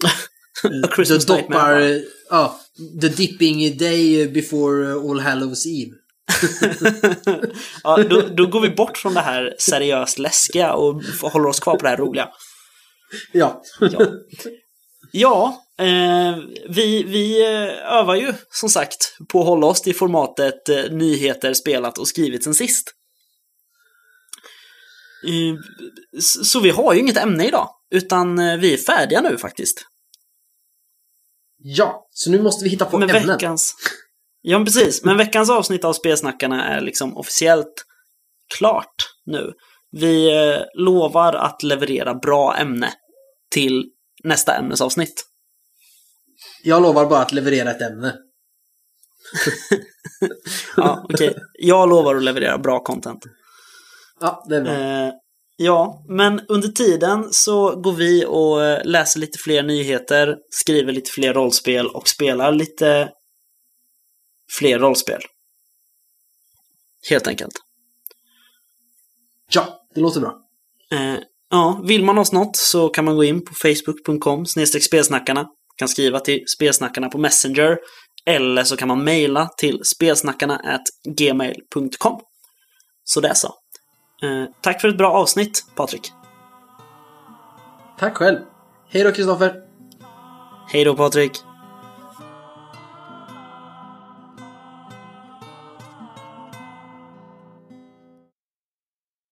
A 0.84 0.88
Christmas 0.94 1.26
the 1.26 1.34
Nightmare, 1.34 1.74
doppar, 1.74 1.96
eh, 1.96 2.03
ja, 2.30 2.61
The 3.00 3.09
Dipping 3.09 3.76
Day 3.76 4.28
before 4.28 4.90
eh, 4.90 5.11
All 5.11 5.20
Hallows 5.20 5.66
Eve. 5.66 5.92
ja, 7.82 8.03
då, 8.03 8.22
då 8.36 8.46
går 8.46 8.61
vi 8.61 8.70
bort 8.70 8.98
från 8.98 9.14
det 9.14 9.20
här 9.20 9.55
seriöst 9.59 10.18
läskiga 10.18 10.72
och 10.72 11.03
håller 11.22 11.46
oss 11.46 11.61
kvar 11.61 11.76
på 11.76 11.82
det 11.82 11.88
här 11.88 11.96
roliga. 11.96 12.28
Ja. 13.32 13.62
Ja, 13.80 14.07
ja 15.12 15.64
eh, 15.78 16.36
vi, 16.68 17.03
vi 17.03 17.42
eh, 17.42 17.98
övar 17.98 18.14
ju 18.14 18.34
som 18.50 18.68
sagt 18.68 19.16
på 19.28 19.40
att 19.40 19.46
hålla 19.46 19.66
oss 19.66 19.82
till 19.82 19.96
formatet 19.96 20.68
eh, 20.68 20.84
nyheter 20.90 21.55
spelat 21.55 21.98
och 21.98 22.09
skrivit 22.09 22.44
sen 22.44 22.55
sist. 22.55 22.94
Så 26.45 26.61
vi 26.61 26.70
har 26.70 26.95
ju 26.95 27.01
inget 27.01 27.16
ämne 27.16 27.47
idag, 27.47 27.68
utan 27.91 28.39
eh, 28.39 28.57
vi 28.57 28.75
är 28.75 28.79
färdiga 28.79 29.20
nu 29.20 29.39
faktiskt. 29.39 29.87
ja, 31.59 32.07
så 32.11 32.31
nu 32.31 32.43
måste 32.43 32.64
vi 32.64 32.70
hitta 32.70 32.85
på 32.85 32.99
Men 32.99 33.11
ämnen. 33.11 33.27
veckans... 33.27 33.75
Ja, 34.45 34.64
precis. 34.64 35.05
Men 35.05 35.16
veckans 35.16 35.51
avsnitt 35.51 35.85
av 35.85 35.93
Spelsnackarna 35.93 36.64
är 36.68 36.81
liksom 36.81 37.16
officiellt 37.16 37.85
klart 38.59 38.95
nu. 39.27 39.53
Vi 39.91 40.37
eh, 40.49 40.61
lovar 40.75 41.33
att 41.33 41.62
leverera 41.62 42.14
bra 42.14 42.57
ämne 42.57 42.93
till 43.51 43.85
nästa 44.25 44.57
ämnesavsnitt. 44.57 45.25
Jag 46.62 46.83
lovar 46.83 47.07
bara 47.07 47.20
att 47.23 47.33
leverera 47.33 47.70
ett 47.70 47.83
ämne. 47.83 48.16
Ja, 50.77 51.07
okej. 51.09 51.35
Jag 51.53 51.89
lovar 51.89 52.14
att 52.16 52.23
leverera 52.23 52.59
bra 52.59 52.83
content. 52.85 53.25
Ja, 54.23 54.45
det 54.49 54.57
är 54.57 54.61
bra. 54.61 54.73
Eh, 54.73 55.12
ja, 55.57 56.05
men 56.09 56.41
under 56.49 56.68
tiden 56.68 57.33
så 57.33 57.77
går 57.77 57.93
vi 57.93 58.25
och 58.29 58.64
eh, 58.64 58.85
läser 58.85 59.20
lite 59.20 59.39
fler 59.39 59.62
nyheter, 59.62 60.37
skriver 60.51 60.93
lite 60.93 61.11
fler 61.11 61.35
rollspel 61.35 61.87
och 61.87 62.09
spelar 62.09 62.53
lite 62.53 63.11
fler 64.59 64.79
rollspel. 64.79 65.20
Helt 67.11 67.27
enkelt. 67.27 67.53
Ja, 69.55 69.87
det 69.95 70.01
låter 70.01 70.20
bra. 70.20 70.39
Eh, 70.93 71.18
ja, 71.51 71.83
vill 71.85 72.05
man 72.05 72.18
oss 72.18 72.33
något 72.33 72.57
så 72.57 72.89
kan 72.89 73.05
man 73.05 73.16
gå 73.16 73.25
in 73.25 73.45
på 73.45 73.55
facebook.com 73.55 74.47
spelsnackarna. 74.47 75.47
Kan 75.77 75.89
skriva 75.89 76.20
till 76.20 76.45
spelsnackarna 76.57 77.09
på 77.09 77.18
Messenger. 77.18 77.79
Eller 78.27 78.64
så 78.64 78.77
kan 78.77 78.89
man 78.89 79.05
mejla 79.05 79.49
till 79.59 79.81
spelsnackarna 79.85 80.81
gmail.com. 81.16 82.20
Så 83.05 83.20
det 83.20 83.29
är 83.29 83.35
så. 83.35 83.61
Eh, 84.23 84.45
tack 84.61 84.81
för 84.81 84.89
ett 84.89 84.99
bra 84.99 85.12
avsnitt, 85.12 85.66
Patrik. 85.75 86.12
Tack 87.99 88.16
själv. 88.16 88.39
Hej 88.89 89.05
då 89.05 89.12
Kristoffer. 89.12 89.62
Hej 90.68 90.85
då, 90.85 90.97
Patrik. 90.97 91.33